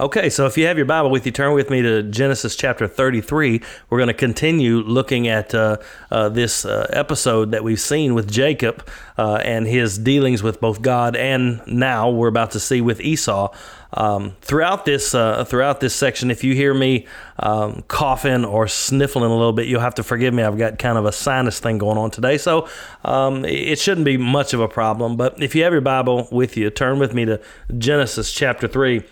Okay, 0.00 0.30
so 0.30 0.46
if 0.46 0.56
you 0.56 0.66
have 0.66 0.78
your 0.78 0.86
Bible 0.86 1.10
with 1.10 1.26
you, 1.26 1.32
turn 1.32 1.52
with 1.52 1.68
me 1.68 1.82
to 1.82 2.02
Genesis 2.02 2.56
chapter 2.56 2.88
33. 2.88 3.60
We're 3.90 3.98
going 3.98 4.08
to 4.08 4.14
continue 4.14 4.78
looking 4.78 5.28
at 5.28 5.54
uh, 5.54 5.76
uh, 6.10 6.30
this 6.30 6.64
uh, 6.64 6.86
episode 6.90 7.50
that 7.50 7.62
we've 7.62 7.78
seen 7.78 8.14
with 8.14 8.30
Jacob 8.30 8.88
uh, 9.18 9.34
and 9.44 9.66
his 9.66 9.98
dealings 9.98 10.42
with 10.42 10.62
both 10.62 10.80
God 10.80 11.14
and 11.14 11.60
now 11.66 12.08
we're 12.08 12.28
about 12.28 12.52
to 12.52 12.60
see 12.60 12.80
with 12.80 13.02
Esau. 13.02 13.54
Um, 13.92 14.34
throughout 14.40 14.86
this 14.86 15.14
uh, 15.14 15.44
throughout 15.44 15.80
this 15.80 15.94
section, 15.94 16.30
if 16.30 16.42
you 16.42 16.54
hear 16.54 16.72
me 16.72 17.06
um, 17.38 17.82
coughing 17.86 18.46
or 18.46 18.68
sniffling 18.68 19.30
a 19.30 19.36
little 19.36 19.52
bit, 19.52 19.66
you'll 19.66 19.82
have 19.82 19.96
to 19.96 20.02
forgive 20.02 20.32
me. 20.32 20.42
I've 20.42 20.56
got 20.56 20.78
kind 20.78 20.96
of 20.96 21.04
a 21.04 21.12
sinus 21.12 21.60
thing 21.60 21.76
going 21.76 21.98
on 21.98 22.10
today, 22.10 22.38
so 22.38 22.66
um, 23.04 23.44
it 23.44 23.78
shouldn't 23.78 24.06
be 24.06 24.16
much 24.16 24.54
of 24.54 24.60
a 24.60 24.68
problem. 24.68 25.18
But 25.18 25.42
if 25.42 25.54
you 25.54 25.64
have 25.64 25.72
your 25.72 25.82
Bible 25.82 26.28
with 26.32 26.56
you, 26.56 26.70
turn 26.70 26.98
with 26.98 27.12
me 27.12 27.26
to 27.26 27.42
Genesis 27.76 28.32
chapter 28.32 28.66
three 28.66 29.04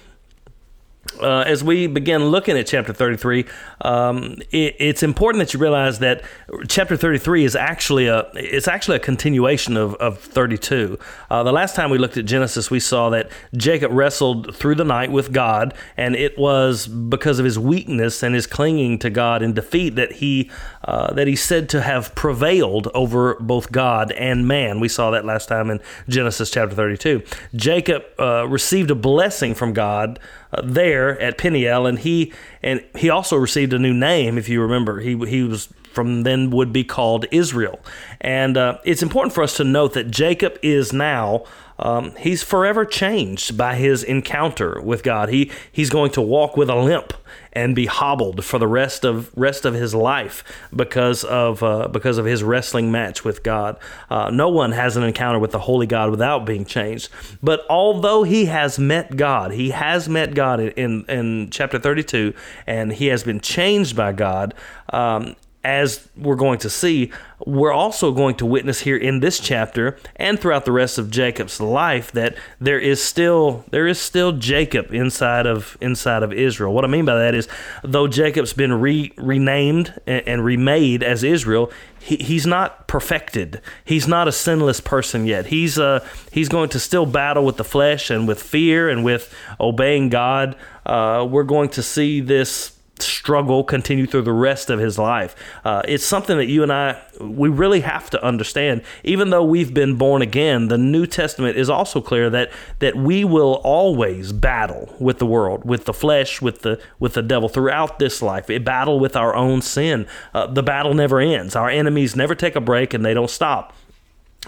uh, 1.23 1.45
as 1.47 1.63
we 1.63 1.87
begin 1.87 2.27
looking 2.27 2.57
at 2.57 2.67
chapter 2.67 2.93
33, 2.93 3.45
um, 3.83 4.37
it, 4.51 4.77
it's 4.79 5.03
important 5.03 5.45
that 5.45 5.55
you 5.55 5.61
realize 5.61 5.99
that 6.01 6.23
chapter 6.69 6.97
33 6.97 7.45
is 7.45 7.57
actually 7.57 8.07
a 8.07 8.31
it's 8.35 8.69
actually 8.69 8.97
a 8.97 9.01
continuation 9.01 9.77
of, 9.77 9.95
of 9.97 10.19
32. 10.19 10.99
Uh, 11.31 11.43
the 11.43 11.53
last 11.53 11.75
time 11.77 11.91
we 11.91 11.99
looked 11.99 12.17
at 12.17 12.25
Genesis, 12.25 12.71
we 12.71 12.81
saw 12.81 13.11
that 13.11 13.31
Jacob 13.57 13.93
wrestled 13.93 14.55
through 14.55 14.75
the 14.75 14.85
night 14.85 15.13
with 15.13 15.33
God, 15.33 15.75
and 15.97 16.17
it 16.17 16.39
was 16.39 16.87
because 16.87 17.39
of 17.39 17.45
his 17.45 17.59
weakness 17.59 18.23
and 18.23 18.35
his 18.35 18.47
clinging 18.47 18.99
to 18.99 19.11
God 19.11 19.43
in 19.43 19.53
defeat 19.53 19.97
that 19.97 20.13
he 20.13 20.51
uh, 20.85 21.13
that 21.13 21.27
he's 21.27 21.43
said 21.43 21.69
to 21.71 21.83
have 21.83 22.15
prevailed 22.15 22.89
over 22.95 23.35
both 23.41 23.71
God 23.71 24.13
and 24.13 24.49
man. 24.49 24.81
We 24.81 24.89
saw 24.89 25.11
that 25.11 25.25
last 25.25 25.49
time 25.49 25.71
in 25.71 25.81
Genesis 26.09 26.51
chapter 26.51 26.75
32. 26.75 27.23
Jacob 27.55 28.05
uh, 28.19 28.47
received 28.49 28.91
a 28.91 28.95
blessing 28.95 29.55
from 29.55 29.73
God 29.73 30.19
uh, 30.53 30.63
there 30.65 31.21
at 31.21 31.39
Peniel, 31.39 31.87
and 31.87 31.99
he 31.99 32.33
and 32.63 32.85
he 32.97 33.11
also 33.11 33.37
received 33.37 33.73
a 33.73 33.79
new 33.79 33.95
name. 33.95 34.39
If 34.39 34.49
you 34.49 34.63
remember, 34.63 35.01
he 35.01 35.19
he 35.27 35.43
was 35.43 35.69
from 35.93 36.23
then 36.23 36.51
would 36.51 36.73
be 36.73 36.85
called 36.85 37.27
Israel. 37.31 37.81
And 38.21 38.57
uh, 38.57 38.79
it's 38.85 39.03
important 39.03 39.35
for 39.35 39.43
us 39.43 39.57
to 39.57 39.65
note 39.65 39.95
that 39.95 40.11
Jacob 40.11 40.59
is 40.63 40.93
now 40.93 41.45
um, 41.81 42.15
he's 42.17 42.43
forever 42.43 42.85
changed 42.85 43.57
by 43.57 43.75
his 43.75 44.03
encounter 44.03 44.81
with 44.83 45.03
God. 45.03 45.31
He 45.31 45.51
he's 45.73 45.89
going 45.89 46.11
to 46.13 46.21
walk 46.21 46.57
with 46.57 46.69
a 46.69 46.77
limp 46.77 47.15
and 47.55 47.75
be 47.75 47.87
hobbled 47.87 48.45
for 48.45 48.59
the 48.59 48.67
rest 48.67 49.05
of 49.05 49.31
rest 49.35 49.65
of 49.65 49.73
his 49.73 49.95
life 49.95 50.45
because 50.77 51.25
of 51.25 51.63
uh, 51.63 51.89
because 51.89 52.19
of 52.19 52.27
his 52.27 52.43
wrestling 52.43 52.93
match 52.93 53.25
with 53.25 53.43
God. 53.43 53.79
Uh, 54.11 54.31
no 54.31 54.51
one 54.51 54.73
has 54.73 54.99
an 54.99 55.05
encounter 55.05 55.39
with 55.39 55.53
the 55.53 55.59
Holy 55.61 55.87
God 55.87 56.11
without 56.11 56.45
being 56.45 56.67
changed. 56.67 57.09
But 57.43 57.65
although 57.71 58.25
he 58.25 58.45
has 58.45 58.79
met 58.79 59.17
God, 59.17 59.53
he 59.53 59.71
has 59.71 60.07
met 60.07 60.35
God 60.35 60.61
in 60.61 61.07
in 61.07 61.49
chapter 61.51 61.79
thirty 61.79 62.03
two, 62.03 62.35
and 62.67 62.93
he 62.93 63.07
has 63.07 63.25
been 63.25 63.41
changed 63.41 63.97
by 63.97 64.13
God. 64.13 64.53
Um, 64.91 65.35
as 65.63 66.09
we're 66.17 66.37
going 66.37 66.59
to 66.59 66.71
see, 66.71 67.13
we're 67.47 67.73
also 67.73 68.13
going 68.13 68.35
to 68.37 68.47
witness 68.47 68.81
here 68.81 68.97
in 68.97 69.21
this 69.21 69.39
chapter 69.39 69.99
and 70.17 70.41
throughout 70.41 70.65
the 70.65 70.73
rest 70.73 70.97
of 70.97 71.11
Jacob's 71.11 71.61
life 71.61 72.13
that 72.13 72.35
there 72.59 72.79
is 72.79 73.03
still 73.03 73.65
there 73.71 73.87
is 73.87 73.99
still 73.99 74.33
Jacob 74.33 74.93
inside 74.93 75.47
of 75.47 75.77
inside 75.81 76.23
of 76.23 76.33
Israel. 76.33 76.73
What 76.73 76.85
I 76.85 76.89
mean 76.89 77.05
by 77.05 77.17
that 77.17 77.35
is, 77.35 77.47
though 77.83 78.09
Jacob's 78.09 78.55
been 78.55 78.73
re, 78.81 79.13
renamed 79.19 80.01
and, 80.07 80.27
and 80.27 80.45
remade 80.45 81.03
as 81.03 81.23
Israel, 81.23 81.71
he, 81.99 82.17
he's 82.17 82.47
not 82.47 82.87
perfected. 82.87 83.61
He's 83.85 84.09
not 84.09 84.29
a 84.29 84.33
sinless 84.33 84.81
person 84.81 85.27
yet. 85.27 85.47
He's 85.47 85.79
uh 85.79 86.07
he's 86.33 86.49
going 86.49 86.71
to 86.71 86.81
still 86.81 87.05
battle 87.05 87.45
with 87.45 87.59
the 87.59 87.65
flesh 87.65 88.09
and 88.09 88.27
with 88.27 88.43
fear 88.43 88.89
and 88.89 89.05
with 89.05 89.35
obeying 89.61 90.09
God. 90.09 90.57
Uh, 90.87 91.27
we're 91.31 91.45
going 91.45 91.69
to 91.69 91.83
see 91.83 92.21
this 92.21 92.80
struggle 93.03 93.65
continue 93.65 94.07
through 94.07 94.23
the 94.23 94.33
rest 94.33 94.71
of 94.71 94.79
his 94.79 94.99
life. 94.99 95.35
Uh, 95.65 95.83
it's 95.87 96.05
something 96.05 96.37
that 96.37 96.47
you 96.47 96.63
and 96.63 96.73
I, 96.73 97.01
we 97.21 97.49
really 97.49 97.81
have 97.81 98.11
to 98.11 98.25
understand. 98.25 98.83
Even 99.05 99.31
though 99.31 99.45
we've 99.45 99.73
been 99.75 99.97
born 99.97 100.23
again, 100.23 100.69
the 100.69 100.79
New 100.79 101.07
Testament 101.07 101.57
is 101.57 101.69
also 101.71 102.01
clear 102.01 102.31
that 102.31 102.51
that 102.79 102.97
we 102.97 103.25
will 103.25 103.61
always 103.65 104.33
battle 104.33 104.95
with 104.99 105.19
the 105.19 105.27
world, 105.27 105.65
with 105.65 105.85
the 105.85 105.93
flesh, 105.93 106.41
with 106.41 106.63
the 106.63 106.81
with 106.99 107.15
the 107.15 107.23
devil 107.23 107.49
throughout 107.49 107.99
this 107.99 108.23
life. 108.23 108.51
A 108.51 108.59
battle 108.59 109.01
with 109.01 109.17
our 109.17 109.35
own 109.35 109.63
sin. 109.63 110.07
Uh, 110.35 110.47
the 110.47 110.63
battle 110.63 110.95
never 110.95 111.21
ends. 111.21 111.57
Our 111.57 111.71
enemies 111.71 112.17
never 112.17 112.35
take 112.35 112.57
a 112.57 112.61
break 112.61 112.95
and 112.95 113.05
they 113.05 113.15
don't 113.15 113.31
stop. 113.31 113.75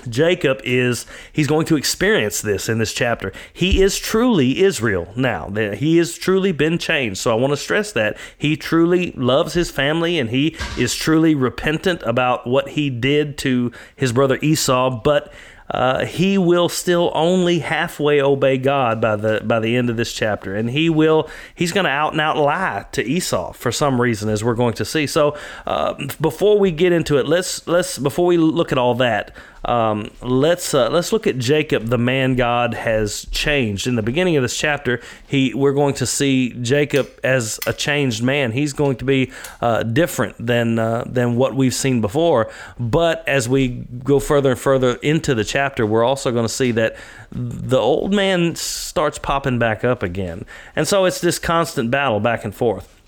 Jacob 0.09 0.61
is 0.65 1.07
he's 1.33 1.47
going 1.47 1.67
to 1.67 1.77
experience 1.77 2.41
this 2.41 2.69
in 2.69 2.79
this 2.79 2.93
chapter. 2.93 3.33
He 3.53 3.83
is 3.83 3.99
truly 3.99 4.63
Israel 4.63 5.13
now. 5.17 5.49
He 5.51 5.99
has 5.99 6.17
truly 6.17 6.51
been 6.51 6.79
changed. 6.79 7.19
So 7.19 7.31
I 7.31 7.35
want 7.35 7.53
to 7.53 7.59
stress 7.59 7.93
that 7.93 8.17
he 8.37 8.57
truly 8.57 9.13
loves 9.13 9.53
his 9.53 9.71
family 9.71 10.19
and 10.19 10.31
he 10.31 10.57
is 10.79 10.95
truly 10.95 11.35
repentant 11.35 12.03
about 12.05 12.47
what 12.47 12.71
he 12.71 12.89
did 12.89 13.37
to 13.39 13.71
his 13.95 14.13
brother 14.13 14.39
Esau, 14.41 15.03
but 15.03 15.33
uh, 15.71 16.05
he 16.05 16.37
will 16.37 16.69
still 16.69 17.11
only 17.15 17.61
halfway 17.61 18.21
obey 18.21 18.59
God 18.59 19.01
by 19.01 19.17
the 19.17 19.41
by 19.45 19.59
the 19.59 19.75
end 19.77 19.89
of 19.89 19.97
this 19.97 20.13
chapter, 20.13 20.55
and 20.55 20.69
he 20.69 20.91
will 20.91 21.31
he's 21.55 21.73
going 21.73 21.85
to 21.85 21.91
out 21.91 22.13
and 22.13 22.21
out 22.21 22.37
lie 22.37 22.85
to 22.93 23.03
Esau 23.03 23.53
for 23.53 23.73
some 23.73 23.99
reason, 23.99 24.29
as 24.29 24.45
we're 24.45 24.55
going 24.55 24.75
to 24.75 24.85
see. 24.85 25.07
So 25.07 25.35
uh, 25.67 25.95
before 26.21 26.59
we 26.59 26.73
get 26.73 26.93
into 26.93 27.17
it, 27.19 27.27
let's 27.27 27.67
let's 27.67 27.97
before 27.97 28.27
we 28.27 28.37
look 28.37 28.71
at 28.71 28.77
all 28.77 28.95
that, 28.97 29.35
um, 29.65 30.11
let's 30.21 30.75
uh, 30.75 30.91
let's 30.91 31.13
look 31.13 31.27
at 31.27 31.39
Jacob, 31.39 31.87
the 31.87 31.99
man 31.99 32.35
God 32.35 32.75
has 32.75 33.27
changed. 33.31 33.87
In 33.87 33.95
the 33.95 34.03
beginning 34.03 34.37
of 34.37 34.43
this 34.43 34.57
chapter, 34.57 35.01
he 35.27 35.55
we're 35.55 35.73
going 35.73 35.95
to 35.95 36.07
see 36.07 36.51
Jacob 36.63 37.09
as 37.23 37.61
a 37.67 37.73
changed 37.73 38.23
man. 38.23 38.53
He's 38.53 38.73
going 38.73 38.97
to 38.97 39.05
be 39.05 39.31
uh, 39.61 39.85
different 39.85 40.35
than 40.45 40.79
uh, 40.79 41.05
than 41.07 41.37
what 41.37 41.55
we've 41.55 41.75
seen 41.75 42.01
before. 42.01 42.51
But 42.79 43.27
as 43.29 43.49
we 43.49 43.69
go 43.69 44.19
further 44.19 44.51
and 44.51 44.61
further 44.61 44.95
into 44.97 45.35
the 45.35 45.45
chapter, 45.45 45.87
we're 45.87 46.05
also 46.05 46.33
going 46.33 46.47
to 46.47 46.53
see 46.53 46.73
that 46.73 46.97
the 47.31 47.79
old 47.79 48.13
man 48.13 48.57
starts 48.57 49.19
popping 49.19 49.59
back 49.59 49.85
up 49.85 50.03
again, 50.03 50.45
and 50.75 50.89
so 50.89 51.05
it's 51.05 51.21
this 51.21 51.39
constant 51.39 51.91
battle 51.91 52.21
back 52.21 52.45
and 52.45 52.55
forth. 52.55 53.02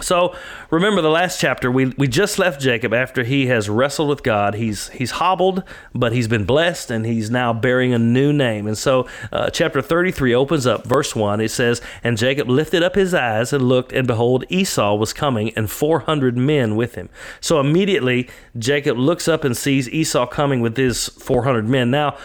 So 0.00 0.34
remember 0.70 1.02
the 1.02 1.10
last 1.10 1.40
chapter 1.40 1.70
we, 1.70 1.86
we 1.98 2.06
just 2.06 2.38
left 2.38 2.60
Jacob 2.60 2.94
after 2.94 3.24
he 3.24 3.48
has 3.48 3.68
wrestled 3.68 4.08
with 4.08 4.22
God. 4.22 4.54
He's 4.54 4.88
he's 4.90 5.10
hobbled, 5.12 5.64
but 5.92 6.12
he's 6.12 6.28
been 6.28 6.44
blessed 6.44 6.90
and 6.90 7.04
he's 7.04 7.28
now 7.28 7.52
bearing 7.52 7.92
a 7.92 7.98
new 7.98 8.32
name. 8.32 8.66
And 8.66 8.78
so 8.78 9.08
uh, 9.32 9.50
chapter 9.50 9.82
33 9.82 10.32
opens 10.34 10.66
up 10.66 10.86
verse 10.86 11.16
1. 11.16 11.40
It 11.40 11.50
says, 11.50 11.82
"And 12.04 12.16
Jacob 12.16 12.48
lifted 12.48 12.82
up 12.84 12.94
his 12.94 13.12
eyes 13.12 13.52
and 13.52 13.68
looked 13.68 13.92
and 13.92 14.06
behold 14.06 14.44
Esau 14.48 14.94
was 14.94 15.12
coming 15.12 15.52
and 15.56 15.68
400 15.68 16.36
men 16.36 16.76
with 16.76 16.94
him." 16.94 17.08
So 17.40 17.58
immediately 17.58 18.28
Jacob 18.56 18.96
looks 18.96 19.26
up 19.26 19.42
and 19.42 19.56
sees 19.56 19.88
Esau 19.88 20.26
coming 20.26 20.60
with 20.60 20.76
his 20.76 21.08
400 21.08 21.68
men. 21.68 21.90
Now, 21.90 22.16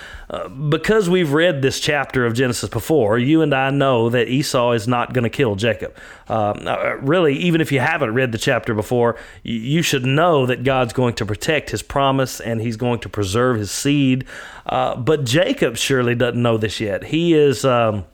because 0.69 1.09
we've 1.09 1.33
read 1.33 1.61
this 1.61 1.79
chapter 1.79 2.25
of 2.25 2.33
Genesis 2.33 2.69
before, 2.69 3.17
you 3.17 3.41
and 3.41 3.53
I 3.53 3.69
know 3.69 4.09
that 4.09 4.27
Esau 4.27 4.71
is 4.71 4.87
not 4.87 5.13
going 5.13 5.23
to 5.23 5.29
kill 5.29 5.55
Jacob. 5.55 5.95
Um, 6.27 6.67
uh, 6.67 6.95
really, 6.95 7.35
even 7.35 7.61
if 7.61 7.71
you 7.71 7.79
haven't 7.79 8.13
read 8.13 8.31
the 8.31 8.37
chapter 8.37 8.73
before, 8.73 9.17
you 9.43 9.81
should 9.81 10.05
know 10.05 10.45
that 10.47 10.63
God's 10.63 10.93
going 10.93 11.13
to 11.15 11.25
protect 11.25 11.69
his 11.69 11.83
promise 11.83 12.39
and 12.39 12.59
he's 12.59 12.75
going 12.75 12.99
to 13.01 13.09
preserve 13.09 13.57
his 13.57 13.71
seed. 13.71 14.25
Uh, 14.65 14.95
but 14.95 15.25
Jacob 15.25 15.77
surely 15.77 16.15
doesn't 16.15 16.41
know 16.41 16.57
this 16.57 16.79
yet. 16.79 17.05
He 17.05 17.33
is. 17.33 17.63
Um, 17.63 18.05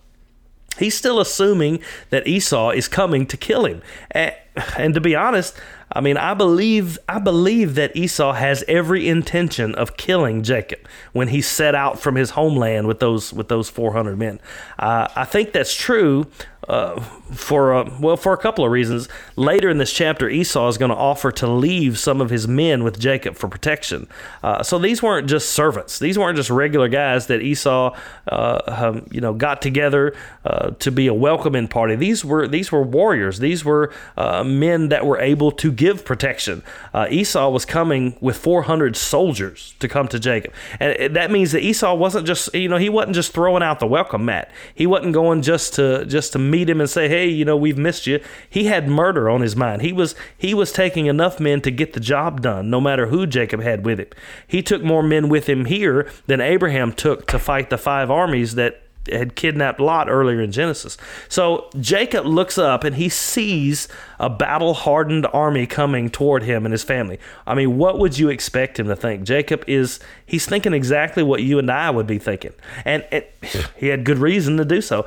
he's 0.77 0.97
still 0.97 1.19
assuming 1.19 1.79
that 2.09 2.27
Esau 2.27 2.71
is 2.71 2.87
coming 2.87 3.25
to 3.27 3.37
kill 3.37 3.65
him. 3.65 3.81
And, 4.11 4.35
and 4.77 4.93
to 4.95 5.01
be 5.01 5.15
honest, 5.15 5.57
I 5.93 6.01
mean, 6.01 6.17
I 6.17 6.33
believe 6.33 6.97
I 7.09 7.19
believe 7.19 7.75
that 7.75 7.95
Esau 7.95 8.33
has 8.33 8.63
every 8.67 9.07
intention 9.07 9.75
of 9.75 9.97
killing 9.97 10.43
Jacob 10.43 10.79
when 11.11 11.27
he 11.27 11.41
set 11.41 11.75
out 11.75 11.99
from 11.99 12.15
his 12.15 12.31
homeland 12.31 12.87
with 12.87 12.99
those 12.99 13.33
with 13.33 13.49
those 13.49 13.69
400 13.69 14.17
men. 14.17 14.39
Uh, 14.79 15.07
I 15.15 15.25
think 15.25 15.51
that's 15.51 15.75
true 15.75 16.27
uh, 16.71 17.01
for 17.33 17.73
a, 17.73 17.91
well 17.99 18.15
for 18.15 18.31
a 18.31 18.37
couple 18.37 18.63
of 18.63 18.71
reasons. 18.71 19.09
Later 19.35 19.69
in 19.69 19.77
this 19.77 19.91
chapter, 19.91 20.29
Esau 20.29 20.69
is 20.69 20.77
going 20.77 20.89
to 20.89 20.95
offer 20.95 21.29
to 21.33 21.47
leave 21.47 21.99
some 21.99 22.21
of 22.21 22.29
his 22.29 22.47
men 22.47 22.85
with 22.85 22.97
Jacob 22.97 23.35
for 23.35 23.49
protection. 23.49 24.07
Uh, 24.41 24.63
so 24.63 24.79
these 24.79 25.03
weren't 25.03 25.27
just 25.27 25.49
servants; 25.49 25.99
these 25.99 26.17
weren't 26.17 26.37
just 26.37 26.49
regular 26.49 26.87
guys 26.87 27.27
that 27.27 27.41
Esau, 27.41 27.93
uh, 28.27 28.61
um, 28.67 29.05
you 29.11 29.19
know, 29.19 29.33
got 29.33 29.61
together 29.61 30.15
uh, 30.45 30.71
to 30.79 30.91
be 30.91 31.07
a 31.07 31.13
welcoming 31.13 31.67
party. 31.67 31.95
These 31.95 32.23
were 32.23 32.47
these 32.47 32.71
were 32.71 32.83
warriors. 32.83 33.39
These 33.39 33.65
were 33.65 33.93
uh, 34.15 34.45
men 34.45 34.87
that 34.89 35.05
were 35.05 35.19
able 35.19 35.51
to 35.51 35.73
give 35.73 36.05
protection. 36.05 36.63
Uh, 36.93 37.07
Esau 37.09 37.49
was 37.49 37.65
coming 37.65 38.15
with 38.21 38.37
400 38.37 38.95
soldiers 38.95 39.75
to 39.79 39.89
come 39.89 40.07
to 40.07 40.19
Jacob, 40.19 40.53
and 40.79 41.13
that 41.17 41.31
means 41.31 41.51
that 41.51 41.63
Esau 41.63 41.93
wasn't 41.95 42.25
just 42.25 42.53
you 42.55 42.69
know 42.69 42.77
he 42.77 42.87
wasn't 42.87 43.15
just 43.15 43.33
throwing 43.33 43.61
out 43.61 43.81
the 43.81 43.87
welcome 43.87 44.23
mat. 44.23 44.49
He 44.73 44.87
wasn't 44.87 45.13
going 45.13 45.41
just 45.41 45.73
to 45.73 46.05
just 46.05 46.31
to 46.31 46.39
meet 46.39 46.60
him 46.69 46.79
and 46.79 46.89
say, 46.89 47.07
"Hey, 47.07 47.27
you 47.27 47.45
know, 47.45 47.57
we've 47.57 47.77
missed 47.77 48.07
you." 48.07 48.19
He 48.49 48.65
had 48.65 48.87
murder 48.87 49.29
on 49.29 49.41
his 49.41 49.55
mind. 49.55 49.81
He 49.81 49.93
was 49.93 50.15
he 50.37 50.53
was 50.53 50.71
taking 50.71 51.05
enough 51.05 51.39
men 51.39 51.61
to 51.61 51.71
get 51.71 51.93
the 51.93 51.99
job 51.99 52.41
done, 52.41 52.69
no 52.69 52.81
matter 52.81 53.07
who 53.07 53.25
Jacob 53.27 53.61
had 53.61 53.85
with 53.85 53.99
him. 53.99 54.07
He 54.47 54.61
took 54.61 54.83
more 54.83 55.03
men 55.03 55.29
with 55.29 55.47
him 55.47 55.65
here 55.65 56.09
than 56.27 56.41
Abraham 56.41 56.93
took 56.93 57.27
to 57.27 57.39
fight 57.39 57.69
the 57.69 57.77
five 57.77 58.11
armies 58.11 58.55
that 58.55 58.81
had 59.09 59.35
kidnapped 59.35 59.79
Lot 59.79 60.09
earlier 60.09 60.41
in 60.41 60.51
Genesis. 60.51 60.97
So 61.27 61.69
Jacob 61.79 62.25
looks 62.25 62.57
up 62.57 62.83
and 62.83 62.95
he 62.95 63.09
sees 63.09 63.87
a 64.19 64.29
battle 64.29 64.73
hardened 64.73 65.27
army 65.33 65.65
coming 65.65 66.09
toward 66.09 66.43
him 66.43 66.65
and 66.65 66.71
his 66.71 66.83
family. 66.83 67.19
I 67.47 67.55
mean, 67.55 67.77
what 67.77 67.99
would 67.99 68.17
you 68.17 68.29
expect 68.29 68.79
him 68.79 68.87
to 68.87 68.95
think? 68.95 69.23
Jacob 69.23 69.63
is, 69.67 69.99
he's 70.25 70.45
thinking 70.45 70.73
exactly 70.73 71.23
what 71.23 71.41
you 71.41 71.57
and 71.59 71.71
I 71.71 71.89
would 71.89 72.07
be 72.07 72.19
thinking. 72.19 72.53
And 72.85 73.05
it, 73.11 73.33
he 73.77 73.87
had 73.87 74.03
good 74.03 74.19
reason 74.19 74.57
to 74.57 74.65
do 74.65 74.81
so. 74.81 75.05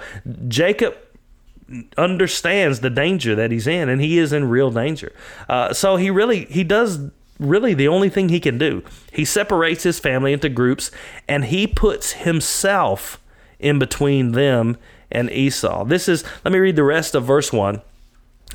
Jacob 0.49 0.97
understands 1.97 2.81
the 2.81 2.91
danger 2.91 3.35
that 3.35 3.51
he's 3.51 3.67
in 3.67 3.89
and 3.89 4.01
he 4.01 4.19
is 4.19 4.33
in 4.33 4.49
real 4.49 4.71
danger. 4.71 5.13
Uh, 5.49 5.73
so 5.73 5.97
he 5.97 6.11
really, 6.11 6.45
he 6.47 6.65
does 6.65 7.11
really 7.39 7.75
the 7.75 7.89
only 7.89 8.09
thing 8.09 8.29
he 8.29 8.41
can 8.41 8.59
do. 8.59 8.83
He 9.13 9.25
separates 9.25 9.83
his 9.83 9.99
family 9.99 10.33
into 10.33 10.49
groups 10.49 10.91
and 11.27 11.47
he 11.47 11.67
puts 11.67 12.13
himself 12.13 13.21
in 13.59 13.79
between 13.79 14.33
them 14.33 14.77
and 15.11 15.31
Esau. 15.31 15.85
This 15.85 16.09
is, 16.09 16.25
let 16.45 16.53
me 16.53 16.59
read 16.59 16.77
the 16.77 16.85
rest 16.85 17.15
of 17.15 17.25
verse 17.25 17.53
1 17.53 17.81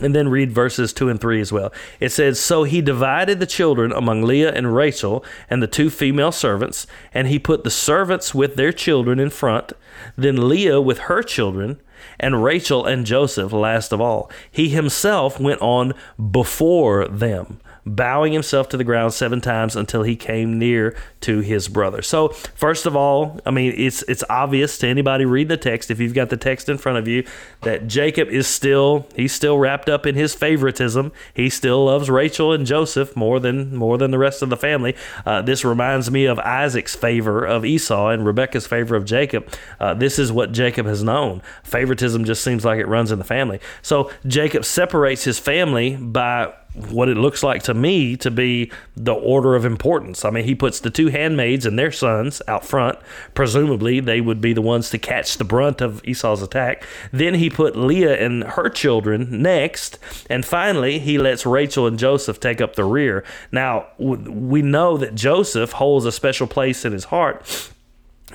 and 0.02 0.16
then 0.16 0.30
read 0.30 0.52
verses 0.52 0.94
2 0.94 1.10
and 1.10 1.20
3 1.20 1.42
as 1.42 1.52
well. 1.52 1.72
It 2.00 2.10
says, 2.10 2.40
So 2.40 2.64
he 2.64 2.82
divided 2.82 3.40
the 3.40 3.46
children 3.46 3.92
among 3.92 4.24
Leah 4.24 4.54
and 4.54 4.76
Rachel 4.76 5.26
and 5.50 5.62
the 5.62 5.68
two 5.68 5.90
female 5.90 6.32
servants, 6.32 6.88
and 7.14 7.28
he 7.28 7.40
put 7.40 7.64
the 7.64 7.72
servants 7.72 8.34
with 8.34 8.56
their 8.56 8.72
children 8.72 9.20
in 9.20 9.30
front, 9.30 9.74
then 10.18 10.48
Leah 10.48 10.80
with 10.80 11.00
her 11.00 11.22
children, 11.22 11.82
and 12.20 12.44
Rachel 12.44 12.86
and 12.86 13.06
Joseph 13.06 13.52
last 13.52 13.92
of 13.92 14.02
all. 14.02 14.32
He 14.52 14.70
himself 14.70 15.40
went 15.40 15.62
on 15.62 15.94
before 16.32 17.08
them 17.08 17.60
bowing 17.96 18.34
himself 18.34 18.70
to 18.70 18.78
the 18.78 18.84
ground 18.84 19.14
seven 19.14 19.42
times 19.42 19.76
until 19.76 20.04
he 20.04 20.16
came 20.16 20.58
near 20.58 20.96
to 21.22 21.40
his 21.40 21.68
brother. 21.68 22.02
So, 22.02 22.30
first 22.30 22.86
of 22.86 22.96
all, 22.96 23.40
I 23.46 23.52
mean, 23.52 23.74
it's 23.78 24.04
it's 24.04 24.24
obvious 24.30 24.78
to 24.80 24.88
anybody 24.88 25.26
reading 25.26 25.50
the 25.50 25.58
text, 25.58 25.92
if 25.92 26.00
you've 26.00 26.14
got 26.14 26.30
the 26.30 26.38
text 26.38 26.70
in 26.70 26.78
front 26.78 26.98
of 26.98 27.08
you, 27.08 27.26
that 27.62 27.88
Jacob 27.88 28.30
is 28.30 28.48
still 28.48 29.08
he's 29.16 29.34
still 29.34 29.58
wrapped 29.58 29.90
up 29.90 30.06
in 30.06 30.16
his 30.16 30.34
favoritism. 30.36 31.12
He 31.34 31.50
still 31.50 31.86
loves 31.86 32.10
Rachel 32.10 32.54
and 32.54 32.66
Joseph 32.66 33.16
more 33.16 33.40
than 33.40 33.76
more 33.76 33.98
than 33.98 34.12
the 34.12 34.18
rest 34.18 34.42
of 34.42 34.50
the 34.50 34.58
family. 34.58 34.96
Uh, 35.26 35.42
this 35.42 35.66
reminds 35.66 36.10
me 36.10 36.26
of 36.26 36.40
Isaac's 36.40 36.96
favor 36.96 37.46
of 37.46 37.66
Esau 37.66 38.10
and 38.10 38.26
Rebekah's 38.26 38.68
favor 38.68 38.96
of 38.96 39.06
Jacob. 39.06 39.52
Uh, 39.80 39.94
this 39.94 40.20
is 40.20 40.32
what 40.32 40.52
Jacob 40.52 40.86
has 40.86 41.04
known. 41.04 41.42
Favoritism 41.64 42.26
just 42.26 42.44
seems 42.44 42.64
like 42.64 42.80
it 42.80 42.88
runs 42.88 43.12
in 43.12 43.20
the 43.20 43.26
family. 43.26 43.60
So 43.82 44.12
Jacob 44.26 44.66
separates 44.66 45.24
his 45.24 45.40
family 45.40 45.96
by 45.96 46.54
what 46.88 47.10
it 47.10 47.18
looks 47.18 47.44
like 47.44 47.64
to 47.64 47.74
me 47.74 48.16
to 48.18 48.32
be 48.32 48.72
the 48.96 49.14
order 49.14 49.56
of 49.56 49.66
importance. 49.66 50.24
I 50.24 50.30
mean, 50.30 50.46
he 50.46 50.56
puts 50.56 50.80
the 50.80 50.90
two 50.90 51.08
handmaids 51.08 51.66
and 51.66 51.78
their 51.78 51.92
sons 51.92 52.42
out 52.48 52.66
front. 52.66 52.98
Presumably, 53.34 54.00
they 54.00 54.22
would 54.22 54.42
be 54.42 54.54
the 54.54 54.62
ones 54.62 54.90
to 54.92 54.98
catch 54.98 55.38
the 55.38 55.44
brunt 55.44 55.82
of 55.82 56.02
Esau's 56.06 56.42
attack. 56.42 56.84
Then 57.12 57.36
he 57.36 57.50
put 57.50 57.76
Leah 57.76 58.24
and 58.24 58.44
her 58.44 58.70
children 58.70 59.42
next. 59.42 60.00
And 60.30 60.46
finally, 60.46 61.00
he 61.00 61.18
lets 61.18 61.46
Rachel 61.46 61.88
and 61.88 62.00
Joseph 62.00 62.40
take 62.40 62.62
up 62.62 62.76
the 62.76 62.86
rear. 62.86 63.24
Now, 63.52 63.88
we 63.98 64.62
know 64.62 64.98
that 64.98 65.16
Joseph 65.16 65.74
holds 65.74 66.06
a 66.06 66.12
special 66.12 66.48
place 66.48 66.86
in 66.86 66.94
his 66.94 67.06
heart 67.06 67.72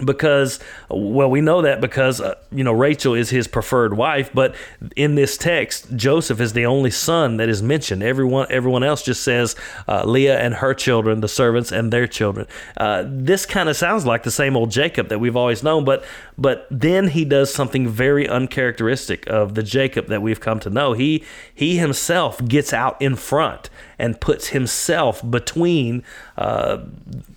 because 0.04 0.58
well 0.90 1.30
we 1.30 1.40
know 1.40 1.62
that 1.62 1.80
because 1.80 2.20
uh, 2.20 2.34
you 2.50 2.64
know 2.64 2.72
Rachel 2.72 3.14
is 3.14 3.30
his 3.30 3.46
preferred 3.46 3.96
wife 3.96 4.30
but 4.34 4.54
in 4.96 5.14
this 5.14 5.36
text 5.36 5.94
Joseph 5.94 6.40
is 6.40 6.52
the 6.52 6.66
only 6.66 6.90
son 6.90 7.36
that 7.36 7.48
is 7.48 7.62
mentioned. 7.62 8.02
Everyone 8.02 8.46
everyone 8.50 8.82
else 8.82 9.02
just 9.02 9.22
says 9.22 9.54
uh, 9.86 10.04
Leah 10.04 10.38
and 10.40 10.54
her 10.54 10.74
children 10.74 11.20
the 11.20 11.28
servants 11.28 11.70
and 11.70 11.92
their 11.92 12.08
children. 12.08 12.46
Uh, 12.76 13.04
this 13.06 13.46
kind 13.46 13.68
of 13.68 13.76
sounds 13.76 14.04
like 14.04 14.24
the 14.24 14.32
same 14.32 14.56
old 14.56 14.72
Jacob 14.72 15.08
that 15.08 15.20
we've 15.20 15.36
always 15.36 15.62
known 15.62 15.84
but 15.84 16.04
but 16.36 16.66
then 16.70 17.08
he 17.08 17.24
does 17.24 17.54
something 17.54 17.86
very 17.86 18.28
uncharacteristic 18.28 19.24
of 19.28 19.54
the 19.54 19.62
Jacob 19.62 20.08
that 20.08 20.22
we've 20.22 20.40
come 20.40 20.58
to 20.60 20.70
know. 20.70 20.94
He 20.94 21.24
he 21.54 21.78
himself 21.78 22.44
gets 22.44 22.72
out 22.72 23.00
in 23.00 23.14
front 23.14 23.70
and 23.96 24.20
puts 24.20 24.48
himself 24.48 25.22
between 25.28 26.02
uh, 26.36 26.78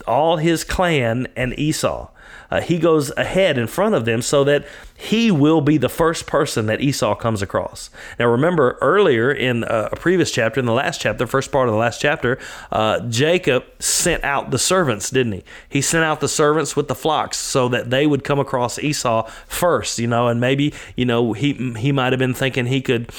all 0.07 0.37
his 0.37 0.63
clan 0.63 1.27
and 1.35 1.57
Esau 1.59 2.09
uh, 2.51 2.61
he 2.61 2.79
goes 2.79 3.11
ahead 3.17 3.57
in 3.57 3.67
front 3.67 3.95
of 3.95 4.05
them 4.05 4.21
so 4.21 4.43
that 4.43 4.65
he 4.95 5.29
will 5.29 5.61
be 5.61 5.77
the 5.77 5.89
first 5.89 6.25
person 6.25 6.65
that 6.65 6.81
Esau 6.81 7.15
comes 7.15 7.41
across. 7.41 7.89
Now, 8.17 8.27
remember 8.27 8.77
earlier 8.81 9.31
in 9.31 9.63
uh, 9.63 9.89
a 9.91 9.95
previous 9.95 10.31
chapter, 10.31 10.59
in 10.59 10.65
the 10.65 10.73
last 10.73 10.99
chapter, 10.99 11.27
first 11.27 11.51
part 11.51 11.67
of 11.67 11.73
the 11.73 11.79
last 11.79 12.01
chapter, 12.01 12.39
uh, 12.71 13.01
Jacob 13.01 13.63
sent 13.79 14.23
out 14.23 14.49
the 14.49 14.57
servants, 14.57 15.11
didn't 15.11 15.33
he? 15.33 15.43
He 15.69 15.81
sent 15.81 16.03
out 16.03 16.19
the 16.19 16.27
servants 16.27 16.75
with 16.75 16.87
the 16.87 16.95
flocks 16.95 17.37
so 17.37 17.67
that 17.69 17.91
they 17.91 18.07
would 18.07 18.23
come 18.23 18.39
across 18.39 18.79
Esau 18.79 19.29
first, 19.47 19.99
you 19.99 20.07
know, 20.07 20.27
and 20.27 20.41
maybe, 20.41 20.73
you 20.95 21.05
know, 21.05 21.33
he, 21.33 21.53
he 21.77 21.91
might 21.91 22.11
have 22.11 22.19
been 22.19 22.33
thinking 22.33 22.65
he 22.65 22.81
could 22.81 23.11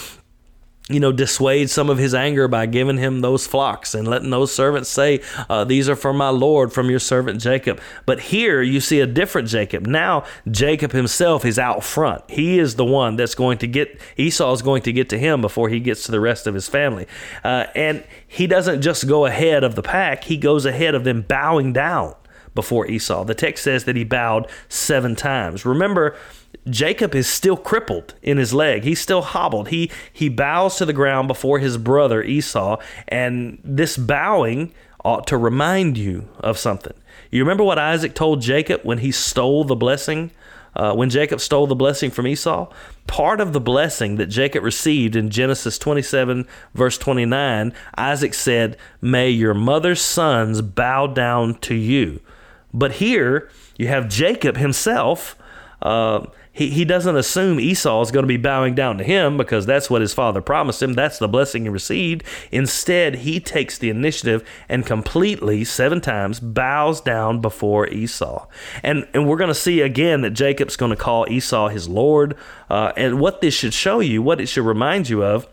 you 0.88 1.00
know, 1.00 1.12
dissuade 1.12 1.68
some 1.68 1.90
of 1.90 1.98
his 1.98 2.14
anger 2.14 2.48
by 2.48 2.64
giving 2.66 2.96
him 2.96 3.20
those 3.20 3.46
flocks 3.46 3.94
and 3.94 4.08
letting 4.08 4.30
those 4.30 4.52
servants 4.52 4.88
say, 4.88 5.20
uh, 5.48 5.64
These 5.64 5.88
are 5.88 5.96
for 5.96 6.14
my 6.14 6.30
Lord, 6.30 6.72
from 6.72 6.88
your 6.88 6.98
servant 6.98 7.40
Jacob. 7.40 7.80
But 8.06 8.20
here 8.20 8.62
you 8.62 8.80
see 8.80 9.00
a 9.00 9.06
different 9.06 9.48
Jacob. 9.48 9.86
Now, 9.86 10.24
Jacob 10.50 10.92
himself 10.92 11.44
is 11.44 11.58
out 11.58 11.84
front. 11.84 12.22
He 12.30 12.58
is 12.58 12.76
the 12.76 12.86
one 12.86 13.16
that's 13.16 13.34
going 13.34 13.58
to 13.58 13.66
get, 13.66 14.00
Esau 14.16 14.52
is 14.52 14.62
going 14.62 14.82
to 14.82 14.92
get 14.92 15.10
to 15.10 15.18
him 15.18 15.42
before 15.42 15.68
he 15.68 15.78
gets 15.78 16.04
to 16.04 16.10
the 16.10 16.20
rest 16.20 16.46
of 16.46 16.54
his 16.54 16.68
family. 16.68 17.06
Uh, 17.44 17.66
and 17.74 18.02
he 18.26 18.46
doesn't 18.46 18.80
just 18.80 19.06
go 19.06 19.26
ahead 19.26 19.64
of 19.64 19.74
the 19.74 19.82
pack, 19.82 20.24
he 20.24 20.38
goes 20.38 20.64
ahead 20.64 20.94
of 20.94 21.04
them 21.04 21.22
bowing 21.22 21.72
down 21.72 22.14
before 22.54 22.86
Esau. 22.86 23.24
The 23.24 23.34
text 23.34 23.62
says 23.62 23.84
that 23.84 23.94
he 23.94 24.04
bowed 24.04 24.50
seven 24.68 25.14
times. 25.14 25.64
Remember, 25.64 26.16
Jacob 26.68 27.14
is 27.14 27.26
still 27.26 27.56
crippled 27.56 28.14
in 28.22 28.36
his 28.36 28.52
leg. 28.52 28.84
He's 28.84 29.00
still 29.00 29.22
hobbled. 29.22 29.68
He 29.68 29.90
he 30.12 30.28
bows 30.28 30.76
to 30.76 30.84
the 30.84 30.92
ground 30.92 31.28
before 31.28 31.58
his 31.58 31.76
brother 31.76 32.22
Esau, 32.22 32.78
and 33.08 33.58
this 33.64 33.96
bowing 33.96 34.72
ought 35.04 35.26
to 35.28 35.36
remind 35.36 35.96
you 35.96 36.28
of 36.40 36.58
something. 36.58 36.94
You 37.30 37.42
remember 37.42 37.64
what 37.64 37.78
Isaac 37.78 38.14
told 38.14 38.42
Jacob 38.42 38.82
when 38.82 38.98
he 38.98 39.12
stole 39.12 39.64
the 39.64 39.76
blessing? 39.76 40.30
Uh, 40.76 40.94
when 40.94 41.10
Jacob 41.10 41.40
stole 41.40 41.66
the 41.66 41.74
blessing 41.74 42.10
from 42.10 42.26
Esau, 42.26 42.70
part 43.08 43.40
of 43.40 43.52
the 43.52 43.60
blessing 43.60 44.16
that 44.16 44.26
Jacob 44.26 44.62
received 44.62 45.16
in 45.16 45.28
Genesis 45.28 45.76
27, 45.78 46.46
verse 46.74 46.96
29, 46.98 47.72
Isaac 47.96 48.32
said, 48.32 48.76
May 49.00 49.30
your 49.30 49.54
mother's 49.54 50.00
sons 50.00 50.62
bow 50.62 51.08
down 51.08 51.54
to 51.60 51.74
you. 51.74 52.20
But 52.72 52.92
here 52.92 53.50
you 53.76 53.88
have 53.88 54.08
Jacob 54.08 54.56
himself. 54.56 55.36
Uh, 55.82 56.26
he, 56.58 56.70
he 56.70 56.84
doesn't 56.84 57.14
assume 57.14 57.60
Esau 57.60 58.02
is 58.02 58.10
going 58.10 58.24
to 58.24 58.28
be 58.28 58.36
bowing 58.36 58.74
down 58.74 58.98
to 58.98 59.04
him 59.04 59.36
because 59.36 59.64
that's 59.64 59.88
what 59.88 60.00
his 60.00 60.12
father 60.12 60.42
promised 60.42 60.82
him. 60.82 60.94
That's 60.94 61.20
the 61.20 61.28
blessing 61.28 61.62
he 61.62 61.68
received. 61.68 62.24
Instead, 62.50 63.16
he 63.16 63.38
takes 63.38 63.78
the 63.78 63.90
initiative 63.90 64.42
and 64.68 64.84
completely, 64.84 65.62
seven 65.64 66.00
times, 66.00 66.40
bows 66.40 67.00
down 67.00 67.40
before 67.40 67.86
Esau. 67.86 68.48
And, 68.82 69.06
and 69.14 69.28
we're 69.28 69.36
going 69.36 69.48
to 69.48 69.54
see 69.54 69.82
again 69.82 70.22
that 70.22 70.30
Jacob's 70.30 70.74
going 70.74 70.90
to 70.90 70.96
call 70.96 71.30
Esau 71.30 71.68
his 71.68 71.88
Lord. 71.88 72.36
Uh, 72.68 72.92
and 72.96 73.20
what 73.20 73.40
this 73.40 73.54
should 73.54 73.72
show 73.72 74.00
you, 74.00 74.20
what 74.20 74.40
it 74.40 74.46
should 74.46 74.66
remind 74.66 75.08
you 75.08 75.22
of, 75.22 75.46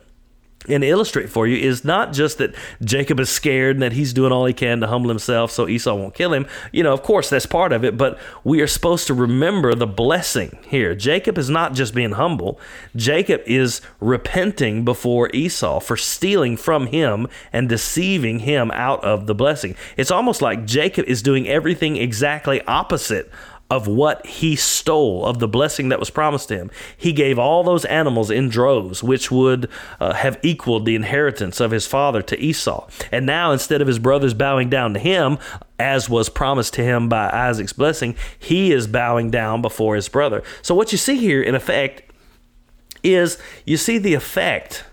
and 0.68 0.84
illustrate 0.84 1.30
for 1.30 1.48
you 1.48 1.58
is 1.58 1.84
not 1.86 2.14
just 2.14 2.38
that 2.38 2.56
Jacob 2.84 3.20
is 3.20 3.30
scared 3.30 3.76
and 3.76 3.84
that 3.84 3.94
he's 3.94 4.14
doing 4.14 4.32
all 4.32 4.46
he 4.46 4.54
can 4.54 4.80
to 4.82 4.88
humble 4.88 5.10
himself 5.10 5.52
so 5.52 5.68
Esau 5.68 5.96
won't 5.96 6.14
kill 6.14 6.34
him. 6.34 6.48
You 6.72 6.84
know, 6.84 6.94
of 6.94 7.04
course, 7.04 7.30
that's 7.30 7.46
part 7.46 7.72
of 7.72 7.84
it, 7.84 7.98
but 7.98 8.20
we 8.44 8.62
are 8.62 8.68
supposed 8.68 9.08
to 9.08 9.14
remember 9.14 9.76
the 9.76 9.88
blessing 9.88 10.58
here. 10.68 10.96
Jacob 10.96 11.38
is 11.38 11.50
not 11.50 11.74
just 11.74 11.94
being 11.94 12.14
humble, 12.14 12.60
Jacob 12.96 13.42
is 13.46 13.82
repenting 14.00 14.86
before 14.86 15.30
Esau 15.34 15.80
for 15.80 15.98
stealing 15.98 16.58
from 16.58 16.88
him 16.88 17.28
and 17.52 17.70
deceiving 17.70 18.40
him 18.40 18.72
out 18.72 19.04
of 19.04 19.28
the 19.28 19.36
blessing. 19.36 19.76
It's 19.98 20.12
almost 20.12 20.42
like 20.42 20.66
Jacob 20.66 21.06
is 21.08 21.22
doing 21.22 21.48
everything 21.48 21.98
exactly 21.98 22.62
opposite 22.64 23.32
of 23.70 23.88
what 23.88 24.26
he 24.26 24.56
stole, 24.56 25.26
of 25.26 25.40
the 25.40 25.48
blessing 25.48 25.90
that 25.90 26.00
was 26.00 26.12
promised 26.12 26.50
to 26.50 26.56
him. 26.56 26.70
He 26.96 27.12
gave 27.12 27.40
all 27.40 27.64
those 27.64 27.84
animals 27.86 28.30
in 28.30 28.48
droves, 28.50 29.04
which 29.04 29.32
would 29.32 29.70
uh, 30.00 30.14
have 30.14 30.40
equaled 30.44 30.86
the 30.86 30.96
inheritance 30.96 31.60
of 31.60 31.72
his 31.72 31.88
father 31.88 32.22
to 32.22 32.40
Esau. 32.40 32.88
And 33.12 33.26
now, 33.26 33.52
instead 33.52 33.82
of 33.82 33.88
his 33.88 33.98
brothers 33.98 34.36
bowing 34.36 34.70
down 34.70 34.94
to 34.94 35.00
him, 35.00 35.40
as 35.80 36.08
was 36.10 36.30
promised 36.30 36.76
to 36.76 36.84
him 36.84 37.10
by 37.10 37.30
Isaac's 37.32 37.74
blessing, 37.74 38.16
he 38.38 38.72
is 38.72 38.86
bowing 38.86 39.32
down 39.32 39.64
before 39.64 39.96
his 39.96 40.10
brother. 40.10 40.44
So, 40.62 40.76
what 40.76 40.92
you 40.92 40.98
see 41.00 41.18
here, 41.18 41.42
in 41.42 41.56
effect, 41.56 42.04
is 43.04 43.40
you 43.66 43.78
see 43.78 43.98
the 43.98 44.14
effect 44.14 44.84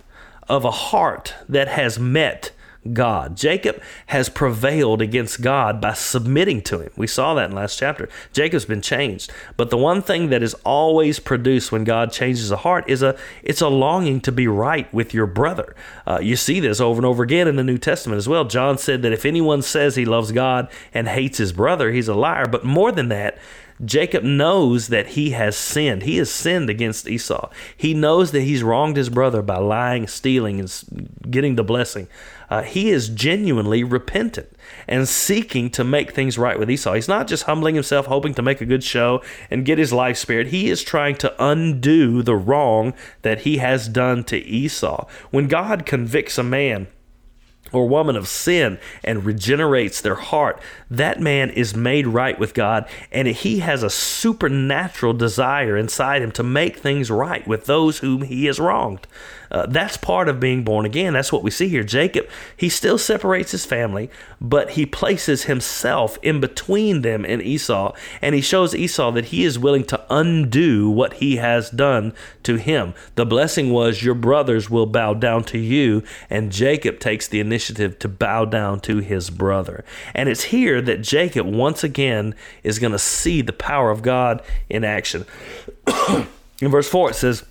of 0.49 0.65
a 0.65 0.71
heart 0.71 1.35
that 1.49 1.69
has 1.69 1.99
met 1.99 2.53
God. 2.91 3.37
Jacob 3.37 3.81
has 4.07 4.29
prevailed 4.29 5.01
against 5.01 5.41
God 5.41 5.81
by 5.81 5.93
submitting 5.93 6.63
to 6.63 6.81
him. 6.81 6.91
We 6.97 7.07
saw 7.07 7.35
that 7.35 7.51
in 7.51 7.57
last 7.57 7.79
chapter. 7.79 8.09
Jacob's 8.33 8.65
been 8.65 8.83
changed. 8.83 9.31
But 9.57 9.71
the 9.71 9.77
one 9.77 10.03
thing 10.03 10.31
that 10.31 10.43
is 10.43 10.55
always 10.65 11.21
produced 11.21 11.71
when 11.71 11.85
God 11.85 12.13
changes 12.13 12.51
a 12.51 12.57
heart 12.57 12.85
is 12.89 13.03
a 13.03 13.17
it's 13.43 13.61
a 13.61 13.69
longing 13.69 14.21
to 14.23 14.33
be 14.33 14.49
right 14.49 14.93
with 14.93 15.15
your 15.15 15.27
brother. 15.27 15.77
Uh, 16.07 16.19
you 16.21 16.35
see 16.35 16.59
this 16.59 16.81
over 16.81 16.99
and 16.99 17.07
over 17.07 17.23
again 17.23 17.47
in 17.47 17.57
the 17.57 17.65
New 17.65 17.79
Testament 17.79 18.19
as 18.19 18.29
well. 18.29 18.45
John 18.45 18.79
said 18.79 19.03
that 19.03 19.13
if 19.13 19.25
anyone 19.25 19.63
says 19.63 19.95
he 19.95 20.05
loves 20.05 20.33
God 20.33 20.69
and 20.93 21.09
hates 21.09 21.39
his 21.39 21.53
brother, 21.53 21.93
he's 21.93 22.09
a 22.09 22.15
liar. 22.15 22.47
But 22.47 22.65
more 22.65 22.91
than 22.91 23.09
that, 23.09 23.39
Jacob 23.85 24.23
knows 24.23 24.89
that 24.89 25.09
he 25.09 25.31
has 25.31 25.57
sinned. 25.57 26.03
He 26.03 26.19
has 26.19 26.31
sinned 26.31 26.71
against 26.71 27.09
Esau. 27.09 27.51
He 27.77 27.95
knows 27.95 28.31
that 28.33 28.43
he's 28.43 28.63
wronged 28.63 28.97
his 28.97 29.09
brother 29.09 29.43
by 29.43 29.59
lying, 29.59 30.07
stealing, 30.07 30.61
and 30.61 31.09
getting 31.29 31.57
the 31.57 31.65
blessing. 31.65 32.07
Uh, 32.53 32.61
he 32.61 32.91
is 32.91 33.09
genuinely 33.09 33.83
repentant 33.83 34.47
and 34.87 35.09
seeking 35.09 35.71
to 35.71 35.83
make 35.83 36.13
things 36.13 36.37
right 36.37 36.59
with 36.59 36.71
Esau. 36.71 36.93
He's 36.93 37.09
not 37.09 37.27
just 37.27 37.45
humbling 37.45 37.77
himself, 37.77 38.05
hoping 38.05 38.35
to 38.35 38.43
make 38.43 38.61
a 38.61 38.67
good 38.67 38.85
show 38.85 39.23
and 39.51 39.65
get 39.65 39.79
his 39.79 39.91
life 39.91 40.19
spared. 40.19 40.49
He 40.49 40.69
is 40.69 40.83
trying 40.83 41.17
to 41.17 41.35
undo 41.43 42.23
the 42.23 42.37
wrong 42.37 42.93
that 43.23 43.41
he 43.41 43.57
has 43.57 43.89
done 43.89 44.23
to 44.25 44.37
Esau. 44.37 45.07
When 45.31 45.49
God 45.49 45.87
convicts 45.87 46.37
a 46.37 46.43
man, 46.43 46.89
or 47.73 47.89
woman 47.89 48.17
of 48.17 48.29
sin 48.29 48.79
and 49.03 49.25
regenerates 49.25 50.01
their 50.01 50.15
heart, 50.15 50.61
that 50.91 51.21
man 51.21 51.51
is 51.51 51.75
made 51.75 52.07
right 52.07 52.39
with 52.39 52.55
God 52.55 52.87
and 53.11 53.29
he 53.29 53.61
has 53.61 53.83
a 53.83 53.91
supernatural 53.91 55.15
desire 55.15 55.77
inside 55.77 56.23
him 56.23 56.33
to 56.33 56.43
make 56.43 56.77
things 56.77 57.11
right 57.11 57.47
with 57.47 57.67
those 57.67 57.99
whom 57.99 58.23
he 58.23 58.47
has 58.47 58.61
wronged. 58.61 59.07
Uh, 59.53 59.67
that's 59.67 59.99
part 59.99 60.31
of 60.31 60.41
being 60.41 60.65
born 60.65 60.87
again. 60.87 61.13
That's 61.13 61.31
what 61.31 61.43
we 61.43 61.51
see 61.51 61.69
here. 61.69 61.85
Jacob, 61.85 62.27
he 62.57 62.71
still 62.71 62.97
separates 62.97 63.51
his 63.51 63.67
family, 63.67 64.11
but 64.41 64.71
he 64.71 64.87
places 64.87 65.45
himself 65.45 66.19
in 66.23 66.41
between 66.41 67.03
them 67.03 67.27
and 67.27 67.43
Esau, 67.43 67.93
and 68.23 68.35
he 68.35 68.41
shows 68.41 68.75
Esau 68.75 69.11
that 69.11 69.27
he 69.27 69.45
is 69.45 69.59
willing 69.59 69.85
to 69.85 70.02
undo 70.11 70.91
what 70.91 71.15
he 71.15 71.37
has 71.37 71.71
done 71.71 72.13
to 72.43 72.57
him. 72.57 72.95
The 73.15 73.27
blessing 73.27 73.71
was, 73.71 74.03
Your 74.03 74.15
brothers 74.15 74.69
will 74.71 74.87
bow 74.87 75.15
down 75.15 75.45
to 75.45 75.59
you, 75.59 76.03
and 76.31 76.53
Jacob 76.53 76.99
takes 76.99 77.29
the 77.29 77.41
initiative 77.41 77.99
to 78.01 78.09
bow 78.09 78.45
down 78.45 78.81
to 78.81 78.99
his 78.99 79.31
brother. 79.31 79.85
And 80.15 80.29
it's 80.29 80.45
here 80.45 80.81
that 80.83 81.03
Jacob 81.03 81.47
once 81.47 81.85
again 81.85 82.35
is 82.63 82.79
going 82.79 82.93
to 82.93 82.99
see 82.99 83.43
the 83.43 83.53
power 83.53 83.91
of 83.91 84.03
God 84.03 84.43
in 84.69 84.85
action. 84.85 85.25
in 86.61 86.71
verse 86.71 86.89
4, 86.89 87.11
it 87.11 87.15
says, 87.15 87.45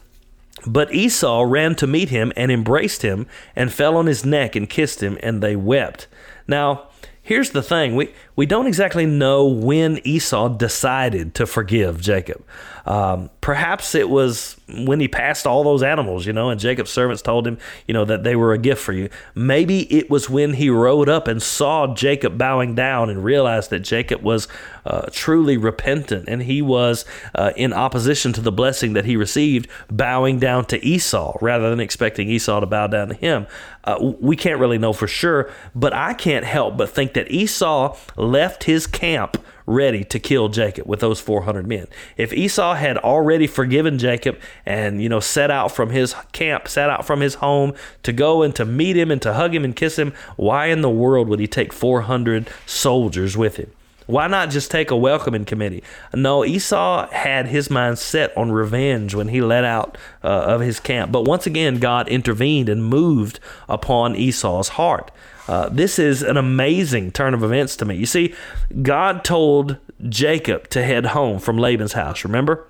but 0.65 0.93
Esau 0.93 1.43
ran 1.47 1.75
to 1.75 1.87
meet 1.87 2.09
him 2.09 2.31
and 2.35 2.51
embraced 2.51 3.01
him 3.01 3.27
and 3.55 3.73
fell 3.73 3.97
on 3.97 4.05
his 4.05 4.25
neck 4.25 4.55
and 4.55 4.69
kissed 4.69 5.01
him, 5.01 5.17
and 5.23 5.41
they 5.41 5.55
wept. 5.55 6.07
Now, 6.47 6.89
here's 7.21 7.51
the 7.51 7.63
thing 7.63 7.95
we, 7.95 8.13
we 8.35 8.45
don't 8.45 8.67
exactly 8.67 9.05
know 9.05 9.45
when 9.45 9.99
Esau 10.03 10.49
decided 10.49 11.35
to 11.35 11.45
forgive 11.45 12.01
Jacob. 12.01 12.43
Um, 12.85 13.29
perhaps 13.41 13.93
it 13.93 14.09
was 14.09 14.57
when 14.67 14.99
he 14.99 15.07
passed 15.07 15.45
all 15.45 15.63
those 15.63 15.83
animals, 15.83 16.25
you 16.25 16.33
know, 16.33 16.49
and 16.49 16.59
Jacob's 16.59 16.89
servants 16.89 17.21
told 17.21 17.45
him, 17.45 17.57
you 17.87 17.93
know, 17.93 18.05
that 18.05 18.23
they 18.23 18.35
were 18.35 18.53
a 18.53 18.57
gift 18.57 18.81
for 18.81 18.93
you. 18.93 19.09
Maybe 19.35 19.81
it 19.93 20.09
was 20.09 20.29
when 20.29 20.53
he 20.53 20.69
rode 20.69 21.09
up 21.09 21.27
and 21.27 21.41
saw 21.41 21.93
Jacob 21.93 22.37
bowing 22.37 22.73
down 22.73 23.09
and 23.09 23.23
realized 23.23 23.69
that 23.69 23.81
Jacob 23.81 24.21
was 24.23 24.47
uh, 24.85 25.07
truly 25.11 25.57
repentant 25.57 26.27
and 26.27 26.43
he 26.43 26.61
was 26.61 27.05
uh, 27.35 27.51
in 27.55 27.73
opposition 27.73 28.33
to 28.33 28.41
the 28.41 28.51
blessing 28.51 28.93
that 28.93 29.05
he 29.05 29.15
received, 29.15 29.67
bowing 29.89 30.39
down 30.39 30.65
to 30.65 30.83
Esau 30.83 31.37
rather 31.41 31.69
than 31.69 31.79
expecting 31.79 32.29
Esau 32.29 32.61
to 32.61 32.65
bow 32.65 32.87
down 32.87 33.09
to 33.09 33.15
him. 33.15 33.45
Uh, 33.83 34.13
we 34.19 34.35
can't 34.35 34.59
really 34.59 34.77
know 34.77 34.93
for 34.93 35.07
sure, 35.07 35.49
but 35.73 35.93
I 35.93 36.13
can't 36.13 36.45
help 36.45 36.77
but 36.77 36.89
think 36.89 37.13
that 37.13 37.31
Esau 37.31 37.97
left 38.21 38.65
his 38.65 38.87
camp 38.87 39.43
ready 39.65 40.03
to 40.03 40.19
kill 40.19 40.49
Jacob 40.49 40.87
with 40.87 40.99
those 40.99 41.19
400 41.19 41.65
men. 41.67 41.87
If 42.17 42.33
Esau 42.33 42.75
had 42.75 42.97
already 42.97 43.47
forgiven 43.47 43.97
Jacob 43.97 44.39
and, 44.65 45.01
you 45.01 45.09
know, 45.09 45.19
set 45.19 45.49
out 45.49 45.71
from 45.71 45.89
his 45.89 46.15
camp, 46.31 46.67
set 46.67 46.89
out 46.89 47.05
from 47.05 47.21
his 47.21 47.35
home 47.35 47.73
to 48.03 48.13
go 48.13 48.41
and 48.43 48.55
to 48.55 48.65
meet 48.65 48.97
him 48.97 49.11
and 49.11 49.21
to 49.21 49.33
hug 49.33 49.55
him 49.55 49.63
and 49.63 49.75
kiss 49.75 49.97
him, 49.97 50.13
why 50.35 50.67
in 50.67 50.81
the 50.81 50.89
world 50.89 51.27
would 51.29 51.39
he 51.39 51.47
take 51.47 51.73
400 51.73 52.49
soldiers 52.65 53.37
with 53.37 53.57
him? 53.57 53.71
Why 54.07 54.27
not 54.27 54.49
just 54.49 54.71
take 54.71 54.91
a 54.91 54.95
welcoming 54.97 55.45
committee? 55.45 55.83
No, 56.13 56.43
Esau 56.43 57.07
had 57.11 57.47
his 57.47 57.69
mind 57.69 57.97
set 57.97 58.35
on 58.35 58.51
revenge 58.51 59.15
when 59.15 59.29
he 59.29 59.41
let 59.41 59.63
out 59.63 59.97
uh, 60.23 60.27
of 60.27 60.59
his 60.61 60.79
camp. 60.79 61.11
But 61.11 61.23
once 61.23 61.45
again, 61.45 61.79
God 61.79 62.09
intervened 62.09 62.67
and 62.67 62.83
moved 62.83 63.39
upon 63.69 64.15
Esau's 64.15 64.69
heart. 64.69 65.11
Uh, 65.51 65.67
this 65.67 65.99
is 65.99 66.23
an 66.23 66.37
amazing 66.37 67.11
turn 67.11 67.33
of 67.33 67.43
events 67.43 67.75
to 67.75 67.83
me. 67.83 67.93
You 67.93 68.05
see, 68.05 68.33
God 68.81 69.25
told 69.25 69.75
Jacob 70.07 70.69
to 70.69 70.81
head 70.81 71.07
home 71.07 71.39
from 71.39 71.57
Laban's 71.57 71.91
house, 71.91 72.23
remember? 72.23 72.65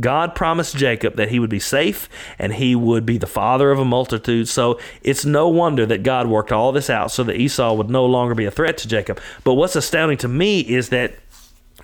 God 0.00 0.34
promised 0.34 0.76
Jacob 0.76 1.14
that 1.14 1.28
he 1.28 1.38
would 1.38 1.48
be 1.48 1.60
safe 1.60 2.08
and 2.36 2.54
he 2.54 2.74
would 2.74 3.06
be 3.06 3.18
the 3.18 3.28
father 3.28 3.70
of 3.70 3.78
a 3.78 3.84
multitude. 3.84 4.48
So 4.48 4.80
it's 5.02 5.24
no 5.24 5.48
wonder 5.48 5.86
that 5.86 6.02
God 6.02 6.26
worked 6.26 6.50
all 6.50 6.72
this 6.72 6.90
out 6.90 7.12
so 7.12 7.22
that 7.22 7.36
Esau 7.36 7.72
would 7.74 7.88
no 7.88 8.04
longer 8.04 8.34
be 8.34 8.46
a 8.46 8.50
threat 8.50 8.78
to 8.78 8.88
Jacob. 8.88 9.20
But 9.44 9.54
what's 9.54 9.76
astounding 9.76 10.18
to 10.18 10.28
me 10.28 10.58
is 10.62 10.88
that 10.88 11.14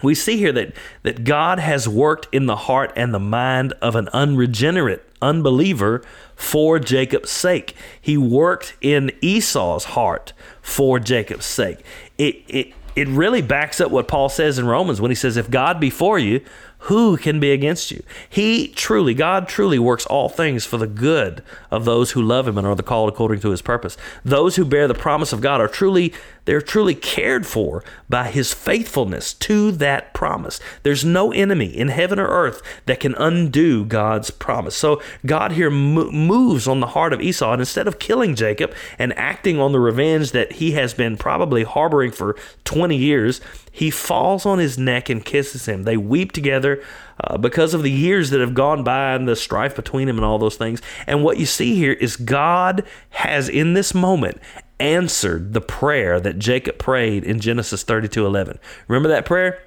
we 0.03 0.15
see 0.15 0.37
here 0.37 0.53
that, 0.53 0.73
that 1.03 1.25
God 1.25 1.59
has 1.59 1.89
worked 1.89 2.29
in 2.33 2.47
the 2.47 2.57
heart 2.57 2.93
and 2.97 3.13
the 3.13 3.21
mind 3.21 3.73
of 3.81 3.97
an 3.97 4.09
unregenerate 4.13 5.07
unbeliever 5.23 6.03
for 6.37 6.79
Jacob's 6.79 7.31
sake. 7.31 7.75
He 8.01 8.17
worked 8.17 8.75
in 8.81 9.13
Esau's 9.21 9.85
heart 9.85 10.33
for 10.63 10.99
Jacob's 10.99 11.47
sake. 11.47 11.79
It, 12.19 12.43
it, 12.49 12.73
it 12.97 13.09
really 13.09 13.43
backs 13.43 13.81
up 13.81 13.91
what 13.91 14.09
Paul 14.09 14.29
says 14.29 14.59
in 14.59 14.67
Romans 14.67 15.01
when 15.01 15.11
he 15.11 15.15
says, 15.15 15.37
If 15.37 15.51
God 15.51 15.79
be 15.81 15.91
for 15.91 16.19
you, 16.19 16.41
who 16.85 17.19
can 17.19 17.41
be 17.41 17.53
against 17.53 17.91
you? 17.91 18.03
He 18.29 18.69
truly, 18.69 19.13
God 19.13 19.49
truly 19.49 19.79
works 19.79 20.07
all 20.07 20.31
things 20.31 20.65
for 20.65 20.79
the 20.79 20.87
good 20.87 21.43
of 21.71 21.85
those 21.85 22.13
who 22.13 22.23
love 22.23 22.49
him 22.49 22.57
and 22.57 22.67
are 22.67 22.75
the 22.75 22.83
called 22.83 23.11
according 23.11 23.41
to 23.41 23.51
his 23.51 23.61
purpose. 23.61 23.99
Those 24.25 24.57
who 24.57 24.65
bear 24.65 24.89
the 24.89 24.95
promise 24.95 25.33
of 25.33 25.43
God 25.43 25.61
are 25.61 25.69
truly, 25.69 26.15
they're 26.45 26.61
truly 26.61 26.95
cared 26.95 27.47
for 27.47 27.85
by 28.09 28.29
his 28.29 28.53
faithfulness 28.53 29.35
to 29.35 29.71
that 29.73 30.15
promise. 30.15 30.61
There's 30.83 31.05
no 31.05 31.33
enemy 31.33 31.67
in 31.67 31.89
heaven 31.89 32.19
or 32.19 32.27
earth 32.27 32.63
that 32.87 33.01
can 33.01 33.15
undo 33.15 33.85
God's 33.85 34.31
promise. 34.31 34.77
So 34.77 35.03
God 35.25 35.53
here 35.53 35.71
mo- 35.71 36.11
moves 36.11 36.67
on 36.67 36.81
the 36.81 36.89
heart 36.89 37.13
of 37.13 37.21
Esau, 37.21 37.53
and 37.53 37.61
instead 37.61 37.87
of 37.87 37.99
killing 37.99 38.35
Jacob 38.35 38.75
and 38.99 39.17
acting 39.19 39.61
on 39.61 39.73
the 39.73 39.81
revenge 39.81 40.33
that 40.33 40.53
he 40.53 40.73
has 40.73 40.95
been 40.95 41.17
probably 41.17 41.63
harboring 41.63 42.13
for 42.13 42.37
20 42.65 42.97
years, 42.97 43.41
he 43.73 43.91
falls 43.91 44.45
on 44.45 44.59
his 44.59 44.79
neck 44.79 45.09
and 45.09 45.25
kisses 45.25 45.67
him. 45.67 45.85
They 45.85 45.97
weep 45.97 46.33
together 46.33 46.83
uh, 47.23 47.37
because 47.37 47.75
of 47.75 47.83
the 47.83 47.91
years 47.91 48.31
that 48.31 48.41
have 48.41 48.55
gone 48.55 48.83
by 48.83 49.15
and 49.15 49.29
the 49.29 49.37
strife 49.37 49.77
between 49.77 50.09
him 50.09 50.17
and 50.17 50.25
all 50.25 50.39
those 50.39 50.57
things. 50.57 50.81
And 51.07 51.23
what 51.23 51.39
you 51.39 51.47
see 51.47 51.75
here 51.75 51.93
is 51.93 52.17
God 52.17 52.85
has, 53.11 53.49
in 53.49 53.75
this 53.75 53.95
moment, 53.95 54.41
answered 54.81 55.53
the 55.53 55.61
prayer 55.61 56.19
that 56.21 56.39
Jacob 56.39 56.79
prayed 56.79 57.25
in 57.25 57.41
Genesis 57.41 57.83
32 57.83 58.27
11. 58.27 58.59
Remember 58.89 59.09
that 59.09 59.25
prayer? 59.25 59.63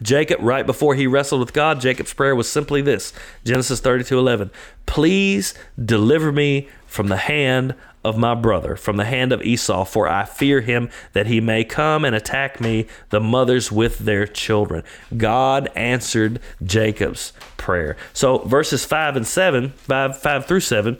Jacob, 0.00 0.38
right 0.40 0.64
before 0.64 0.94
he 0.94 1.06
wrestled 1.06 1.40
with 1.40 1.52
God, 1.52 1.80
Jacob's 1.80 2.14
prayer 2.14 2.34
was 2.34 2.50
simply 2.50 2.80
this 2.80 3.12
Genesis 3.44 3.80
32 3.80 4.18
11. 4.18 4.50
Please 4.86 5.54
deliver 5.82 6.32
me 6.32 6.68
from 6.86 7.08
the 7.08 7.16
hand 7.16 7.74
of 8.04 8.18
my 8.18 8.34
brother, 8.34 8.74
from 8.74 8.96
the 8.96 9.04
hand 9.04 9.32
of 9.32 9.42
Esau, 9.42 9.84
for 9.84 10.08
I 10.08 10.24
fear 10.24 10.60
him 10.60 10.90
that 11.12 11.26
he 11.26 11.40
may 11.40 11.62
come 11.62 12.04
and 12.04 12.16
attack 12.16 12.60
me, 12.60 12.86
the 13.10 13.20
mothers 13.20 13.70
with 13.70 14.00
their 14.00 14.26
children. 14.26 14.82
God 15.16 15.70
answered 15.76 16.40
Jacob's 16.62 17.32
prayer. 17.56 17.96
So 18.12 18.38
verses 18.38 18.84
5 18.84 19.16
and 19.16 19.26
7, 19.26 19.70
5, 19.70 20.18
5 20.18 20.46
through 20.46 20.60
7, 20.60 20.96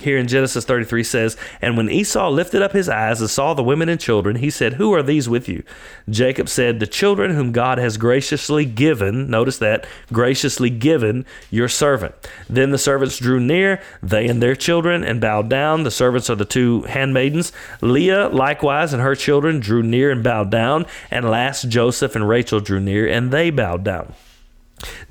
here 0.00 0.18
in 0.18 0.28
Genesis 0.28 0.64
33 0.64 1.02
says, 1.04 1.36
And 1.60 1.76
when 1.76 1.90
Esau 1.90 2.28
lifted 2.30 2.62
up 2.62 2.72
his 2.72 2.88
eyes 2.88 3.20
and 3.20 3.30
saw 3.30 3.54
the 3.54 3.62
women 3.62 3.88
and 3.88 4.00
children, 4.00 4.36
he 4.36 4.50
said, 4.50 4.74
Who 4.74 4.92
are 4.94 5.02
these 5.02 5.28
with 5.28 5.48
you? 5.48 5.62
Jacob 6.08 6.48
said, 6.48 6.78
The 6.78 6.86
children 6.86 7.34
whom 7.34 7.52
God 7.52 7.78
has 7.78 7.96
graciously 7.96 8.64
given, 8.64 9.30
notice 9.30 9.58
that, 9.58 9.86
graciously 10.12 10.70
given 10.70 11.24
your 11.50 11.68
servant. 11.68 12.14
Then 12.48 12.70
the 12.70 12.78
servants 12.78 13.18
drew 13.18 13.40
near, 13.40 13.82
they 14.02 14.26
and 14.28 14.42
their 14.42 14.56
children, 14.56 15.02
and 15.02 15.20
bowed 15.20 15.48
down. 15.48 15.82
The 15.82 15.90
servants 15.90 16.28
are 16.30 16.36
the 16.36 16.44
two 16.44 16.82
handmaidens. 16.82 17.52
Leah 17.80 18.28
likewise 18.28 18.92
and 18.92 19.02
her 19.02 19.14
children 19.14 19.60
drew 19.60 19.82
near 19.82 20.10
and 20.10 20.22
bowed 20.22 20.50
down. 20.50 20.86
And 21.10 21.28
last 21.28 21.68
Joseph 21.68 22.14
and 22.14 22.28
Rachel 22.28 22.60
drew 22.60 22.80
near, 22.80 23.08
and 23.08 23.30
they 23.30 23.50
bowed 23.50 23.84
down. 23.84 24.14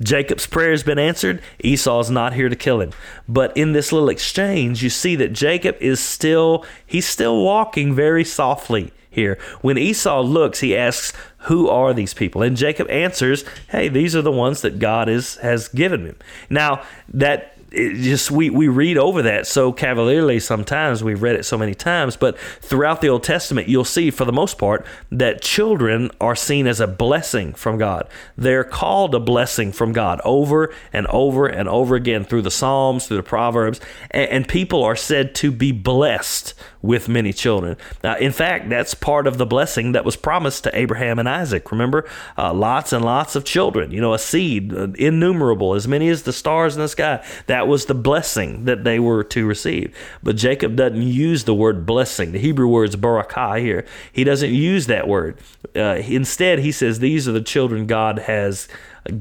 Jacob's 0.00 0.46
prayer 0.46 0.70
has 0.70 0.82
been 0.82 0.98
answered. 0.98 1.42
Esau's 1.62 2.10
not 2.10 2.34
here 2.34 2.48
to 2.48 2.56
kill 2.56 2.80
him. 2.80 2.90
But 3.28 3.56
in 3.56 3.72
this 3.72 3.92
little 3.92 4.08
exchange, 4.08 4.82
you 4.82 4.90
see 4.90 5.16
that 5.16 5.32
Jacob 5.32 5.76
is 5.80 6.00
still 6.00 6.64
he's 6.86 7.06
still 7.06 7.42
walking 7.42 7.94
very 7.94 8.24
softly 8.24 8.92
here. 9.10 9.38
When 9.62 9.78
Esau 9.78 10.20
looks, 10.20 10.60
he 10.60 10.76
asks, 10.76 11.12
"Who 11.38 11.68
are 11.68 11.92
these 11.92 12.14
people?" 12.14 12.42
And 12.42 12.56
Jacob 12.56 12.88
answers, 12.90 13.44
"Hey, 13.68 13.88
these 13.88 14.14
are 14.14 14.22
the 14.22 14.30
ones 14.30 14.60
that 14.60 14.78
God 14.78 15.08
is 15.08 15.36
has 15.36 15.68
given 15.68 16.04
him." 16.06 16.16
Now, 16.50 16.82
that 17.12 17.55
it 17.76 17.94
just 17.96 18.30
we, 18.30 18.48
we 18.50 18.68
read 18.68 18.96
over 18.96 19.22
that 19.22 19.46
so 19.46 19.72
cavalierly 19.72 20.40
sometimes 20.40 21.04
we've 21.04 21.22
read 21.22 21.36
it 21.36 21.44
so 21.44 21.58
many 21.58 21.74
times 21.74 22.16
but 22.16 22.38
throughout 22.60 23.00
the 23.00 23.08
old 23.08 23.22
testament 23.22 23.68
you'll 23.68 23.84
see 23.84 24.10
for 24.10 24.24
the 24.24 24.32
most 24.32 24.58
part 24.58 24.84
that 25.10 25.40
children 25.42 26.10
are 26.20 26.34
seen 26.34 26.66
as 26.66 26.80
a 26.80 26.86
blessing 26.86 27.52
from 27.52 27.76
god 27.76 28.08
they're 28.36 28.64
called 28.64 29.14
a 29.14 29.20
blessing 29.20 29.72
from 29.72 29.92
god 29.92 30.20
over 30.24 30.72
and 30.92 31.06
over 31.08 31.46
and 31.46 31.68
over 31.68 31.94
again 31.94 32.24
through 32.24 32.42
the 32.42 32.50
psalms 32.50 33.06
through 33.06 33.16
the 33.18 33.22
proverbs 33.22 33.80
and, 34.10 34.30
and 34.30 34.48
people 34.48 34.82
are 34.82 34.96
said 34.96 35.34
to 35.34 35.52
be 35.52 35.70
blessed 35.70 36.54
with 36.86 37.08
many 37.08 37.32
children. 37.32 37.76
Now, 38.02 38.16
in 38.16 38.32
fact, 38.32 38.70
that's 38.70 38.94
part 38.94 39.26
of 39.26 39.38
the 39.38 39.44
blessing 39.44 39.92
that 39.92 40.04
was 40.04 40.16
promised 40.16 40.64
to 40.64 40.78
Abraham 40.78 41.18
and 41.18 41.28
Isaac. 41.28 41.70
Remember, 41.72 42.08
uh, 42.38 42.54
lots 42.54 42.92
and 42.92 43.04
lots 43.04 43.34
of 43.34 43.44
children, 43.44 43.90
you 43.90 44.00
know, 44.00 44.14
a 44.14 44.18
seed, 44.18 44.72
uh, 44.72 44.88
innumerable, 44.96 45.74
as 45.74 45.88
many 45.88 46.08
as 46.08 46.22
the 46.22 46.32
stars 46.32 46.76
in 46.76 46.82
the 46.82 46.88
sky. 46.88 47.24
That 47.48 47.65
was 47.68 47.86
the 47.86 47.94
blessing 47.94 48.64
that 48.64 48.84
they 48.84 48.98
were 48.98 49.24
to 49.24 49.46
receive. 49.46 49.96
But 50.22 50.36
Jacob 50.36 50.76
doesn't 50.76 51.02
use 51.02 51.44
the 51.44 51.54
word 51.54 51.86
blessing. 51.86 52.32
The 52.32 52.38
Hebrew 52.38 52.68
word 52.68 52.90
is 52.90 52.96
barakah 52.96 53.60
here. 53.60 53.84
He 54.12 54.24
doesn't 54.24 54.52
use 54.52 54.86
that 54.86 55.08
word. 55.08 55.38
Uh, 55.74 56.02
instead, 56.06 56.60
he 56.60 56.72
says, 56.72 56.98
These 56.98 57.28
are 57.28 57.32
the 57.32 57.40
children 57.40 57.86
God 57.86 58.20
has 58.20 58.68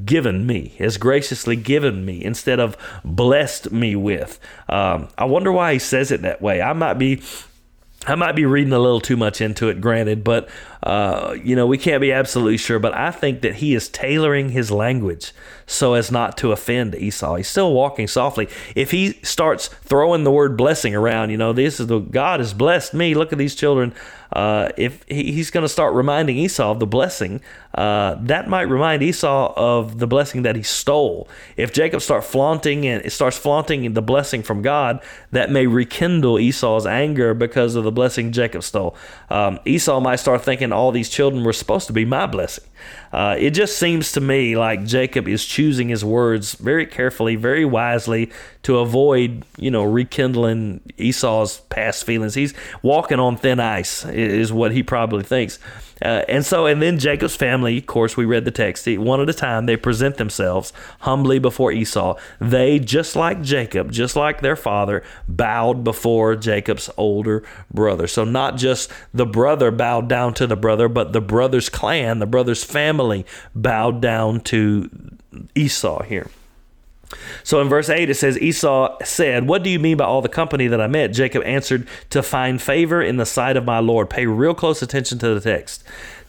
given 0.06 0.48
me, 0.48 0.74
has 0.80 0.98
graciously 0.98 1.56
given 1.56 2.06
me, 2.06 2.24
instead 2.24 2.60
of 2.60 2.78
blessed 3.04 3.72
me 3.72 3.96
with. 3.96 4.40
Um, 4.68 5.10
I 5.18 5.26
wonder 5.26 5.52
why 5.52 5.74
he 5.74 5.80
says 5.80 6.12
it 6.12 6.22
that 6.24 6.42
way. 6.42 6.62
I 6.62 6.74
might 6.74 6.96
be 6.96 7.22
I 8.08 8.16
might 8.16 8.36
be 8.36 8.46
reading 8.46 8.74
a 8.74 8.80
little 8.80 9.02
too 9.02 9.18
much 9.18 9.42
into 9.42 9.70
it, 9.70 9.82
granted, 9.82 10.24
but 10.24 10.48
uh, 10.86 11.36
you 11.44 11.56
know 11.56 11.66
we 11.66 11.78
can't 11.78 12.02
be 12.02 12.12
absolutely 12.12 12.58
sure. 12.58 12.80
But 12.80 12.94
I 12.94 13.12
think 13.12 13.42
that 13.42 13.56
he 13.56 13.76
is 13.76 13.90
tailoring 13.90 14.50
his 14.50 14.72
language 14.72 15.34
so 15.66 15.94
as 15.96 16.12
not 16.12 16.38
to 16.38 16.52
offend 16.52 16.96
Esau. 16.96 17.36
He's 17.36 17.48
still 17.48 17.74
walking 17.74 18.08
softly. 18.08 18.48
If 18.76 18.92
he 18.92 19.14
starts 19.24 19.68
throwing 19.68 20.24
the 20.24 20.32
word 20.32 20.56
blessing 20.58 20.96
around, 20.96 21.32
you 21.32 21.38
know, 21.38 21.54
this 21.54 21.80
is 21.80 21.88
the 21.88 22.00
God 22.00 22.40
has 22.40 22.54
blessed 22.54 22.94
me. 22.94 23.16
Look 23.16 23.32
at 23.32 23.40
these 23.40 23.56
children. 23.56 23.94
Uh, 24.34 24.70
if 24.76 25.04
he's 25.08 25.50
going 25.50 25.64
to 25.64 25.70
start 25.70 25.94
reminding 25.94 26.38
Esau 26.38 26.72
of 26.72 26.80
the 26.80 26.86
blessing, 26.86 27.40
uh, 27.76 28.16
that 28.20 28.50
might 28.50 28.64
remind 28.64 29.02
Esau 29.02 29.54
of 29.56 30.00
the 30.00 30.08
blessing 30.08 30.42
that 30.42 30.56
he 30.56 30.64
stole. 30.64 31.30
If 31.56 31.72
Jacob 31.72 32.02
starts 32.02 32.28
flaunting 32.28 32.86
and 32.86 33.10
starts 33.12 33.38
flaunting 33.38 33.94
the 33.94 34.02
blessing 34.02 34.44
from 34.44 34.62
God, 34.62 35.02
that 35.32 35.52
may 35.52 35.68
rekindle 35.68 36.40
Esau's 36.40 36.86
anger 36.86 37.34
because 37.34 37.76
of 37.76 37.84
the 37.84 37.92
blessing 37.92 38.32
Jacob 38.32 38.64
stole. 38.64 38.96
Um, 39.30 39.60
Esau 39.64 40.00
might 40.00 40.18
start 40.18 40.44
thinking 40.44 40.74
all 40.76 40.92
these 40.92 41.10
children 41.10 41.44
were 41.44 41.54
supposed 41.54 41.88
to 41.88 41.94
be 41.94 42.06
my 42.06 42.26
blessing. 42.26 42.66
Uh, 43.12 43.36
it 43.40 43.52
just 43.52 43.78
seems 43.78 44.12
to 44.12 44.22
me 44.22 44.58
like 44.58 44.86
Jacob 44.86 45.28
is 45.28 45.46
choosing 45.46 45.90
his 45.90 46.04
words 46.04 46.54
very 46.56 46.86
carefully, 46.86 47.36
very 47.36 47.66
wisely 47.66 48.32
to 48.64 48.80
avoid, 48.80 49.46
you 49.58 49.72
know, 49.72 49.84
rekindling 49.84 50.82
Esau's 50.98 51.60
past 51.70 52.04
feelings. 52.04 52.34
He's 52.36 52.54
walking 52.82 53.20
on 53.20 53.38
thin 53.38 53.60
ice, 53.60 54.06
is 54.06 54.52
what 54.52 54.72
he 54.72 54.84
probably 54.84 55.24
thinks. 55.24 55.60
Uh, 56.02 56.24
and 56.28 56.46
so, 56.46 56.66
and 56.66 56.82
then 56.82 57.00
Jacob's 57.00 57.36
family, 57.36 57.78
of 57.78 57.86
course, 57.86 58.18
we 58.18 58.26
read 58.26 58.46
the 58.46 58.52
text, 58.52 58.88
one 58.88 59.22
at 59.22 59.30
a 59.30 59.34
time, 59.34 59.66
they 59.66 59.78
present 59.78 60.18
themselves 60.18 60.74
humbly 61.02 61.40
before 61.40 61.72
Esau. 61.72 62.18
They, 62.40 62.80
just 62.80 63.16
like 63.16 63.42
Jacob, 63.42 63.92
just 63.92 64.16
like 64.16 64.42
their 64.42 64.56
father, 64.56 65.04
bowed 65.28 65.84
before 65.84 66.36
Jacob's 66.36 66.90
older 66.98 67.44
brother. 67.74 68.08
So, 68.08 68.24
not 68.26 68.58
just 68.58 68.92
the 69.14 69.26
brother 69.26 69.72
bowed 69.72 70.10
down 70.10 70.34
to 70.36 70.48
the 70.48 70.58
brother, 70.58 70.90
but 70.90 71.14
the 71.14 71.22
brother's 71.22 71.70
clan, 71.70 72.20
the 72.20 72.26
brother's 72.26 72.64
family 72.64 73.26
bowed 73.54 74.02
down 74.02 74.42
to 74.42 74.90
Esau 75.56 76.04
here. 76.04 76.30
So 77.44 77.62
in 77.62 77.70
verse 77.70 77.90
8, 77.90 78.10
it 78.10 78.16
says, 78.16 78.40
Esau 78.40 78.98
said, 79.04 79.48
What 79.48 79.64
do 79.64 79.70
you 79.70 79.80
mean 79.80 79.98
by 79.98 80.06
all 80.06 80.22
the 80.22 80.30
company 80.30 80.68
that 80.68 80.82
I 80.82 80.88
met? 80.88 81.14
Jacob 81.14 81.44
answered, 81.44 81.88
To 82.10 82.24
find 82.24 82.62
favor 82.62 83.02
in 83.02 83.18
the 83.18 83.26
sight 83.26 83.58
of 83.58 83.66
my 83.66 83.80
Lord. 83.80 84.10
Pay 84.10 84.26
real 84.26 84.56
close 84.56 84.82
attention 84.82 85.20
to 85.20 85.34
the 85.34 85.42
text. 85.42 85.84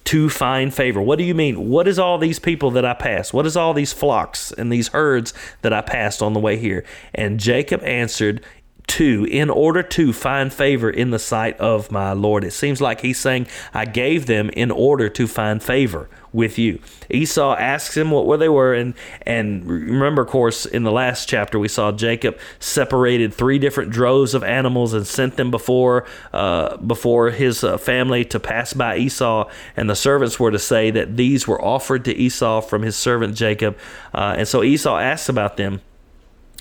To 0.05 0.29
find 0.29 0.73
favor. 0.73 1.03
What 1.03 1.19
do 1.19 1.25
you 1.25 1.35
mean? 1.35 1.69
What 1.69 1.89
is 1.89 1.99
all 1.99 2.17
these 2.19 2.39
people 2.39 2.71
that 2.73 2.85
I 2.85 2.95
passed? 2.95 3.35
What 3.35 3.47
is 3.47 3.57
all 3.57 3.75
these 3.75 3.93
flocks 3.93 4.53
and 4.53 4.71
these 4.71 4.89
herds 4.89 5.35
that 5.63 5.73
I 5.73 5.81
passed 5.81 6.23
on 6.23 6.33
the 6.33 6.39
way 6.39 6.59
here? 6.59 6.85
And 7.13 7.41
Jacob 7.41 7.83
answered, 7.83 8.45
to 8.87 9.27
in 9.31 9.51
order 9.51 9.83
to 9.83 10.13
find 10.13 10.53
favor 10.53 10.89
in 10.89 11.11
the 11.11 11.19
sight 11.19 11.59
of 11.59 11.91
my 11.91 12.13
Lord. 12.13 12.45
It 12.45 12.53
seems 12.53 12.81
like 12.81 13.01
he's 13.01 13.19
saying, 13.19 13.47
I 13.75 13.85
gave 13.85 14.27
them 14.27 14.51
in 14.51 14.71
order 14.71 15.09
to 15.09 15.27
find 15.27 15.63
favor 15.63 16.09
with 16.33 16.59
you. 16.59 16.79
Esau 17.11 17.57
asks 17.57 17.97
him 17.97 18.11
what 18.11 18.27
where 18.27 18.37
they 18.37 18.49
were, 18.49 18.75
and 18.75 18.95
and 19.23 19.67
remember, 19.67 20.23
of 20.23 20.29
course, 20.29 20.67
in 20.67 20.83
the 20.83 20.93
last 20.93 21.29
chapter 21.29 21.59
we 21.59 21.67
saw 21.67 21.91
Jacob 21.93 22.39
separated 22.61 23.33
three 23.33 23.59
different 23.59 23.91
droves 23.91 24.35
of 24.35 24.45
animals 24.45 24.93
and 24.93 25.07
sent 25.07 25.37
them 25.37 25.51
before 25.51 26.05
uh, 26.33 26.77
before 26.77 27.31
his 27.31 27.65
uh, 27.65 27.79
family 27.79 28.25
to 28.27 28.39
pass 28.39 28.75
by 28.75 28.99
Esau, 28.99 29.49
and 29.77 29.89
the 29.89 29.97
servants 29.97 30.39
were 30.39 30.51
to 30.51 30.59
say 30.59 30.91
that 30.91 31.17
these 31.17 31.49
were 31.49 31.63
offered 31.65 32.05
to 32.05 32.15
Esau 32.15 32.61
from 32.61 32.83
his 32.83 32.97
servant 32.97 33.35
Jacob, 33.35 33.77
uh, 34.13 34.35
and 34.37 34.47
so 34.47 34.63
Esau 34.63 34.99
asks 34.99 35.29
about 35.29 35.57
them. 35.57 35.81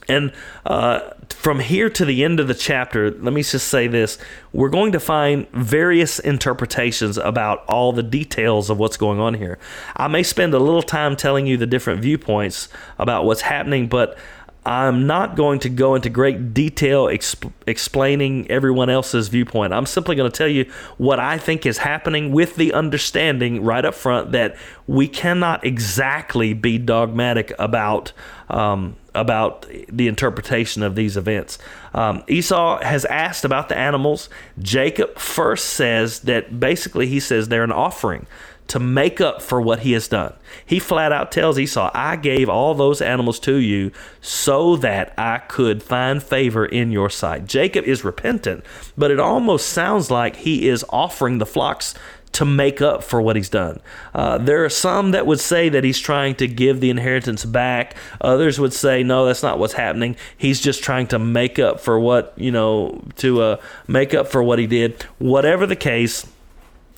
And 0.07 0.31
uh, 0.65 0.99
from 1.29 1.59
here 1.59 1.89
to 1.89 2.05
the 2.05 2.23
end 2.23 2.39
of 2.39 2.47
the 2.47 2.53
chapter, 2.53 3.11
let 3.11 3.33
me 3.33 3.41
just 3.41 3.67
say 3.67 3.87
this. 3.87 4.17
We're 4.53 4.69
going 4.69 4.91
to 4.91 4.99
find 4.99 5.49
various 5.51 6.19
interpretations 6.19 7.17
about 7.17 7.65
all 7.65 7.91
the 7.91 8.03
details 8.03 8.69
of 8.69 8.77
what's 8.77 8.97
going 8.97 9.19
on 9.19 9.33
here. 9.33 9.57
I 9.95 10.07
may 10.07 10.23
spend 10.23 10.53
a 10.53 10.59
little 10.59 10.83
time 10.83 11.15
telling 11.15 11.47
you 11.47 11.57
the 11.57 11.67
different 11.67 12.01
viewpoints 12.01 12.69
about 12.99 13.25
what's 13.25 13.41
happening, 13.41 13.87
but 13.87 14.17
I'm 14.65 15.05
not 15.05 15.35
going 15.35 15.59
to 15.59 15.69
go 15.69 15.93
into 15.93 16.09
great 16.09 16.53
detail 16.53 17.05
exp- 17.05 17.53
explaining 17.67 18.49
everyone 18.49 18.89
else's 18.89 19.27
viewpoint. 19.27 19.73
I'm 19.73 19.85
simply 19.85 20.15
going 20.15 20.31
to 20.31 20.35
tell 20.35 20.47
you 20.47 20.65
what 20.97 21.19
I 21.19 21.37
think 21.37 21.67
is 21.67 21.77
happening 21.77 22.31
with 22.31 22.55
the 22.55 22.73
understanding 22.73 23.63
right 23.63 23.85
up 23.85 23.93
front 23.93 24.31
that 24.31 24.55
we 24.87 25.07
cannot 25.07 25.63
exactly 25.63 26.53
be 26.53 26.79
dogmatic 26.79 27.53
about 27.59 28.11
um, 28.49 28.95
about 29.15 29.65
the 29.89 30.07
interpretation 30.07 30.83
of 30.83 30.95
these 30.95 31.17
events. 31.17 31.57
Um, 31.93 32.23
Esau 32.27 32.81
has 32.83 33.05
asked 33.05 33.45
about 33.45 33.69
the 33.69 33.77
animals. 33.77 34.29
Jacob 34.59 35.17
first 35.17 35.67
says 35.67 36.19
that 36.21 36.59
basically 36.59 37.07
he 37.07 37.19
says 37.19 37.47
they're 37.47 37.63
an 37.63 37.71
offering 37.71 38.27
to 38.67 38.79
make 38.79 39.21
up 39.21 39.41
for 39.41 39.61
what 39.61 39.79
he 39.79 39.91
has 39.91 40.07
done. 40.07 40.33
He 40.65 40.79
flat 40.79 41.11
out 41.11 41.31
tells 41.31 41.59
Esau, 41.59 41.91
I 41.93 42.15
gave 42.15 42.49
all 42.49 42.73
those 42.73 43.01
animals 43.01 43.39
to 43.41 43.55
you 43.55 43.91
so 44.21 44.75
that 44.77 45.13
I 45.17 45.37
could 45.37 45.83
find 45.83 46.21
favor 46.21 46.65
in 46.65 46.91
your 46.91 47.09
sight. 47.09 47.45
Jacob 47.45 47.85
is 47.85 48.03
repentant, 48.03 48.65
but 48.97 49.11
it 49.11 49.19
almost 49.19 49.69
sounds 49.69 50.09
like 50.09 50.37
he 50.37 50.67
is 50.67 50.85
offering 50.89 51.37
the 51.37 51.45
flocks 51.45 51.93
to 52.35 52.43
make 52.43 52.81
up 52.81 53.01
for 53.01 53.21
what 53.21 53.37
he's 53.37 53.47
done. 53.47 53.79
Uh, 54.13 54.37
there 54.37 54.65
are 54.65 54.69
some 54.69 55.11
that 55.11 55.25
would 55.25 55.39
say 55.39 55.69
that 55.69 55.85
he's 55.85 55.99
trying 55.99 56.35
to 56.35 56.47
give 56.49 56.81
the 56.81 56.89
inheritance 56.89 57.45
back. 57.45 57.95
Others 58.19 58.59
would 58.59 58.73
say, 58.73 59.03
no, 59.03 59.25
that's 59.25 59.41
not 59.41 59.57
what's 59.57 59.73
happening. 59.73 60.17
He's 60.37 60.59
just 60.59 60.83
trying 60.83 61.07
to 61.07 61.19
make 61.19 61.59
up 61.59 61.79
for 61.79 61.97
what, 61.97 62.33
you 62.35 62.51
know, 62.51 63.01
to 63.17 63.41
uh, 63.41 63.61
make 63.87 64.13
up 64.13 64.27
for 64.27 64.43
what 64.43 64.59
he 64.59 64.67
did. 64.67 65.01
Whatever 65.17 65.65
the 65.65 65.77
case, 65.77 66.27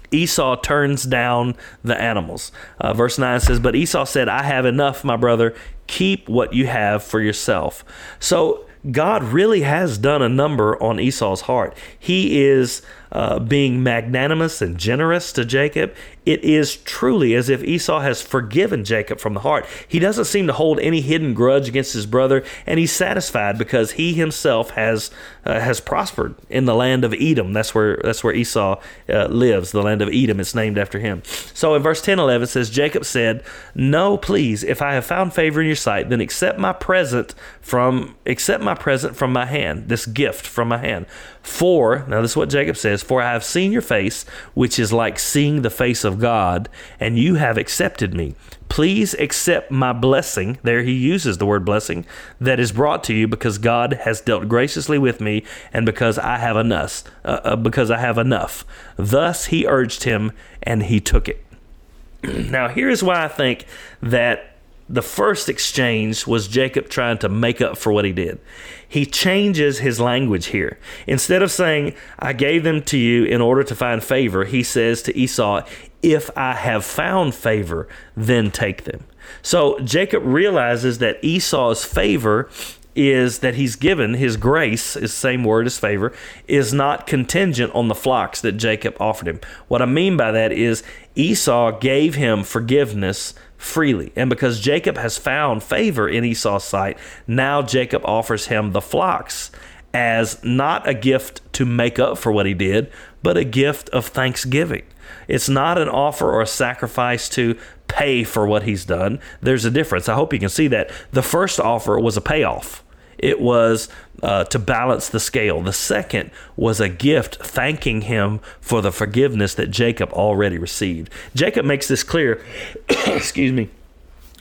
Esau 0.09 0.55
turns 0.55 1.03
down 1.03 1.55
the 1.83 1.99
animals. 2.01 2.51
Uh, 2.79 2.93
verse 2.93 3.19
9 3.19 3.39
says, 3.39 3.59
But 3.59 3.75
Esau 3.75 4.05
said, 4.05 4.27
I 4.27 4.41
have 4.41 4.65
enough, 4.65 5.03
my 5.03 5.17
brother. 5.17 5.55
Keep 5.85 6.27
what 6.27 6.53
you 6.53 6.65
have 6.65 7.03
for 7.03 7.21
yourself. 7.21 7.85
So 8.19 8.65
God 8.89 9.23
really 9.23 9.61
has 9.61 9.99
done 9.99 10.23
a 10.23 10.29
number 10.29 10.81
on 10.81 10.99
Esau's 10.99 11.41
heart. 11.41 11.77
He 11.99 12.41
is 12.41 12.81
uh, 13.11 13.39
being 13.39 13.83
magnanimous 13.83 14.61
and 14.61 14.77
generous 14.77 15.31
to 15.33 15.45
Jacob, 15.45 15.93
it 16.27 16.43
is 16.43 16.75
truly 16.75 17.33
as 17.35 17.47
if 17.47 17.63
Esau 17.63 18.01
has 18.01 18.21
forgiven 18.21 18.83
Jacob 18.83 19.17
from 19.19 19.33
the 19.33 19.39
heart. 19.39 19.65
He 19.87 19.97
doesn't 19.97 20.25
seem 20.25 20.45
to 20.47 20.53
hold 20.53 20.77
any 20.81 20.99
hidden 20.99 21.33
grudge 21.33 21.69
against 21.69 21.93
his 21.93 22.05
brother, 22.05 22.43
and 22.65 22.79
he's 22.79 22.91
satisfied 22.91 23.57
because 23.57 23.91
he 23.91 24.13
himself 24.13 24.71
has 24.71 25.09
uh, 25.45 25.61
has 25.61 25.79
prospered 25.79 26.35
in 26.49 26.65
the 26.65 26.75
land 26.75 27.05
of 27.05 27.13
Edom. 27.13 27.53
That's 27.53 27.73
where 27.73 28.01
that's 28.03 28.25
where 28.25 28.33
Esau 28.33 28.81
uh, 29.07 29.27
lives. 29.27 29.71
The 29.71 29.81
land 29.81 30.01
of 30.01 30.09
Edom 30.11 30.41
is 30.41 30.53
named 30.53 30.77
after 30.77 30.99
him. 30.99 31.23
So 31.53 31.75
in 31.75 31.81
verse 31.81 32.01
10, 32.01 32.19
11 32.19 32.47
says, 32.47 32.69
Jacob 32.69 33.05
said, 33.05 33.43
"No, 33.73 34.17
please, 34.17 34.65
if 34.65 34.81
I 34.81 34.95
have 34.95 35.05
found 35.05 35.33
favor 35.33 35.61
in 35.61 35.67
your 35.67 35.77
sight, 35.77 36.09
then 36.09 36.19
accept 36.19 36.59
my 36.59 36.73
present 36.73 37.35
from 37.61 38.17
accept 38.25 38.61
my 38.61 38.75
present 38.75 39.15
from 39.15 39.31
my 39.31 39.45
hand, 39.45 39.87
this 39.87 40.05
gift 40.05 40.45
from 40.45 40.67
my 40.67 40.77
hand. 40.77 41.05
For 41.41 42.05
now, 42.09 42.21
this 42.21 42.31
is 42.31 42.37
what 42.37 42.49
Jacob 42.49 42.75
says: 42.75 42.96
For 43.03 43.21
I 43.21 43.33
have 43.33 43.43
seen 43.43 43.71
your 43.71 43.81
face, 43.81 44.23
which 44.53 44.79
is 44.79 44.93
like 44.93 45.19
seeing 45.19 45.61
the 45.61 45.69
face 45.69 46.03
of 46.03 46.19
God, 46.19 46.69
and 46.99 47.17
you 47.17 47.35
have 47.35 47.57
accepted 47.57 48.13
me. 48.13 48.35
Please 48.69 49.13
accept 49.15 49.71
my 49.71 49.93
blessing. 49.93 50.57
There 50.61 50.83
he 50.83 50.91
uses 50.91 51.37
the 51.37 51.45
word 51.45 51.63
blessing 51.65 52.05
that 52.39 52.59
is 52.59 52.71
brought 52.71 53.03
to 53.05 53.13
you 53.13 53.27
because 53.27 53.57
God 53.57 53.93
has 53.93 54.21
dealt 54.21 54.47
graciously 54.47 54.97
with 54.97 55.21
me, 55.21 55.43
and 55.71 55.85
because 55.85 56.19
I 56.19 56.37
have 56.37 56.57
enough. 56.57 57.03
Uh, 57.23 57.39
uh, 57.43 57.55
because 57.55 57.89
I 57.89 57.99
have 57.99 58.17
enough. 58.17 58.65
Thus 58.97 59.45
he 59.45 59.65
urged 59.65 60.03
him, 60.03 60.31
and 60.63 60.83
he 60.83 60.99
took 60.99 61.29
it. 61.29 61.43
now, 62.23 62.67
here 62.67 62.89
is 62.89 63.03
why 63.03 63.23
I 63.23 63.27
think 63.27 63.65
that 64.01 64.56
the 64.89 65.01
first 65.01 65.49
exchange 65.49 66.25
was 66.25 66.47
Jacob 66.47 66.89
trying 66.89 67.17
to 67.19 67.29
make 67.29 67.61
up 67.61 67.77
for 67.77 67.91
what 67.91 68.05
he 68.05 68.13
did. 68.13 68.39
He 68.87 69.05
changes 69.05 69.79
his 69.79 69.99
language 69.99 70.47
here. 70.47 70.79
Instead 71.05 71.41
of 71.43 71.51
saying, 71.51 71.93
I 72.19 72.33
gave 72.33 72.63
them 72.63 72.81
to 72.83 72.97
you 72.97 73.25
in 73.25 73.41
order 73.41 73.63
to 73.63 73.75
find 73.75 74.03
favor, 74.03 74.45
he 74.45 74.63
says 74.63 75.01
to 75.03 75.17
Esau, 75.17 75.65
If 76.01 76.29
I 76.37 76.53
have 76.53 76.85
found 76.85 77.35
favor, 77.35 77.87
then 78.15 78.49
take 78.49 78.85
them. 78.85 79.03
So 79.41 79.77
Jacob 79.79 80.23
realizes 80.25 80.99
that 80.99 81.21
Esau's 81.21 81.83
favor 81.83 82.49
is 82.95 83.39
that 83.39 83.53
he's 83.53 83.75
given 83.75 84.15
his 84.15 84.37
grace 84.37 84.95
is 84.95 85.13
same 85.13 85.43
word 85.43 85.67
as 85.67 85.77
favor 85.77 86.11
is 86.47 86.73
not 86.73 87.05
contingent 87.05 87.71
on 87.75 87.89
the 87.89 87.95
flocks 87.95 88.41
that 88.41 88.53
Jacob 88.53 88.97
offered 88.99 89.27
him. 89.27 89.39
What 89.67 89.83
I 89.83 89.85
mean 89.85 90.17
by 90.17 90.31
that 90.31 90.51
is 90.51 90.81
Esau 91.13 91.77
gave 91.77 92.15
him 92.15 92.43
forgiveness 92.43 93.35
freely. 93.57 94.11
And 94.15 94.29
because 94.29 94.59
Jacob 94.59 94.97
has 94.97 95.17
found 95.17 95.63
favor 95.63 96.07
in 96.07 96.23
Esau's 96.23 96.63
sight, 96.63 96.97
now 97.25 97.61
Jacob 97.61 98.03
offers 98.05 98.47
him 98.47 98.71
the 98.71 98.81
flocks 98.81 99.51
as 99.93 100.43
not 100.43 100.87
a 100.87 100.93
gift 100.93 101.41
to 101.53 101.65
make 101.65 101.97
up 101.97 102.17
for 102.17 102.31
what 102.31 102.45
he 102.45 102.53
did, 102.53 102.91
but 103.23 103.37
a 103.37 103.43
gift 103.43 103.89
of 103.89 104.05
thanksgiving. 104.05 104.83
It's 105.27 105.49
not 105.49 105.77
an 105.77 105.89
offer 105.89 106.31
or 106.31 106.41
a 106.41 106.47
sacrifice 106.47 107.27
to 107.29 107.57
pay 107.87 108.23
for 108.23 108.45
what 108.45 108.63
he's 108.63 108.85
done. 108.85 109.19
There's 109.41 109.65
a 109.65 109.71
difference. 109.71 110.07
I 110.07 110.15
hope 110.15 110.33
you 110.33 110.39
can 110.39 110.49
see 110.49 110.67
that. 110.67 110.91
The 111.11 111.23
first 111.23 111.59
offer 111.59 111.99
was 111.99 112.17
a 112.17 112.21
payoff. 112.21 112.83
It 113.17 113.39
was 113.39 113.89
uh, 114.23 114.43
to 114.45 114.59
balance 114.59 115.09
the 115.09 115.19
scale. 115.19 115.61
The 115.61 115.73
second 115.73 116.31
was 116.55 116.79
a 116.79 116.89
gift 116.89 117.37
thanking 117.37 118.01
him 118.01 118.39
for 118.61 118.81
the 118.81 118.91
forgiveness 118.91 119.53
that 119.55 119.67
Jacob 119.67 120.11
already 120.13 120.57
received. 120.57 121.11
Jacob 121.35 121.65
makes 121.65 121.87
this 121.87 122.03
clear, 122.03 122.43
excuse 122.89 123.51
me, 123.51 123.69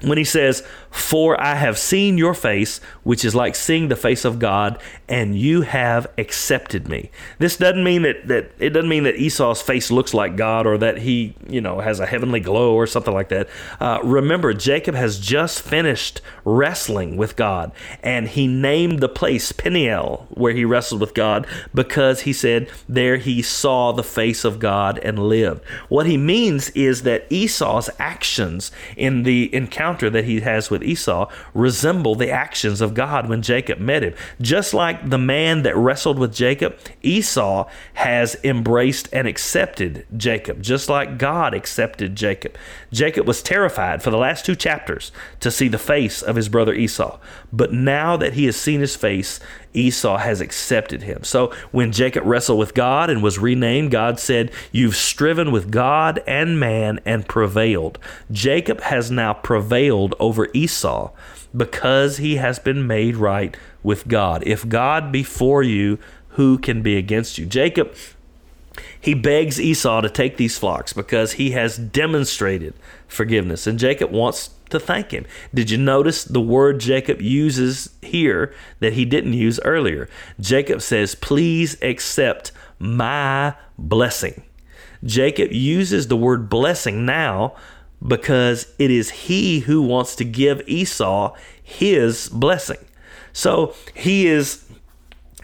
when 0.03 0.19
he 0.19 0.25
says, 0.25 0.63
For 0.91 1.41
I 1.41 1.55
have 1.55 1.79
seen 1.79 2.19
your 2.19 2.35
face, 2.35 2.81
which 3.03 3.25
is 3.25 3.35
like 3.35 3.55
seeing 3.55 3.89
the 3.89 3.97
face 3.97 4.25
of 4.27 4.39
God, 4.39 4.81
and 5.09 5.39
you 5.39 5.63
have 5.63 6.07
accepted 6.19 6.87
me. 6.89 7.11
This 7.39 7.57
doesn't 7.57 7.83
mean 7.83 8.03
that, 8.03 8.29
that 8.29 8.51
it 8.59 8.71
doesn't 8.71 8.91
mean 8.91 9.05
that 9.05 9.17
Esau's 9.17 9.63
face 9.63 9.91
looks 9.91 10.13
like 10.13 10.37
God 10.37 10.67
or 10.67 10.77
that 10.79 10.99
he, 10.99 11.35
you 11.49 11.63
know, 11.63 11.81
has 11.81 11.99
a 11.99 12.07
heavenly 12.07 12.41
glow 12.41 12.75
or 12.75 12.87
something 12.87 13.15
like 13.15 13.31
that. 13.31 13.49
Uh, 13.81 14.01
remember, 14.05 14.53
Jacob 14.53 14.95
has 14.95 15.19
just 15.19 15.63
finished 15.63 16.21
wrestling 16.45 17.17
with 17.17 17.35
God, 17.37 17.73
and 18.03 18.29
he 18.29 18.47
named 18.47 19.01
the 19.01 19.09
place 19.09 19.53
Peniel, 19.53 20.27
where 20.31 20.53
he 20.53 20.65
wrestled 20.65 21.01
with 21.01 21.15
God, 21.15 21.47
because 21.75 22.23
he 22.23 22.35
said 22.35 22.69
there 22.87 23.17
he 23.17 23.41
saw 23.41 23.93
the 23.93 24.05
face 24.05 24.45
of 24.45 24.59
God 24.59 24.99
and 24.99 25.19
lived. 25.19 25.65
What 25.89 26.07
he 26.07 26.19
means 26.19 26.69
is 26.71 27.03
that 27.03 27.27
Esau's 27.31 27.89
actions 27.99 28.71
in 28.97 29.23
the 29.23 29.55
encounter 29.55 29.86
that 29.95 30.25
he 30.25 30.41
has 30.41 30.71
with 30.71 30.83
Esau 30.83 31.31
resemble 31.55 32.15
the 32.15 32.31
actions 32.31 32.81
of 32.81 32.95
God 32.95 33.29
when 33.29 33.43
Jacob 33.43 33.79
met 33.79 34.03
him. 34.03 34.15
Just 34.41 34.75
like 34.75 35.09
the 35.09 35.19
man 35.19 35.63
that 35.63 35.77
wrestled 35.77 36.19
with 36.19 36.35
Jacob, 36.35 36.77
Esau 37.03 37.69
has 37.95 38.37
embraced 38.43 39.09
and 39.13 39.29
accepted 39.29 40.07
Jacob, 40.17 40.63
just 40.63 40.89
like 40.89 41.19
God 41.19 41.55
accepted 41.55 42.17
Jacob. 42.17 42.57
Jacob 42.93 43.27
was 43.27 43.43
terrified 43.43 44.03
for 44.03 44.11
the 44.11 44.19
last 44.19 44.45
two 44.45 44.57
chapters 44.57 45.13
to 45.41 45.51
see 45.51 45.69
the 45.69 45.79
face 45.79 46.23
of 46.23 46.37
his 46.37 46.49
brother 46.49 46.75
Esau. 46.75 47.19
But 47.53 47.73
now 47.73 48.17
that 48.17 48.35
he 48.35 48.47
has 48.47 48.57
seen 48.57 48.81
his 48.81 48.97
face, 48.97 49.41
Esau 49.77 50.17
has 50.17 50.41
accepted 50.41 51.03
him. 51.03 51.23
So 51.23 51.53
when 51.71 51.93
Jacob 51.93 52.25
wrestled 52.25 52.59
with 52.59 52.75
God 52.75 53.11
and 53.11 53.23
was 53.23 53.39
renamed, 53.39 53.91
God 53.91 54.19
said, 54.19 54.51
You've 54.73 54.97
striven 54.97 55.53
with 55.53 55.71
God 55.71 56.23
and 56.27 56.59
man 56.59 57.01
and 57.05 57.29
prevailed. 57.29 57.99
Jacob 58.33 58.81
has 58.81 59.11
now 59.11 59.35
prevailed 59.35 60.15
over 60.19 60.49
Esau 60.53 61.13
because 61.57 62.17
he 62.17 62.37
has 62.37 62.59
been 62.59 62.87
made 62.87 63.17
right 63.17 63.57
with 63.83 64.09
God. 64.09 64.43
If 64.47 64.69
God 64.69 65.13
be 65.13 65.23
for 65.23 65.63
you, 65.63 65.99
who 66.31 66.59
can 66.59 66.83
be 66.83 66.97
against 66.97 67.39
you? 67.39 67.47
Jacob 67.47 67.95
he 69.01 69.15
begs 69.15 69.61
Esau 69.61 70.01
to 70.01 70.11
take 70.11 70.37
these 70.37 70.59
flocks 70.59 70.93
because 70.93 71.33
he 71.33 71.53
has 71.53 71.77
demonstrated 71.77 72.75
forgiveness, 73.09 73.67
and 73.67 73.79
Jacob 73.79 74.11
wants 74.11 74.51
to 74.71 74.81
thank 74.81 75.13
him. 75.13 75.25
Did 75.55 75.71
you 75.71 75.79
notice 75.79 76.25
the 76.25 76.41
word 76.41 76.81
Jacob 76.81 77.23
uses 77.23 77.91
here 78.03 78.53
that 78.81 78.95
he 78.95 79.05
didn't 79.05 79.35
use 79.35 79.61
earlier? 79.65 80.09
Jacob 80.41 80.83
says, 80.83 81.15
Please 81.15 81.81
accept 81.83 82.53
my 82.79 83.55
blessing. 83.79 84.43
Jacob 85.05 85.53
uses 85.53 86.09
the 86.09 86.17
word 86.17 86.49
blessing 86.49 87.07
now 87.07 87.55
because 88.07 88.73
it 88.79 88.91
is 88.91 89.11
he 89.11 89.61
who 89.61 89.83
wants 89.83 90.17
to 90.17 90.25
give 90.25 90.63
Esau 90.67 91.35
his 91.63 92.29
blessing. 92.29 92.79
So 93.33 93.75
he 93.95 94.27
is 94.27 94.66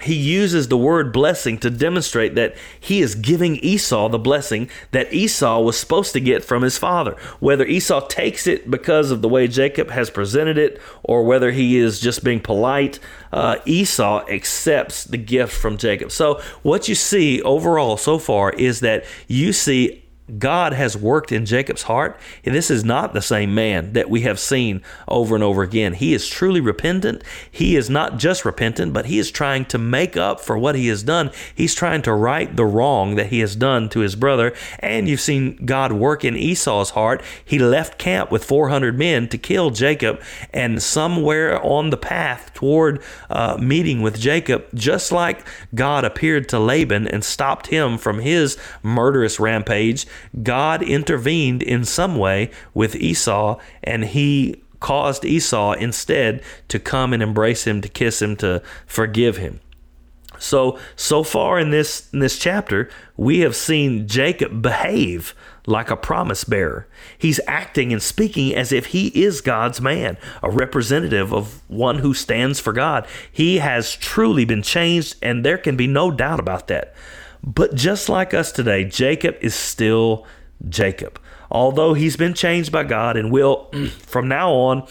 he 0.03 0.15
uses 0.15 0.69
the 0.69 0.77
word 0.77 1.13
blessing 1.13 1.59
to 1.59 1.71
demonstrate 1.71 2.35
that 2.35 2.55
he 2.79 3.01
is 3.01 3.15
giving 3.15 3.57
Esau 3.57 4.09
the 4.09 4.19
blessing 4.19 4.69
that 4.91 5.13
Esau 5.13 5.61
was 5.61 5.79
supposed 5.79 6.13
to 6.13 6.21
get 6.21 6.45
from 6.45 6.63
his 6.63 6.79
father. 6.79 7.17
Whether 7.41 7.65
Esau 7.65 8.07
takes 8.07 8.47
it 8.47 8.71
because 8.71 9.11
of 9.11 9.23
the 9.23 9.29
way 9.29 9.49
Jacob 9.49 9.91
has 9.91 10.11
presented 10.11 10.59
it 10.59 10.81
or 11.03 11.25
whether 11.25 11.53
he 11.53 11.77
is 11.79 12.01
just 12.01 12.25
being 12.25 12.41
polite, 12.41 12.99
uh, 13.33 13.57
Esau 13.65 14.27
accepts 14.29 15.05
the 15.05 15.17
gift 15.17 15.53
from 15.53 15.77
Jacob. 15.77 16.11
So, 16.11 16.41
what 16.63 16.89
you 16.89 16.95
see 16.95 17.41
overall 17.43 17.97
so 17.97 18.19
far 18.19 18.51
is 18.51 18.81
that 18.81 19.05
you 19.29 19.53
see 19.53 20.02
God 20.39 20.73
has 20.73 20.97
worked 20.97 21.33
in 21.33 21.47
Jacob's 21.47 21.83
heart, 21.83 22.19
and 22.45 22.55
this 22.55 22.71
is 22.71 22.85
not 22.85 23.13
the 23.13 23.21
same 23.21 23.55
man 23.55 23.93
that 23.93 24.09
we 24.09 24.21
have 24.23 24.39
seen 24.39 24.81
over 25.09 25.35
and 25.35 25.43
over 25.43 25.63
again. 25.63 25.95
He 25.95 26.15
is 26.15 26.29
truly 26.29 26.61
repentant. 26.61 27.25
He 27.51 27.75
is 27.77 27.91
not 27.91 28.19
just 28.19 28.45
repentant, 28.45 28.93
but 28.93 29.07
he 29.07 29.19
is 29.19 29.33
trying 29.33 29.65
to 29.67 29.79
make 29.79 30.17
up 30.17 30.41
for 30.41 30.57
what 30.57 30.77
he 30.77 30.87
has 30.89 31.03
done. 31.03 31.33
He's 31.55 31.75
trying 31.75 32.03
to 32.03 32.13
right 32.13 32.55
the 32.55 32.65
wrong 32.65 33.17
that 33.17 33.27
he 33.27 33.41
has 33.41 33.57
done 33.57 33.89
to 33.91 34.01
his 34.01 34.15
brother. 34.15 34.55
And 34.79 35.09
you've 35.09 35.21
seen 35.21 35.57
God 35.67 35.93
work 35.93 36.25
in 36.25 36.37
Esau's 36.37 36.91
heart. 36.91 37.23
He 37.45 37.59
left 37.59 37.99
camp 37.99 38.31
with 38.31 38.45
400 38.45 38.97
men 38.97 39.29
to 39.29 39.39
kill 39.39 39.71
Jacob, 39.71 40.21
and 40.55 40.83
somewhere 40.83 41.61
on 41.65 41.91
the 41.91 41.97
path 41.97 42.55
toward 42.55 43.03
uh, 43.29 43.59
meeting 43.61 44.03
with 44.03 44.21
Jacob, 44.21 44.67
just 44.75 45.11
like 45.11 45.45
God 45.75 46.05
appeared 46.05 46.49
to 46.51 46.61
Laban 46.61 47.09
and 47.09 47.25
stopped 47.25 47.67
him 47.67 47.99
from 47.99 48.21
his 48.21 48.57
murderous 48.83 49.41
rampage 49.41 50.07
God 50.43 50.83
intervened 50.83 51.63
in 51.63 51.85
some 51.85 52.17
way 52.17 52.51
with 52.75 52.95
Esau, 52.97 53.59
and 53.83 54.05
he 54.05 54.63
caused 54.81 55.25
Esau 55.25 55.73
instead 55.73 56.43
to 56.69 56.79
come 56.79 57.13
and 57.13 57.23
embrace 57.23 57.67
him, 57.67 57.81
to 57.81 57.89
kiss 57.89 58.21
him, 58.21 58.37
to 58.37 58.63
forgive 58.87 59.37
him. 59.37 59.61
So, 60.39 60.79
so 60.97 61.23
far 61.23 61.61
in 61.61 61.71
this 61.71 62.13
in 62.13 62.19
this 62.19 62.37
chapter, 62.37 62.91
we 63.17 63.41
have 63.41 63.55
seen 63.55 64.09
Jacob 64.09 64.61
behave 64.61 65.35
like 65.67 65.89
a 65.89 65.97
promise 65.97 66.43
bearer. 66.43 66.89
He's 67.17 67.39
acting 67.47 67.93
and 67.93 68.03
speaking 68.03 68.53
as 68.53 68.73
if 68.73 68.87
he 68.87 69.09
is 69.09 69.41
God's 69.41 69.81
man, 69.81 70.19
a 70.43 70.51
representative 70.51 71.33
of 71.33 71.63
one 71.69 71.99
who 71.99 72.13
stands 72.13 72.59
for 72.59 72.73
God. 72.73 73.07
He 73.31 73.59
has 73.59 73.95
truly 73.95 74.45
been 74.45 74.63
changed, 74.63 75.15
and 75.23 75.45
there 75.45 75.59
can 75.59 75.77
be 75.77 75.87
no 75.87 76.11
doubt 76.11 76.41
about 76.41 76.67
that. 76.67 76.93
But 77.43 77.75
just 77.75 78.09
like 78.09 78.35
us 78.35 78.53
today, 78.53 78.85
Jacob 78.85 79.37
is 79.41 79.55
still 79.55 80.27
Jacob. 80.69 81.21
Although 81.51 81.95
he's 81.95 82.17
been 82.17 82.35
changed 82.35 82.73
by 82.73 82.85
God 82.85 83.17
and 83.17 83.31
will, 83.31 83.71
from 83.99 84.29
now 84.29 84.53
on, 84.53 84.87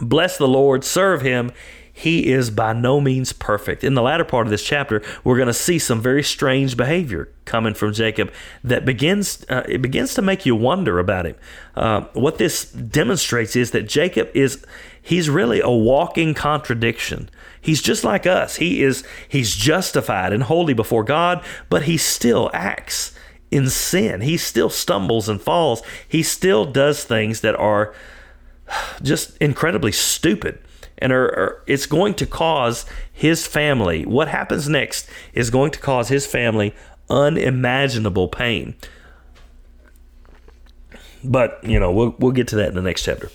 bless 0.00 0.38
the 0.38 0.48
Lord, 0.48 0.82
serve 0.84 1.22
him, 1.22 1.52
he 1.98 2.30
is 2.30 2.50
by 2.50 2.72
no 2.72 3.00
means 3.00 3.32
perfect. 3.32 3.82
In 3.82 3.94
the 3.94 4.02
latter 4.02 4.24
part 4.24 4.46
of 4.46 4.52
this 4.52 4.62
chapter, 4.62 5.02
we're 5.24 5.36
going 5.36 5.48
to 5.48 5.52
see 5.52 5.80
some 5.80 6.00
very 6.00 6.22
strange 6.22 6.76
behavior 6.76 7.28
coming 7.44 7.74
from 7.74 7.92
Jacob 7.92 8.32
that 8.62 8.84
begins 8.84 9.44
uh, 9.48 9.64
it 9.68 9.82
begins 9.82 10.14
to 10.14 10.22
make 10.22 10.46
you 10.46 10.54
wonder 10.54 11.00
about 11.00 11.26
him. 11.26 11.34
Uh, 11.74 12.02
what 12.12 12.38
this 12.38 12.70
demonstrates 12.70 13.56
is 13.56 13.72
that 13.72 13.88
Jacob 13.88 14.30
is 14.32 14.64
he's 15.02 15.28
really 15.28 15.60
a 15.60 15.70
walking 15.70 16.34
contradiction. 16.34 17.28
He's 17.60 17.82
just 17.82 18.04
like 18.04 18.26
us. 18.26 18.56
He 18.56 18.82
is 18.82 19.04
he's 19.28 19.54
justified 19.54 20.32
and 20.32 20.44
holy 20.44 20.74
before 20.74 21.04
God, 21.04 21.44
but 21.68 21.82
he 21.82 21.96
still 21.96 22.50
acts 22.52 23.14
in 23.50 23.68
sin. 23.68 24.20
He 24.20 24.36
still 24.36 24.70
stumbles 24.70 25.28
and 25.28 25.40
falls. 25.40 25.82
He 26.06 26.22
still 26.22 26.64
does 26.64 27.04
things 27.04 27.40
that 27.40 27.56
are 27.56 27.94
just 29.02 29.36
incredibly 29.38 29.92
stupid 29.92 30.58
and 30.98 31.12
are, 31.12 31.26
are, 31.26 31.62
it's 31.66 31.86
going 31.86 32.14
to 32.14 32.26
cause 32.26 32.84
his 33.12 33.46
family 33.46 34.04
what 34.04 34.28
happens 34.28 34.68
next 34.68 35.08
is 35.32 35.50
going 35.50 35.70
to 35.70 35.78
cause 35.78 36.08
his 36.08 36.26
family 36.26 36.74
unimaginable 37.08 38.28
pain 38.28 38.74
but 41.24 41.58
you 41.62 41.80
know 41.80 41.90
we'll, 41.90 42.14
we'll 42.18 42.32
get 42.32 42.48
to 42.48 42.56
that 42.56 42.68
in 42.68 42.74
the 42.74 42.82
next 42.82 43.04
chapter 43.04 43.30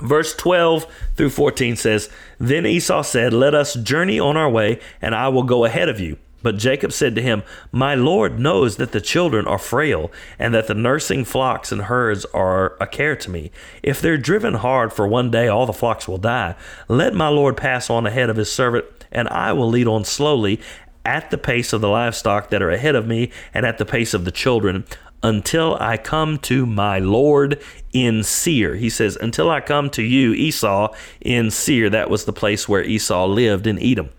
Verse 0.00 0.34
12 0.34 0.86
through 1.16 1.30
14 1.30 1.76
says, 1.76 2.08
Then 2.38 2.66
Esau 2.66 3.02
said, 3.02 3.32
Let 3.32 3.54
us 3.54 3.74
journey 3.74 4.18
on 4.18 4.36
our 4.36 4.50
way, 4.50 4.80
and 5.00 5.14
I 5.14 5.28
will 5.28 5.42
go 5.42 5.64
ahead 5.64 5.88
of 5.88 6.00
you. 6.00 6.16
But 6.42 6.58
Jacob 6.58 6.92
said 6.92 7.14
to 7.14 7.22
him, 7.22 7.42
My 7.70 7.94
Lord 7.94 8.38
knows 8.38 8.76
that 8.76 8.92
the 8.92 9.00
children 9.00 9.46
are 9.46 9.58
frail, 9.58 10.10
and 10.38 10.52
that 10.54 10.66
the 10.66 10.74
nursing 10.74 11.24
flocks 11.24 11.70
and 11.70 11.82
herds 11.82 12.24
are 12.34 12.76
a 12.80 12.86
care 12.86 13.16
to 13.16 13.30
me. 13.30 13.50
If 13.82 14.00
they're 14.00 14.18
driven 14.18 14.54
hard 14.54 14.92
for 14.92 15.06
one 15.06 15.30
day, 15.30 15.48
all 15.48 15.66
the 15.66 15.72
flocks 15.72 16.08
will 16.08 16.18
die. 16.18 16.56
Let 16.88 17.14
my 17.14 17.28
Lord 17.28 17.56
pass 17.56 17.88
on 17.88 18.06
ahead 18.06 18.28
of 18.28 18.36
his 18.36 18.52
servant, 18.52 18.86
and 19.12 19.28
I 19.28 19.52
will 19.52 19.68
lead 19.68 19.86
on 19.86 20.04
slowly 20.04 20.60
at 21.04 21.30
the 21.30 21.38
pace 21.38 21.72
of 21.72 21.80
the 21.80 21.88
livestock 21.88 22.50
that 22.50 22.62
are 22.62 22.70
ahead 22.70 22.94
of 22.94 23.06
me, 23.06 23.30
and 23.54 23.64
at 23.64 23.78
the 23.78 23.84
pace 23.84 24.14
of 24.14 24.24
the 24.24 24.30
children, 24.30 24.84
until 25.22 25.76
I 25.80 25.96
come 25.96 26.38
to 26.38 26.66
my 26.66 26.98
Lord 26.98 27.60
in 27.92 28.22
Seir. 28.22 28.74
He 28.74 28.90
says, 28.90 29.16
Until 29.16 29.50
I 29.50 29.60
come 29.60 29.90
to 29.90 30.02
you, 30.02 30.32
Esau, 30.32 30.92
in 31.20 31.50
Seir. 31.50 31.90
That 31.90 32.10
was 32.10 32.24
the 32.24 32.32
place 32.32 32.68
where 32.68 32.82
Esau 32.82 33.26
lived 33.26 33.66
in 33.66 33.78
Edom. 33.78 34.10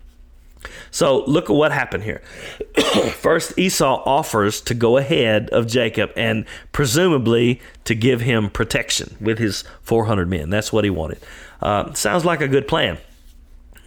So 0.92 1.26
look 1.26 1.50
at 1.50 1.56
what 1.56 1.72
happened 1.72 2.04
here. 2.04 2.22
First, 3.16 3.58
Esau 3.58 4.04
offers 4.06 4.62
to 4.62 4.74
go 4.74 4.98
ahead 4.98 5.50
of 5.50 5.68
Jacob 5.68 6.12
and 6.16 6.46
presumably 6.72 7.62
to 7.86 7.96
give 7.96 8.22
him 8.22 8.50
protection 8.50 9.18
with 9.20 9.40
his 9.40 9.64
400 9.82 10.30
men. 10.30 10.50
That's 10.50 10.72
what 10.72 10.84
he 10.84 10.90
wanted. 10.90 11.20
Uh, 11.62 11.94
sounds 11.94 12.26
like 12.26 12.42
a 12.42 12.48
good 12.48 12.68
plan. 12.68 12.98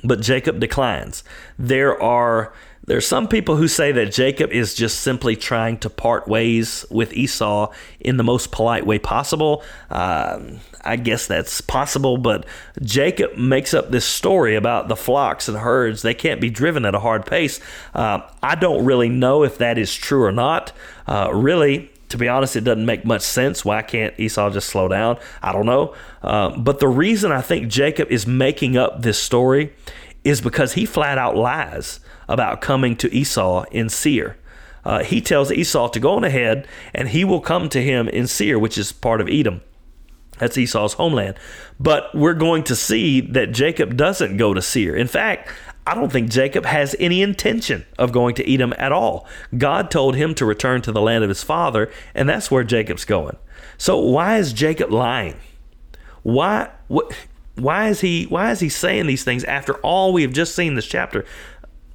But 0.03 0.21
Jacob 0.21 0.61
declines. 0.61 1.25
There 1.59 2.01
are 2.01 2.53
there 2.87 2.96
are 2.96 3.03
some 3.03 3.27
people 3.27 3.57
who 3.57 3.66
say 3.66 3.90
that 3.92 4.12
Jacob 4.12 4.53
is 4.53 4.75
just 4.75 5.01
simply 5.01 5.35
trying 5.35 5.79
to 5.79 5.90
part 5.90 6.29
ways 6.29 6.87
with 6.88 7.12
Esau 7.12 7.72
in 7.99 8.16
the 8.16 8.25
most 8.25 8.53
polite 8.53 8.87
way 8.87 8.99
possible. 8.99 9.62
Uh, 9.90 10.40
I 10.85 10.94
guess 10.94 11.27
that's 11.27 11.61
possible, 11.61 12.16
but 12.16 12.46
Jacob 12.81 13.37
makes 13.37 13.75
up 13.75 13.90
this 13.90 14.05
story 14.05 14.55
about 14.55 14.87
the 14.87 14.94
flocks 14.94 15.49
and 15.49 15.59
herds. 15.59 16.03
They 16.03 16.14
can't 16.14 16.40
be 16.40 16.49
driven 16.49 16.85
at 16.85 16.94
a 16.94 17.01
hard 17.01 17.27
pace. 17.27 17.59
Uh, 17.92 18.20
I 18.40 18.55
don't 18.55 18.85
really 18.85 19.09
know 19.09 19.42
if 19.42 19.59
that 19.59 19.79
is 19.79 19.92
true 19.92 20.22
or 20.22 20.33
not. 20.33 20.72
Uh, 21.09 21.31
really, 21.35 21.90
to 22.11 22.16
be 22.16 22.29
honest, 22.29 22.55
it 22.55 22.62
doesn't 22.62 22.87
make 22.87 23.05
much 23.05 23.22
sense. 23.22 23.64
Why 23.64 23.83
can't 23.83 24.14
Esau 24.18 24.51
just 24.51 24.68
slow 24.68 24.87
down? 24.87 25.18
I 25.42 25.51
don't 25.51 25.66
know. 25.66 25.96
Uh, 26.22 26.57
but 26.57 26.79
the 26.79 26.88
reason 26.88 27.33
I 27.33 27.40
think 27.40 27.66
Jacob 27.66 28.12
is 28.12 28.29
making 28.29 28.77
up 28.77 29.03
this 29.03 29.20
story 29.20 29.72
is 30.22 30.40
because 30.40 30.75
he 30.75 30.87
flat 30.87 31.18
out 31.18 31.37
lies 31.37 31.99
about 32.29 32.61
coming 32.61 32.97
to 32.97 33.15
Esau 33.15 33.65
in 33.71 33.89
Seir. 33.89 34.37
Uh, 34.85 35.03
he 35.03 35.21
tells 35.21 35.51
Esau 35.51 35.89
to 35.89 36.01
go 36.01 36.12
on 36.12 36.25
ahead 36.25 36.67
and 36.95 37.09
he 37.09 37.25
will 37.25 37.41
come 37.41 37.69
to 37.69 37.83
him 37.83 38.09
in 38.09 38.27
Seir, 38.27 38.59
which 38.59 38.79
is 38.79 38.93
part 38.93 39.21
of 39.21 39.29
Edom. 39.29 39.61
That's 40.39 40.59
Esau's 40.59 40.95
homeland. 40.95 41.37
But 41.81 42.15
we're 42.15 42.35
going 42.35 42.62
to 42.65 42.77
see 42.77 43.21
that 43.21 43.53
Jacob 43.53 43.97
doesn't 43.97 44.37
go 44.37 44.55
to 44.55 44.62
Seir. 44.62 44.95
In 44.95 45.09
fact, 45.09 45.51
I 45.87 45.95
don't 45.95 46.11
think 46.11 46.31
Jacob 46.31 46.65
has 46.67 46.97
any 46.99 47.23
intention 47.23 47.87
of 47.99 48.12
going 48.12 48.35
to 48.37 48.53
Edom 48.53 48.75
at 48.77 48.93
all. 48.93 49.27
God 49.57 49.91
told 49.91 50.17
him 50.17 50.35
to 50.35 50.45
return 50.45 50.83
to 50.83 50.93
the 50.93 51.01
land 51.01 51.23
of 51.23 51.29
his 51.29 51.45
father, 51.45 51.91
and 52.15 52.29
that's 52.29 52.51
where 52.51 52.65
Jacob's 52.65 53.05
going. 53.05 53.37
So 53.79 53.99
why 53.99 54.39
is 54.39 54.53
Jacob 54.53 54.91
lying? 54.91 55.37
Why 56.23 56.71
what 56.89 57.12
why 57.55 57.89
is 57.89 58.01
he 58.01 58.25
why 58.25 58.51
is 58.51 58.61
he 58.61 58.69
saying 58.69 59.07
these 59.07 59.23
things 59.23 59.45
after 59.45 59.75
all 59.77 60.12
we 60.12 60.23
have 60.23 60.33
just 60.33 60.57
seen 60.57 60.75
this 60.75 60.87
chapter? 60.87 61.25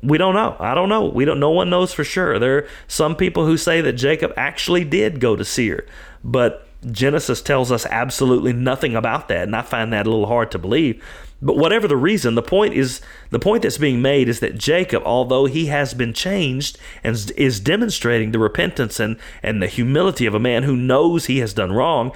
We 0.03 0.17
don't 0.17 0.33
know. 0.33 0.55
I 0.59 0.73
don't 0.73 0.89
know. 0.89 1.05
We 1.05 1.25
don't. 1.25 1.39
No 1.39 1.51
one 1.51 1.69
knows 1.69 1.93
for 1.93 2.03
sure. 2.03 2.39
There 2.39 2.57
are 2.57 2.67
some 2.87 3.15
people 3.15 3.45
who 3.45 3.57
say 3.57 3.81
that 3.81 3.93
Jacob 3.93 4.33
actually 4.35 4.83
did 4.83 5.19
go 5.19 5.35
to 5.35 5.45
Seir, 5.45 5.85
but 6.23 6.67
Genesis 6.89 7.41
tells 7.41 7.71
us 7.71 7.85
absolutely 7.85 8.53
nothing 8.53 8.95
about 8.95 9.27
that, 9.27 9.43
and 9.43 9.55
I 9.55 9.61
find 9.61 9.93
that 9.93 10.07
a 10.07 10.09
little 10.09 10.25
hard 10.25 10.49
to 10.51 10.59
believe. 10.59 11.03
But 11.41 11.57
whatever 11.57 11.87
the 11.87 11.97
reason, 11.97 12.35
the 12.35 12.41
point 12.41 12.73
is 12.73 13.01
the 13.29 13.39
point 13.39 13.63
that's 13.63 13.77
being 13.77 14.01
made 14.01 14.29
is 14.29 14.39
that 14.39 14.57
Jacob, 14.57 15.03
although 15.05 15.45
he 15.45 15.67
has 15.67 15.93
been 15.93 16.13
changed 16.13 16.77
and 17.03 17.31
is 17.35 17.59
demonstrating 17.59 18.31
the 18.31 18.39
repentance 18.39 18.99
and, 18.99 19.17
and 19.41 19.61
the 19.61 19.67
humility 19.67 20.25
of 20.25 20.35
a 20.35 20.39
man 20.39 20.63
who 20.63 20.75
knows 20.75 21.25
he 21.25 21.39
has 21.39 21.53
done 21.53 21.71
wrong, 21.71 22.11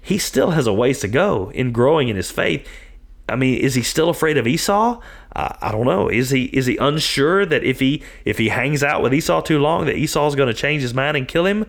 he 0.00 0.16
still 0.16 0.52
has 0.52 0.66
a 0.66 0.72
ways 0.72 1.00
to 1.00 1.08
go 1.08 1.50
in 1.54 1.72
growing 1.72 2.08
in 2.08 2.16
his 2.16 2.30
faith. 2.30 2.66
I 3.28 3.36
mean, 3.36 3.60
is 3.60 3.74
he 3.74 3.82
still 3.82 4.08
afraid 4.08 4.38
of 4.38 4.46
Esau? 4.46 5.00
Uh, 5.34 5.54
I 5.60 5.72
don't 5.72 5.86
know. 5.86 6.08
Is 6.08 6.30
he 6.30 6.44
is 6.44 6.66
he 6.66 6.76
unsure 6.76 7.46
that 7.46 7.62
if 7.62 7.78
he 7.78 8.02
if 8.24 8.38
he 8.38 8.48
hangs 8.48 8.82
out 8.82 9.02
with 9.02 9.14
Esau 9.14 9.40
too 9.42 9.58
long, 9.58 9.86
that 9.86 9.96
Esau's 9.96 10.34
going 10.34 10.48
to 10.48 10.54
change 10.54 10.82
his 10.82 10.94
mind 10.94 11.16
and 11.16 11.28
kill 11.28 11.46
him? 11.46 11.66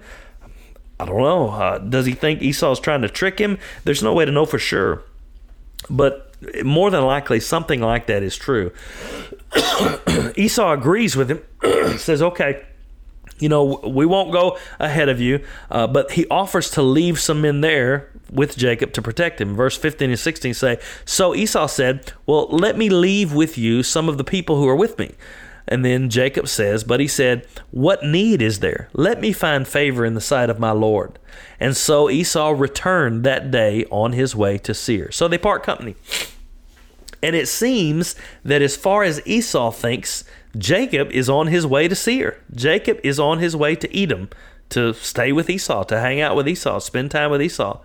I 1.00 1.06
don't 1.06 1.22
know. 1.22 1.50
Uh, 1.50 1.78
does 1.80 2.06
he 2.06 2.14
think 2.14 2.42
Esau's 2.42 2.80
trying 2.80 3.02
to 3.02 3.10
trick 3.10 3.40
him? 3.40 3.58
There's 3.84 4.04
no 4.04 4.14
way 4.14 4.26
to 4.26 4.32
know 4.32 4.46
for 4.46 4.60
sure. 4.60 5.04
But 5.90 6.36
more 6.64 6.92
than 6.92 7.04
likely, 7.04 7.40
something 7.40 7.82
like 7.82 8.08
that 8.08 8.24
is 8.24 8.36
true. 8.36 8.72
Esau 10.36 10.74
agrees 10.74 11.16
with 11.16 11.32
him, 11.32 11.42
says, 11.98 12.22
okay, 12.22 12.64
you 13.40 13.50
know, 13.50 13.82
we 13.84 14.06
won't 14.06 14.32
go 14.32 14.58
ahead 14.80 15.10
of 15.10 15.20
you, 15.20 15.44
uh, 15.72 15.88
but 15.88 16.12
he 16.12 16.28
offers 16.28 16.70
to 16.72 16.82
leave 16.84 17.20
some 17.20 17.42
men 17.42 17.62
there 17.62 18.11
with 18.32 18.58
Jacob 18.58 18.94
to 18.94 19.02
protect 19.02 19.42
him. 19.42 19.56
Verse 19.56 19.78
15 19.78 20.10
and 20.10 20.20
16 20.20 20.54
say, 20.54 20.80
So 21.06 21.36
Esau 21.36 21.68
said, 21.68 22.12
Well, 22.26 22.48
let 22.48 22.78
me 22.78 22.90
leave 22.90 23.34
with 23.34 23.58
you 23.58 23.84
some 23.84 24.10
of 24.10 24.18
the 24.18 24.24
people 24.24 24.56
who 24.56 24.68
are 24.68 24.76
with 24.76 24.98
me. 24.98 25.16
And 25.68 25.86
then 25.86 26.10
Jacob 26.10 26.48
says, 26.48 26.84
But 26.84 27.00
he 27.00 27.08
said, 27.08 27.46
What 27.72 28.04
need 28.04 28.42
is 28.42 28.60
there? 28.60 28.90
Let 28.94 29.22
me 29.22 29.34
find 29.34 29.68
favor 29.68 30.06
in 30.06 30.14
the 30.14 30.22
sight 30.22 30.50
of 30.50 30.60
my 30.60 30.72
Lord. 30.72 31.20
And 31.60 31.78
so 31.78 32.10
Esau 32.10 32.50
returned 32.50 33.24
that 33.24 33.52
day 33.52 33.86
on 33.92 34.14
his 34.14 34.36
way 34.36 34.58
to 34.60 34.74
Seir. 34.74 35.12
So 35.12 35.28
they 35.28 35.38
part 35.38 35.64
company. 35.64 35.96
And 37.24 37.36
it 37.36 37.48
seems 37.48 38.16
that 38.44 38.62
as 38.62 38.76
far 38.76 39.04
as 39.04 39.22
Esau 39.28 39.72
thinks, 39.72 40.24
Jacob 40.58 41.12
is 41.12 41.30
on 41.30 41.48
his 41.48 41.66
way 41.68 41.88
to 41.88 41.96
Seir. 41.96 42.44
Jacob 42.54 43.00
is 43.04 43.20
on 43.20 43.40
his 43.40 43.56
way 43.56 43.76
to 43.76 43.98
Edom 43.98 44.30
to 44.70 44.94
stay 44.94 45.32
with 45.32 45.50
Esau, 45.50 45.84
to 45.84 46.00
hang 46.00 46.20
out 46.20 46.36
with 46.36 46.48
Esau, 46.48 46.80
spend 46.80 47.12
time 47.12 47.30
with 47.30 47.42
Esau. 47.42 47.80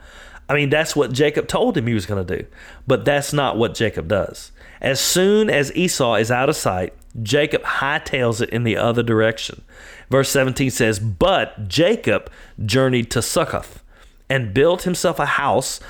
I 0.48 0.54
mean, 0.54 0.70
that's 0.70 0.94
what 0.94 1.12
Jacob 1.12 1.48
told 1.48 1.76
him 1.76 1.86
he 1.86 1.94
was 1.94 2.06
going 2.06 2.24
to 2.24 2.38
do. 2.38 2.46
But 2.86 3.04
that's 3.04 3.32
not 3.32 3.56
what 3.56 3.74
Jacob 3.74 4.08
does. 4.08 4.52
As 4.80 5.00
soon 5.00 5.50
as 5.50 5.74
Esau 5.74 6.14
is 6.14 6.30
out 6.30 6.48
of 6.48 6.56
sight, 6.56 6.92
Jacob 7.22 7.62
hightails 7.62 8.40
it 8.40 8.50
in 8.50 8.64
the 8.64 8.76
other 8.76 9.02
direction. 9.02 9.62
Verse 10.10 10.28
17 10.30 10.70
says, 10.70 10.98
But 10.98 11.68
Jacob 11.68 12.30
journeyed 12.64 13.10
to 13.10 13.22
Succoth 13.22 13.82
and 14.28 14.54
built 14.54 14.82
himself 14.82 15.18
a 15.18 15.26
house 15.26 15.80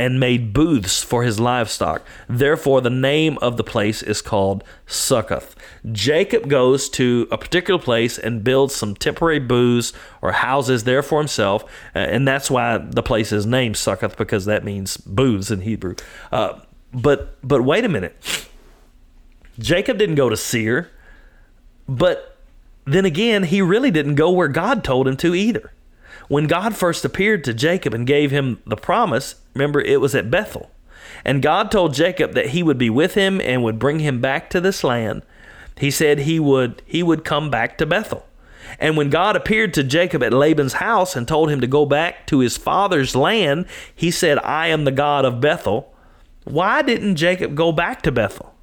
and 0.00 0.18
made 0.18 0.54
booths 0.54 1.02
for 1.02 1.22
his 1.24 1.38
livestock. 1.38 2.02
Therefore, 2.26 2.80
the 2.80 2.88
name 2.88 3.36
of 3.42 3.58
the 3.58 3.62
place 3.62 4.02
is 4.02 4.22
called 4.22 4.64
Succoth. 4.86 5.54
Jacob 5.92 6.48
goes 6.48 6.88
to 6.88 7.28
a 7.30 7.36
particular 7.36 7.78
place 7.78 8.18
and 8.18 8.42
builds 8.42 8.74
some 8.74 8.94
temporary 8.94 9.38
booths 9.38 9.92
or 10.22 10.32
houses 10.32 10.84
there 10.84 11.02
for 11.02 11.18
himself, 11.18 11.64
uh, 11.94 11.98
and 11.98 12.26
that's 12.26 12.50
why 12.50 12.78
the 12.78 13.02
place 13.02 13.30
is 13.30 13.44
named 13.44 13.76
Succoth 13.76 14.16
because 14.16 14.46
that 14.46 14.64
means 14.64 14.96
booths 14.96 15.50
in 15.50 15.60
Hebrew. 15.60 15.96
Uh, 16.32 16.60
but 16.94 17.36
but 17.46 17.62
wait 17.62 17.84
a 17.84 17.88
minute, 17.88 18.48
Jacob 19.58 19.98
didn't 19.98 20.14
go 20.14 20.30
to 20.30 20.36
Seir, 20.36 20.90
but 21.86 22.38
then 22.86 23.04
again, 23.04 23.42
he 23.42 23.60
really 23.60 23.90
didn't 23.90 24.14
go 24.14 24.30
where 24.30 24.48
God 24.48 24.82
told 24.82 25.06
him 25.06 25.18
to 25.18 25.34
either. 25.34 25.72
When 26.30 26.46
God 26.46 26.76
first 26.76 27.04
appeared 27.04 27.42
to 27.42 27.52
Jacob 27.52 27.92
and 27.92 28.06
gave 28.06 28.30
him 28.30 28.62
the 28.64 28.76
promise, 28.76 29.34
remember 29.52 29.80
it 29.80 30.00
was 30.00 30.14
at 30.14 30.30
Bethel. 30.30 30.70
And 31.24 31.42
God 31.42 31.72
told 31.72 31.92
Jacob 31.92 32.34
that 32.34 32.50
he 32.50 32.62
would 32.62 32.78
be 32.78 32.88
with 32.88 33.14
him 33.14 33.40
and 33.40 33.64
would 33.64 33.80
bring 33.80 33.98
him 33.98 34.20
back 34.20 34.48
to 34.50 34.60
this 34.60 34.84
land. 34.84 35.22
He 35.76 35.90
said 35.90 36.20
he 36.20 36.38
would 36.38 36.82
he 36.86 37.02
would 37.02 37.24
come 37.24 37.50
back 37.50 37.76
to 37.78 37.84
Bethel. 37.84 38.24
And 38.78 38.96
when 38.96 39.10
God 39.10 39.34
appeared 39.34 39.74
to 39.74 39.82
Jacob 39.82 40.22
at 40.22 40.32
Laban's 40.32 40.74
house 40.74 41.16
and 41.16 41.26
told 41.26 41.50
him 41.50 41.60
to 41.62 41.66
go 41.66 41.84
back 41.84 42.28
to 42.28 42.38
his 42.38 42.56
father's 42.56 43.16
land, 43.16 43.66
he 43.92 44.12
said, 44.12 44.38
"I 44.38 44.68
am 44.68 44.84
the 44.84 44.92
God 44.92 45.24
of 45.24 45.40
Bethel." 45.40 45.92
Why 46.44 46.82
didn't 46.82 47.16
Jacob 47.16 47.56
go 47.56 47.72
back 47.72 48.02
to 48.02 48.12
Bethel? 48.12 48.54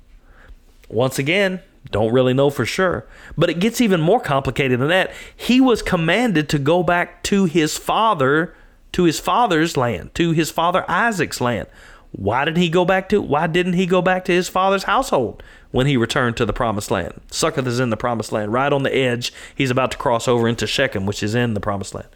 Once 0.88 1.20
again, 1.20 1.60
don't 1.92 2.14
really 2.14 2.34
know 2.34 2.50
for 2.50 2.66
sure. 2.66 3.06
But 3.38 3.50
it 3.50 3.60
gets 3.60 3.82
even 3.82 4.02
more 4.02 4.20
complicated 4.20 4.80
than 4.80 4.90
that. 4.90 5.12
He 5.36 5.62
was 5.62 5.82
commanded 5.82 6.50
to 6.50 6.60
go 6.60 6.84
back 6.84 7.24
to 7.24 7.46
his 7.46 7.78
father, 7.78 8.56
to 8.94 9.04
his 9.04 9.20
father's 9.20 9.78
land, 9.78 10.14
to 10.16 10.32
his 10.32 10.52
father 10.52 10.86
Isaac's 10.90 11.42
land. 11.42 11.68
Why 12.12 12.46
did 12.46 12.58
he 12.58 12.70
go 12.70 12.86
back 12.86 13.10
to 13.10 13.22
why 13.22 13.48
didn't 13.48 13.74
he 13.74 13.86
go 13.86 14.02
back 14.02 14.26
to 14.26 14.32
his 14.32 14.50
father's 14.50 14.84
household 14.84 15.44
when 15.72 15.88
he 15.88 15.98
returned 15.98 16.38
to 16.38 16.46
the 16.46 16.54
promised 16.54 16.90
land? 16.90 17.22
Succoth 17.32 17.68
is 17.68 17.80
in 17.80 17.90
the 17.90 17.98
promised 17.98 18.32
land, 18.32 18.54
right 18.54 18.72
on 18.72 18.84
the 18.84 18.96
edge. 18.96 19.34
He's 19.54 19.72
about 19.72 19.92
to 19.92 19.98
cross 19.98 20.28
over 20.28 20.48
into 20.48 20.66
Shechem, 20.66 21.06
which 21.06 21.22
is 21.22 21.36
in 21.36 21.54
the 21.54 21.60
promised 21.60 21.94
land. 21.94 22.08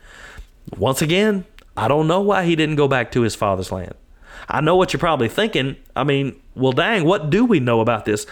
Once 0.78 1.02
again, 1.02 1.46
I 1.76 1.88
don't 1.88 2.08
know 2.08 2.22
why 2.22 2.46
he 2.46 2.56
didn't 2.56 2.76
go 2.78 2.88
back 2.88 3.12
to 3.12 3.22
his 3.22 3.36
father's 3.36 3.72
land. 3.72 3.96
I 4.48 4.62
know 4.62 4.76
what 4.76 4.94
you're 4.94 5.00
probably 5.00 5.30
thinking. 5.30 5.76
I 5.96 6.04
mean, 6.04 6.40
well, 6.56 6.72
dang, 6.72 7.06
what 7.06 7.30
do 7.30 7.46
we 7.46 7.60
know 7.60 7.80
about 7.82 8.06
this? 8.06 8.26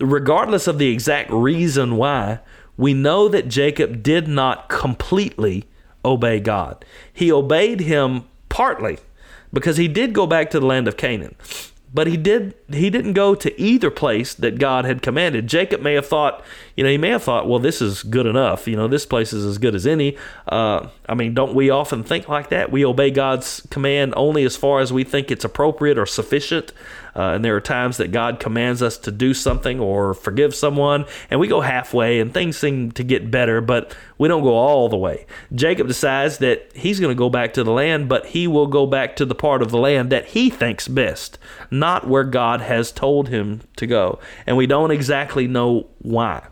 Regardless 0.00 0.66
of 0.66 0.78
the 0.78 0.88
exact 0.88 1.30
reason 1.30 1.96
why, 1.96 2.40
we 2.76 2.94
know 2.94 3.28
that 3.28 3.48
Jacob 3.48 4.02
did 4.02 4.28
not 4.28 4.68
completely 4.68 5.64
obey 6.04 6.40
God. 6.40 6.84
He 7.12 7.32
obeyed 7.32 7.80
him 7.80 8.24
partly 8.48 8.98
because 9.52 9.76
he 9.76 9.88
did 9.88 10.12
go 10.12 10.26
back 10.26 10.50
to 10.50 10.60
the 10.60 10.66
land 10.66 10.88
of 10.88 10.96
Canaan. 10.96 11.34
but 11.96 12.06
he 12.06 12.16
did 12.16 12.54
he 12.70 12.90
didn't 12.90 13.14
go 13.14 13.34
to 13.34 13.58
either 13.60 13.90
place 13.90 14.34
that 14.34 14.58
God 14.58 14.84
had 14.84 15.00
commanded. 15.00 15.46
Jacob 15.46 15.80
may 15.80 15.94
have 15.94 16.06
thought, 16.06 16.44
you 16.76 16.84
know, 16.84 16.90
he 16.90 16.98
may 16.98 17.08
have 17.08 17.22
thought, 17.22 17.48
well, 17.48 17.58
this 17.58 17.80
is 17.80 18.02
good 18.02 18.26
enough. 18.26 18.68
You 18.68 18.76
know, 18.76 18.86
this 18.86 19.06
place 19.06 19.32
is 19.32 19.46
as 19.46 19.56
good 19.56 19.74
as 19.74 19.86
any. 19.86 20.16
Uh, 20.46 20.88
I 21.08 21.14
mean, 21.14 21.32
don't 21.32 21.54
we 21.54 21.70
often 21.70 22.04
think 22.04 22.28
like 22.28 22.50
that? 22.50 22.70
We 22.70 22.84
obey 22.84 23.10
God's 23.10 23.66
command 23.70 24.12
only 24.14 24.44
as 24.44 24.56
far 24.56 24.80
as 24.80 24.92
we 24.92 25.04
think 25.04 25.30
it's 25.30 25.44
appropriate 25.44 25.96
or 25.96 26.04
sufficient. 26.04 26.72
Uh, 27.16 27.32
and 27.32 27.44
there 27.44 27.56
are 27.56 27.60
times 27.60 27.96
that 27.96 28.12
God 28.12 28.38
commands 28.38 28.82
us 28.82 28.98
to 28.98 29.10
do 29.10 29.32
something 29.32 29.80
or 29.80 30.12
forgive 30.12 30.54
someone, 30.54 31.06
and 31.30 31.40
we 31.40 31.48
go 31.48 31.62
halfway, 31.62 32.20
and 32.20 32.32
things 32.32 32.58
seem 32.58 32.92
to 32.92 33.02
get 33.02 33.30
better, 33.30 33.62
but 33.62 33.96
we 34.18 34.28
don't 34.28 34.42
go 34.42 34.54
all 34.54 34.88
the 34.88 34.96
way. 34.98 35.24
Jacob 35.54 35.88
decides 35.88 36.38
that 36.38 36.70
he's 36.74 37.00
going 37.00 37.14
to 37.14 37.18
go 37.18 37.30
back 37.30 37.54
to 37.54 37.64
the 37.64 37.72
land, 37.72 38.08
but 38.08 38.26
he 38.26 38.46
will 38.46 38.66
go 38.66 38.86
back 38.86 39.16
to 39.16 39.24
the 39.24 39.34
part 39.34 39.62
of 39.62 39.70
the 39.70 39.78
land 39.78 40.10
that 40.10 40.26
he 40.26 40.50
thinks 40.50 40.88
best, 40.88 41.38
not 41.70 42.06
where 42.06 42.24
God 42.24 42.60
has 42.60 42.92
told 42.92 43.28
him 43.28 43.62
to 43.76 43.86
go. 43.86 44.18
And 44.46 44.56
we 44.56 44.66
don't 44.66 44.90
exactly 44.90 45.46
know 45.46 45.88
why. 45.98 46.46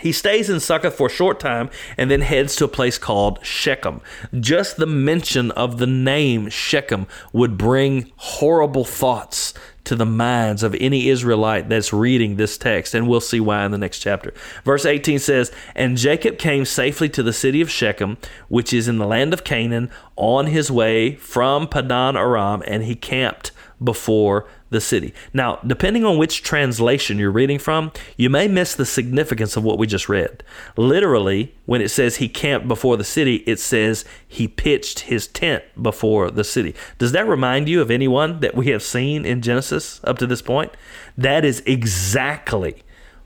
He 0.00 0.12
stays 0.12 0.50
in 0.50 0.60
Succoth 0.60 0.94
for 0.94 1.06
a 1.06 1.10
short 1.10 1.40
time 1.40 1.70
and 1.96 2.10
then 2.10 2.20
heads 2.20 2.56
to 2.56 2.64
a 2.64 2.68
place 2.68 2.98
called 2.98 3.38
Shechem. 3.44 4.00
Just 4.38 4.76
the 4.76 4.86
mention 4.86 5.50
of 5.52 5.78
the 5.78 5.86
name 5.86 6.48
Shechem 6.48 7.06
would 7.32 7.56
bring 7.56 8.12
horrible 8.16 8.84
thoughts 8.84 9.54
to 9.84 9.94
the 9.94 10.06
minds 10.06 10.62
of 10.62 10.74
any 10.80 11.08
Israelite 11.08 11.68
that's 11.68 11.92
reading 11.92 12.36
this 12.36 12.56
text, 12.56 12.94
and 12.94 13.06
we'll 13.06 13.20
see 13.20 13.40
why 13.40 13.64
in 13.64 13.70
the 13.70 13.78
next 13.78 13.98
chapter. 13.98 14.32
Verse 14.64 14.86
18 14.86 15.18
says, 15.18 15.52
And 15.74 15.96
Jacob 15.96 16.38
came 16.38 16.64
safely 16.64 17.08
to 17.10 17.22
the 17.22 17.32
city 17.32 17.60
of 17.60 17.70
Shechem, 17.70 18.16
which 18.48 18.72
is 18.72 18.88
in 18.88 18.98
the 18.98 19.06
land 19.06 19.34
of 19.34 19.44
Canaan, 19.44 19.90
on 20.16 20.46
his 20.46 20.70
way 20.70 21.16
from 21.16 21.68
Padan 21.68 22.16
Aram, 22.16 22.62
and 22.66 22.84
he 22.84 22.94
camped 22.94 23.52
before 23.82 24.46
the 24.74 24.80
city. 24.80 25.14
Now, 25.32 25.58
depending 25.66 26.04
on 26.04 26.18
which 26.18 26.42
translation 26.42 27.18
you're 27.18 27.30
reading 27.30 27.58
from, 27.58 27.92
you 28.18 28.28
may 28.28 28.46
miss 28.46 28.74
the 28.74 28.84
significance 28.84 29.56
of 29.56 29.64
what 29.64 29.78
we 29.78 29.86
just 29.86 30.08
read. 30.08 30.42
Literally, 30.76 31.54
when 31.64 31.80
it 31.80 31.88
says 31.88 32.16
he 32.16 32.28
camped 32.28 32.68
before 32.68 32.98
the 32.98 33.04
city, 33.04 33.36
it 33.46 33.58
says 33.58 34.04
he 34.28 34.46
pitched 34.46 35.00
his 35.00 35.26
tent 35.26 35.64
before 35.80 36.30
the 36.30 36.44
city. 36.44 36.74
Does 36.98 37.12
that 37.12 37.26
remind 37.26 37.68
you 37.68 37.80
of 37.80 37.90
anyone 37.90 38.40
that 38.40 38.54
we 38.54 38.68
have 38.68 38.82
seen 38.82 39.24
in 39.24 39.40
Genesis 39.40 40.00
up 40.04 40.18
to 40.18 40.26
this 40.26 40.42
point? 40.42 40.72
That 41.16 41.44
is 41.44 41.62
exactly 41.64 42.82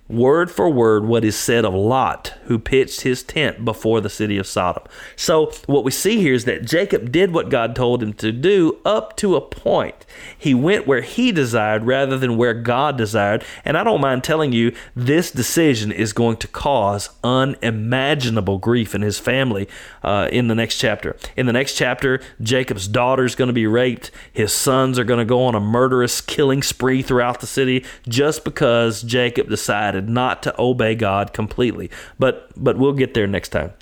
word 0.08 0.50
for 0.50 0.70
word 0.70 1.04
what 1.04 1.24
is 1.24 1.38
said 1.38 1.64
of 1.64 1.74
Lot, 1.74 2.34
who 2.44 2.58
pitched 2.58 3.02
his 3.02 3.22
tent 3.22 3.64
before 3.64 4.00
the 4.00 4.08
city 4.08 4.38
of 4.38 4.46
Sodom. 4.46 4.82
So, 5.16 5.52
what 5.66 5.84
we 5.84 5.90
see 5.90 6.16
here 6.16 6.34
is 6.34 6.44
that 6.46 6.64
Jacob 6.64 7.12
did 7.12 7.32
what 7.32 7.50
God 7.50 7.76
told 7.76 8.02
him 8.02 8.14
to 8.14 8.32
do 8.32 8.78
up 8.84 9.16
to 9.18 9.36
a 9.36 9.40
point. 9.40 10.06
He 10.36 10.54
went 10.54 10.86
where 10.86 11.02
he 11.02 11.32
desired 11.32 11.84
rather 11.84 12.16
than 12.16 12.36
where 12.36 12.54
God 12.54 12.96
desired. 12.96 13.44
And 13.64 13.76
I 13.76 13.84
don't 13.84 14.00
mind 14.00 14.24
telling 14.24 14.52
you, 14.52 14.74
this 14.96 15.30
decision 15.30 15.92
is 15.92 16.12
going 16.12 16.38
to 16.38 16.48
cause 16.48 17.10
unimaginable 17.22 18.58
grief 18.58 18.94
in 18.94 19.02
his 19.02 19.18
family 19.18 19.68
uh, 20.02 20.28
in 20.32 20.48
the 20.48 20.54
next 20.54 20.78
chapter. 20.78 21.16
In 21.36 21.46
the 21.46 21.52
next 21.52 21.74
chapter, 21.74 22.20
Jacob's 22.40 22.88
daughter 22.88 23.24
is 23.24 23.34
going 23.34 23.48
to 23.48 23.54
be 23.54 23.66
raped. 23.66 24.10
His 24.32 24.52
sons 24.52 24.98
are 24.98 25.04
going 25.04 25.18
to 25.18 25.24
go 25.24 25.44
on 25.44 25.54
a 25.54 25.60
murderous 25.60 26.20
killing 26.20 26.62
spree 26.62 27.02
throughout 27.02 27.40
the 27.40 27.46
city 27.46 27.84
just 28.08 28.44
because 28.44 29.02
Jacob 29.02 29.48
decided 29.48 29.97
not 30.02 30.42
to 30.44 30.60
obey 30.60 30.94
God 30.94 31.32
completely. 31.32 31.90
But 32.18 32.50
but 32.56 32.78
we'll 32.78 32.92
get 32.92 33.14
there 33.14 33.26
next 33.26 33.50
time. 33.50 33.72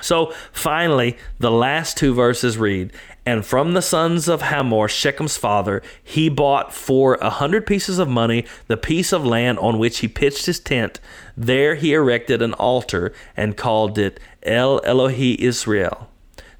So 0.00 0.32
finally, 0.52 1.16
the 1.38 1.50
last 1.50 1.96
two 1.96 2.14
verses 2.14 2.56
read, 2.56 2.92
And 3.26 3.44
from 3.44 3.74
the 3.74 3.82
sons 3.82 4.28
of 4.28 4.42
Hamor, 4.42 4.88
Shechem's 4.88 5.36
father, 5.36 5.82
he 6.02 6.28
bought 6.28 6.72
for 6.72 7.14
a 7.16 7.30
hundred 7.30 7.66
pieces 7.66 7.98
of 7.98 8.08
money 8.08 8.44
the 8.66 8.76
piece 8.76 9.12
of 9.12 9.26
land 9.26 9.58
on 9.58 9.78
which 9.78 9.98
he 9.98 10.08
pitched 10.08 10.46
his 10.46 10.60
tent. 10.60 11.00
There 11.36 11.74
he 11.74 11.92
erected 11.92 12.40
an 12.40 12.54
altar 12.54 13.12
and 13.36 13.56
called 13.56 13.98
it 13.98 14.20
El 14.42 14.80
Elohi 14.82 15.36
Israel. 15.36 16.08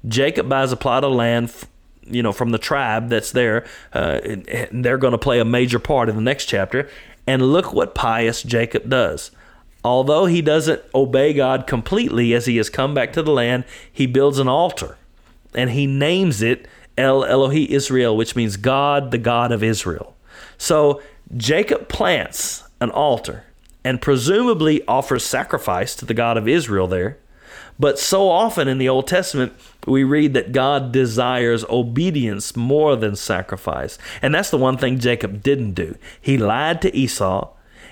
Jacob 0.07 0.49
buys 0.49 0.71
a 0.71 0.77
plot 0.77 1.03
of 1.03 1.13
land 1.13 1.53
you 2.03 2.23
know 2.23 2.31
from 2.31 2.49
the 2.49 2.57
tribe 2.57 3.09
that's 3.09 3.31
there 3.31 3.63
uh, 3.93 4.19
they're 4.71 4.97
going 4.97 5.11
to 5.11 5.19
play 5.19 5.39
a 5.39 5.45
major 5.45 5.77
part 5.77 6.09
in 6.09 6.15
the 6.15 6.21
next 6.21 6.45
chapter 6.45 6.89
and 7.27 7.51
look 7.51 7.73
what 7.73 7.95
pious 7.95 8.43
jacob 8.43 8.89
does 8.89 9.31
although 9.83 10.25
he 10.25 10.41
doesn't 10.41 10.81
obey 10.93 11.33
God 11.33 11.67
completely 11.67 12.33
as 12.33 12.45
he 12.45 12.57
has 12.57 12.69
come 12.69 12.93
back 12.93 13.13
to 13.13 13.23
the 13.23 13.31
land, 13.31 13.65
he 13.91 14.05
builds 14.05 14.39
an 14.39 14.47
altar 14.47 14.97
and 15.53 15.71
he 15.71 15.87
names 15.87 16.41
it 16.41 16.67
El 16.97 17.23
Elohi 17.23 17.67
Israel, 17.67 18.15
which 18.15 18.35
means 18.35 18.57
God, 18.57 19.11
the 19.11 19.17
God 19.17 19.51
of 19.51 19.63
Israel. 19.63 20.15
So 20.57 21.01
Jacob 21.35 21.87
plants 21.87 22.63
an 22.79 22.91
altar 22.91 23.45
and 23.83 24.01
presumably 24.01 24.85
offers 24.87 25.23
sacrifice 25.25 25.95
to 25.95 26.05
the 26.05 26.13
God 26.13 26.37
of 26.37 26.47
Israel 26.47 26.87
there. 26.87 27.17
But 27.79 27.99
so 27.99 28.29
often 28.29 28.67
in 28.67 28.77
the 28.77 28.89
Old 28.89 29.07
Testament, 29.07 29.53
we 29.87 30.03
read 30.03 30.33
that 30.33 30.51
God 30.51 30.91
desires 30.91 31.65
obedience 31.65 32.55
more 32.55 32.95
than 32.95 33.15
sacrifice. 33.15 33.97
And 34.21 34.35
that's 34.35 34.51
the 34.51 34.57
one 34.57 34.77
thing 34.77 34.99
Jacob 34.99 35.41
didn't 35.41 35.73
do. 35.73 35.95
He 36.19 36.37
lied 36.37 36.81
to 36.83 36.95
Esau 36.95 37.49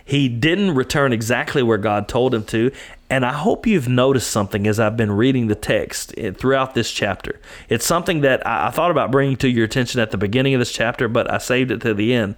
he 0.10 0.28
didn't 0.28 0.74
return 0.74 1.14
exactly 1.14 1.62
where 1.62 1.78
God 1.78 2.08
told 2.08 2.34
him 2.34 2.44
to. 2.46 2.72
And 3.12 3.24
I 3.24 3.32
hope 3.32 3.68
you've 3.68 3.88
noticed 3.88 4.32
something 4.32 4.66
as 4.66 4.80
I've 4.80 4.98
been 4.98 5.12
reading 5.12 5.50
the 5.50 5.56
text 5.56 6.16
eh, 6.18 6.32
throughout 6.32 6.74
this 6.74 6.92
chapter. 6.92 7.40
It's 7.70 7.86
something 7.86 8.22
that 8.22 8.46
I 8.46 8.72
thought 8.72 8.90
about 8.90 9.12
bringing 9.12 9.38
to 9.38 9.48
your 9.48 9.66
attention 9.66 10.02
at 10.02 10.10
the 10.10 10.18
beginning 10.18 10.56
of 10.56 10.60
this 10.62 10.72
chapter, 10.72 11.08
but 11.08 11.32
I 11.32 11.38
saved 11.38 11.70
it 11.70 11.82
to 11.82 11.94
the 11.94 12.16
end. 12.16 12.38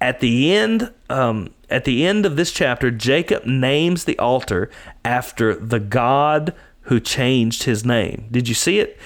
At 0.00 0.20
the 0.20 0.52
end, 0.52 0.92
um, 1.08 1.54
at 1.70 1.84
the 1.84 2.06
end 2.06 2.26
of 2.26 2.36
this 2.36 2.52
chapter, 2.52 2.90
Jacob 2.90 3.46
names 3.46 4.04
the 4.04 4.18
altar 4.18 4.70
after 5.04 5.54
the 5.54 5.80
God 5.80 6.54
who 6.82 7.00
changed 7.00 7.64
his 7.64 7.84
name. 7.84 8.28
Did 8.30 8.48
you 8.48 8.54
see 8.54 8.78
it? 8.78 8.98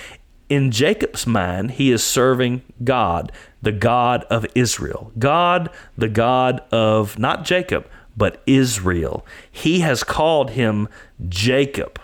In 0.48 0.70
Jacob's 0.72 1.26
mind, 1.26 1.72
he 1.72 1.92
is 1.92 2.03
serving 2.03 2.62
God, 2.83 3.31
the 3.62 3.72
God 3.72 4.24
of 4.24 4.44
Israel. 4.55 5.12
God, 5.18 5.70
the 5.96 6.09
God 6.09 6.61
of 6.72 7.18
not 7.18 7.44
Jacob, 7.44 7.88
but 8.16 8.42
Israel. 8.46 9.24
He 9.50 9.81
has 9.81 10.03
called 10.03 10.50
him 10.50 10.88
Jacob. 11.29 12.00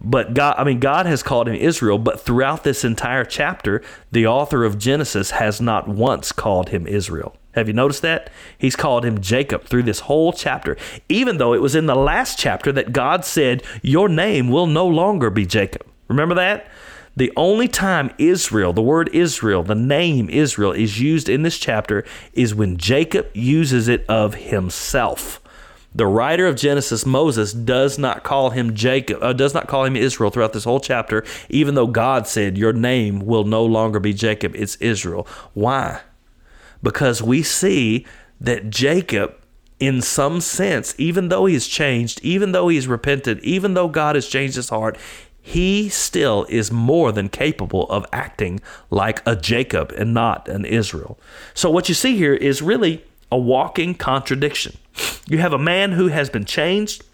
But 0.00 0.34
God, 0.34 0.54
I 0.58 0.64
mean, 0.64 0.80
God 0.80 1.06
has 1.06 1.22
called 1.22 1.48
him 1.48 1.56
Israel, 1.56 1.98
but 1.98 2.20
throughout 2.20 2.64
this 2.64 2.84
entire 2.84 3.24
chapter, 3.24 3.82
the 4.12 4.26
author 4.26 4.64
of 4.64 4.78
Genesis 4.78 5.32
has 5.32 5.60
not 5.60 5.88
once 5.88 6.32
called 6.32 6.70
him 6.70 6.86
Israel. 6.86 7.36
Have 7.52 7.68
you 7.68 7.74
noticed 7.74 8.02
that? 8.02 8.30
He's 8.56 8.76
called 8.76 9.04
him 9.04 9.20
Jacob 9.20 9.64
through 9.64 9.82
this 9.84 10.00
whole 10.00 10.32
chapter, 10.32 10.76
even 11.08 11.38
though 11.38 11.52
it 11.52 11.60
was 11.60 11.74
in 11.74 11.86
the 11.86 11.94
last 11.94 12.38
chapter 12.38 12.72
that 12.72 12.92
God 12.92 13.24
said, 13.24 13.62
Your 13.82 14.08
name 14.08 14.48
will 14.48 14.66
no 14.66 14.86
longer 14.86 15.30
be 15.30 15.46
Jacob. 15.46 15.86
Remember 16.08 16.34
that? 16.34 16.66
The 17.14 17.32
only 17.36 17.68
time 17.68 18.10
Israel, 18.16 18.72
the 18.72 18.80
word 18.80 19.10
Israel, 19.12 19.62
the 19.62 19.74
name 19.74 20.30
Israel, 20.30 20.72
is 20.72 20.98
used 20.98 21.28
in 21.28 21.42
this 21.42 21.58
chapter 21.58 22.04
is 22.32 22.54
when 22.54 22.78
Jacob 22.78 23.28
uses 23.34 23.86
it 23.86 24.06
of 24.08 24.34
himself. 24.34 25.38
The 25.94 26.06
writer 26.06 26.46
of 26.46 26.56
Genesis, 26.56 27.04
Moses, 27.04 27.52
does 27.52 27.98
not 27.98 28.22
call 28.22 28.48
him 28.48 28.74
Jacob, 28.74 29.22
uh, 29.22 29.34
does 29.34 29.52
not 29.52 29.66
call 29.66 29.84
him 29.84 29.94
Israel 29.94 30.30
throughout 30.30 30.54
this 30.54 30.64
whole 30.64 30.80
chapter, 30.80 31.22
even 31.50 31.74
though 31.74 31.86
God 31.86 32.26
said, 32.26 32.56
Your 32.56 32.72
name 32.72 33.20
will 33.20 33.44
no 33.44 33.62
longer 33.62 34.00
be 34.00 34.14
Jacob, 34.14 34.56
it's 34.56 34.76
Israel. 34.76 35.26
Why? 35.52 36.00
Because 36.82 37.22
we 37.22 37.42
see 37.42 38.06
that 38.40 38.70
Jacob, 38.70 39.34
in 39.78 40.02
some 40.02 40.40
sense, 40.40 40.94
even 40.98 41.28
though 41.28 41.46
he 41.46 41.54
has 41.54 41.66
changed, 41.66 42.20
even 42.22 42.52
though 42.52 42.68
he's 42.68 42.88
repented, 42.88 43.38
even 43.40 43.74
though 43.74 43.88
God 43.88 44.14
has 44.16 44.26
changed 44.26 44.56
his 44.56 44.68
heart, 44.68 44.98
he 45.40 45.88
still 45.88 46.46
is 46.48 46.70
more 46.70 47.10
than 47.10 47.28
capable 47.28 47.88
of 47.90 48.06
acting 48.12 48.60
like 48.90 49.20
a 49.26 49.34
Jacob 49.34 49.92
and 49.92 50.14
not 50.14 50.48
an 50.48 50.64
Israel. 50.64 51.18
So, 51.52 51.68
what 51.68 51.88
you 51.88 51.96
see 51.96 52.16
here 52.16 52.34
is 52.34 52.62
really 52.62 53.04
a 53.30 53.36
walking 53.36 53.94
contradiction. 53.94 54.76
You 55.26 55.38
have 55.38 55.52
a 55.52 55.58
man 55.58 55.92
who 55.92 56.08
has 56.08 56.30
been 56.30 56.44
changed. 56.44 57.04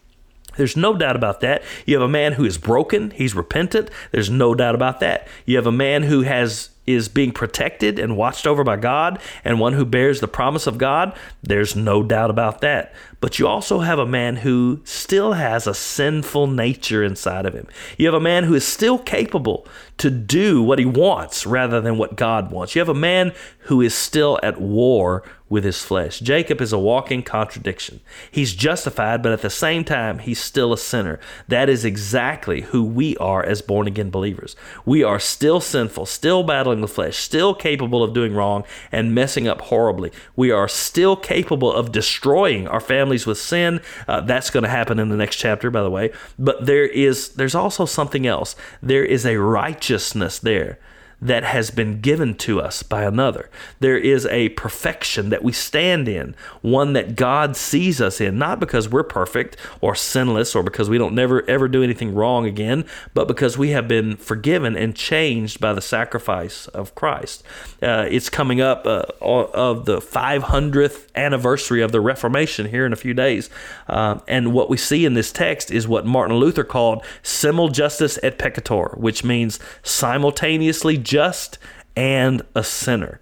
There's 0.56 0.76
no 0.76 0.94
doubt 0.94 1.16
about 1.16 1.40
that. 1.40 1.62
You 1.86 1.94
have 1.94 2.02
a 2.02 2.08
man 2.08 2.32
who 2.32 2.44
is 2.44 2.58
broken, 2.58 3.12
he's 3.12 3.34
repentant. 3.34 3.90
There's 4.10 4.28
no 4.28 4.54
doubt 4.54 4.74
about 4.74 5.00
that. 5.00 5.26
You 5.46 5.56
have 5.56 5.66
a 5.66 5.72
man 5.72 6.02
who 6.02 6.22
has 6.22 6.70
is 6.88 7.08
being 7.08 7.32
protected 7.32 7.98
and 7.98 8.16
watched 8.16 8.46
over 8.46 8.64
by 8.64 8.76
God 8.76 9.20
and 9.44 9.60
one 9.60 9.74
who 9.74 9.84
bears 9.84 10.20
the 10.20 10.28
promise 10.28 10.66
of 10.66 10.78
God. 10.78 11.14
There's 11.42 11.76
no 11.76 12.02
doubt 12.02 12.30
about 12.30 12.62
that. 12.62 12.94
But 13.20 13.38
you 13.38 13.46
also 13.46 13.80
have 13.80 13.98
a 13.98 14.06
man 14.06 14.36
who 14.36 14.80
still 14.84 15.32
has 15.32 15.66
a 15.66 15.74
sinful 15.74 16.46
nature 16.46 17.02
inside 17.02 17.46
of 17.46 17.54
him. 17.54 17.66
You 17.96 18.06
have 18.06 18.14
a 18.14 18.20
man 18.20 18.44
who 18.44 18.54
is 18.54 18.66
still 18.66 18.98
capable 18.98 19.66
to 19.98 20.10
do 20.10 20.62
what 20.62 20.78
he 20.78 20.84
wants 20.84 21.44
rather 21.44 21.80
than 21.80 21.98
what 21.98 22.16
God 22.16 22.50
wants. 22.50 22.74
You 22.74 22.80
have 22.80 22.88
a 22.88 22.94
man 22.94 23.32
who 23.60 23.80
is 23.80 23.94
still 23.94 24.38
at 24.42 24.60
war 24.60 25.24
with 25.48 25.64
his 25.64 25.82
flesh. 25.82 26.20
Jacob 26.20 26.60
is 26.60 26.72
a 26.72 26.78
walking 26.78 27.22
contradiction. 27.22 28.00
He's 28.30 28.54
justified, 28.54 29.22
but 29.22 29.32
at 29.32 29.42
the 29.42 29.50
same 29.50 29.84
time, 29.84 30.18
he's 30.18 30.38
still 30.38 30.72
a 30.72 30.78
sinner. 30.78 31.18
That 31.48 31.68
is 31.68 31.84
exactly 31.84 32.62
who 32.62 32.84
we 32.84 33.16
are 33.16 33.42
as 33.44 33.62
born 33.62 33.86
again 33.86 34.10
believers. 34.10 34.56
We 34.84 35.02
are 35.02 35.18
still 35.18 35.60
sinful, 35.60 36.06
still 36.06 36.42
battling 36.42 36.80
the 36.80 36.88
flesh, 36.88 37.16
still 37.16 37.54
capable 37.54 38.02
of 38.02 38.12
doing 38.12 38.34
wrong 38.34 38.64
and 38.92 39.14
messing 39.14 39.48
up 39.48 39.62
horribly. 39.62 40.12
We 40.36 40.50
are 40.50 40.68
still 40.68 41.16
capable 41.16 41.72
of 41.72 41.92
destroying 41.92 42.68
our 42.68 42.80
families 43.08 43.26
with 43.26 43.38
sin. 43.38 43.80
Uh, 44.06 44.20
that's 44.20 44.50
going 44.50 44.64
to 44.64 44.68
happen 44.68 44.98
in 44.98 45.08
the 45.08 45.16
next 45.16 45.36
chapter, 45.36 45.70
by 45.70 45.82
the 45.82 45.90
way. 45.90 46.12
But 46.38 46.66
there 46.66 46.86
is 46.86 47.30
there's 47.30 47.54
also 47.54 47.86
something 47.86 48.26
else. 48.26 48.54
There 48.82 49.04
is 49.04 49.24
a 49.24 49.36
righteousness 49.36 50.38
there 50.38 50.78
that 51.20 51.42
has 51.42 51.70
been 51.70 52.00
given 52.00 52.34
to 52.34 52.60
us 52.60 52.82
by 52.82 53.02
another. 53.02 53.50
There 53.80 53.98
is 53.98 54.26
a 54.26 54.50
perfection 54.50 55.30
that 55.30 55.42
we 55.42 55.52
stand 55.52 56.08
in, 56.08 56.36
one 56.62 56.92
that 56.92 57.16
God 57.16 57.56
sees 57.56 58.00
us 58.00 58.20
in, 58.20 58.38
not 58.38 58.60
because 58.60 58.88
we're 58.88 59.02
perfect 59.02 59.56
or 59.80 59.94
sinless 59.94 60.54
or 60.54 60.62
because 60.62 60.88
we 60.88 60.98
don't 60.98 61.14
never 61.14 61.48
ever 61.48 61.66
do 61.66 61.82
anything 61.82 62.14
wrong 62.14 62.46
again, 62.46 62.84
but 63.14 63.26
because 63.26 63.58
we 63.58 63.70
have 63.70 63.88
been 63.88 64.16
forgiven 64.16 64.76
and 64.76 64.94
changed 64.94 65.60
by 65.60 65.72
the 65.72 65.80
sacrifice 65.80 66.68
of 66.68 66.94
Christ. 66.94 67.42
Uh, 67.82 68.06
it's 68.08 68.28
coming 68.28 68.60
up 68.60 68.86
uh, 68.86 69.02
of 69.20 69.86
the 69.86 69.98
500th 69.98 71.06
anniversary 71.16 71.82
of 71.82 71.90
the 71.90 72.00
Reformation 72.00 72.68
here 72.68 72.86
in 72.86 72.92
a 72.92 72.96
few 72.96 73.14
days. 73.14 73.50
Uh, 73.88 74.20
and 74.28 74.52
what 74.52 74.70
we 74.70 74.76
see 74.76 75.04
in 75.04 75.14
this 75.14 75.32
text 75.32 75.70
is 75.70 75.88
what 75.88 76.06
Martin 76.06 76.36
Luther 76.36 76.64
called 76.64 77.04
simul 77.22 77.68
justus 77.68 78.18
et 78.22 78.38
peccator, 78.38 78.96
which 78.96 79.24
means 79.24 79.58
simultaneously 79.82 80.96
just 81.08 81.58
and 81.96 82.42
a 82.54 82.62
sinner 82.62 83.18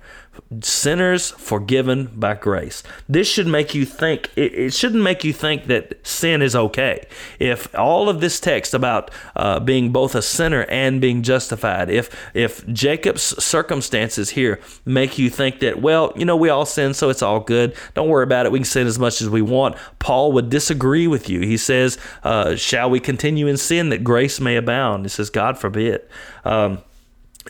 sinners 0.61 1.31
forgiven 1.33 2.11
by 2.15 2.35
grace. 2.35 2.83
This 3.09 3.29
should 3.29 3.47
make 3.47 3.75
you 3.75 3.85
think, 3.85 4.31
it, 4.37 4.73
shouldn't 4.73 5.03
make 5.03 5.25
you 5.25 5.33
think 5.33 5.67
that 5.67 6.07
sin 6.07 6.43
is 6.43 6.55
okay. 6.55 7.07
If 7.39 7.75
all 7.75 8.09
of 8.09 8.21
this 8.21 8.39
text 8.39 8.75
about 8.75 9.11
uh, 9.35 9.61
being 9.61 9.93
both 9.93 10.15
a 10.15 10.23
sinner 10.23 10.63
and 10.65 11.01
being 11.01 11.23
justified, 11.23 11.91
if, 11.91 12.11
if 12.35 12.67
Jacob's 12.69 13.23
circumstances 13.43 14.31
here 14.31 14.61
make 14.85 15.19
you 15.19 15.31
think 15.31 15.61
that, 15.61 15.81
well, 15.81 16.13
you 16.17 16.25
know, 16.25 16.37
we 16.37 16.49
all 16.49 16.67
sin, 16.67 16.95
so 16.95 17.09
it's 17.09 17.23
all 17.23 17.41
good. 17.41 17.75
Don't 17.95 18.09
worry 18.09 18.25
about 18.25 18.47
it. 18.47 18.53
We 18.53 18.61
can 18.61 18.65
sin 18.65 18.87
as 18.87 18.99
much 18.99 19.21
as 19.21 19.29
we 19.29 19.43
want. 19.43 19.77
Paul 19.99 20.33
would 20.33 20.51
disagree 20.51 21.07
with 21.07 21.29
you. 21.29 21.41
He 21.41 21.57
says, 21.57 21.99
uh, 22.23 22.57
Shall 22.57 22.91
we 22.91 23.01
continue 23.01 23.47
in 23.47 23.57
sin 23.57 23.89
that 23.89 24.05
grace 24.05 24.41
may 24.41 24.57
abound? 24.57 25.05
He 25.05 25.09
says, 25.09 25.31
God 25.31 25.59
forbid. 25.59 26.03
Um, 26.45 26.83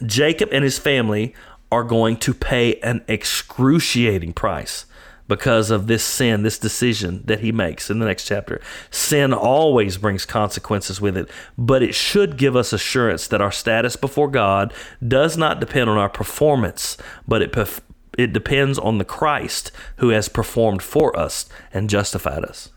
Jacob 0.04 0.48
and 0.52 0.64
his 0.64 0.78
family 0.78 1.34
are 1.72 1.84
going 1.84 2.16
to 2.18 2.34
pay 2.34 2.76
an 2.80 3.02
excruciating 3.08 4.32
price 4.32 4.86
because 5.28 5.70
of 5.70 5.86
this 5.86 6.04
sin, 6.04 6.42
this 6.42 6.58
decision 6.58 7.22
that 7.24 7.40
he 7.40 7.50
makes 7.50 7.90
in 7.90 7.98
the 7.98 8.06
next 8.06 8.26
chapter. 8.26 8.60
Sin 8.90 9.32
always 9.32 9.96
brings 9.96 10.24
consequences 10.24 11.00
with 11.00 11.16
it, 11.16 11.28
but 11.58 11.82
it 11.82 11.94
should 11.94 12.36
give 12.36 12.54
us 12.54 12.72
assurance 12.72 13.26
that 13.26 13.40
our 13.40 13.50
status 13.50 13.96
before 13.96 14.28
God 14.28 14.72
does 15.06 15.36
not 15.36 15.60
depend 15.60 15.90
on 15.90 15.98
our 15.98 16.08
performance, 16.08 16.96
but 17.26 17.42
it, 17.42 17.80
it 18.16 18.32
depends 18.32 18.78
on 18.78 18.98
the 18.98 19.04
Christ 19.04 19.72
who 19.96 20.10
has 20.10 20.28
performed 20.28 20.82
for 20.82 21.16
us 21.18 21.48
and 21.72 21.90
justified 21.90 22.44
us. 22.44 22.70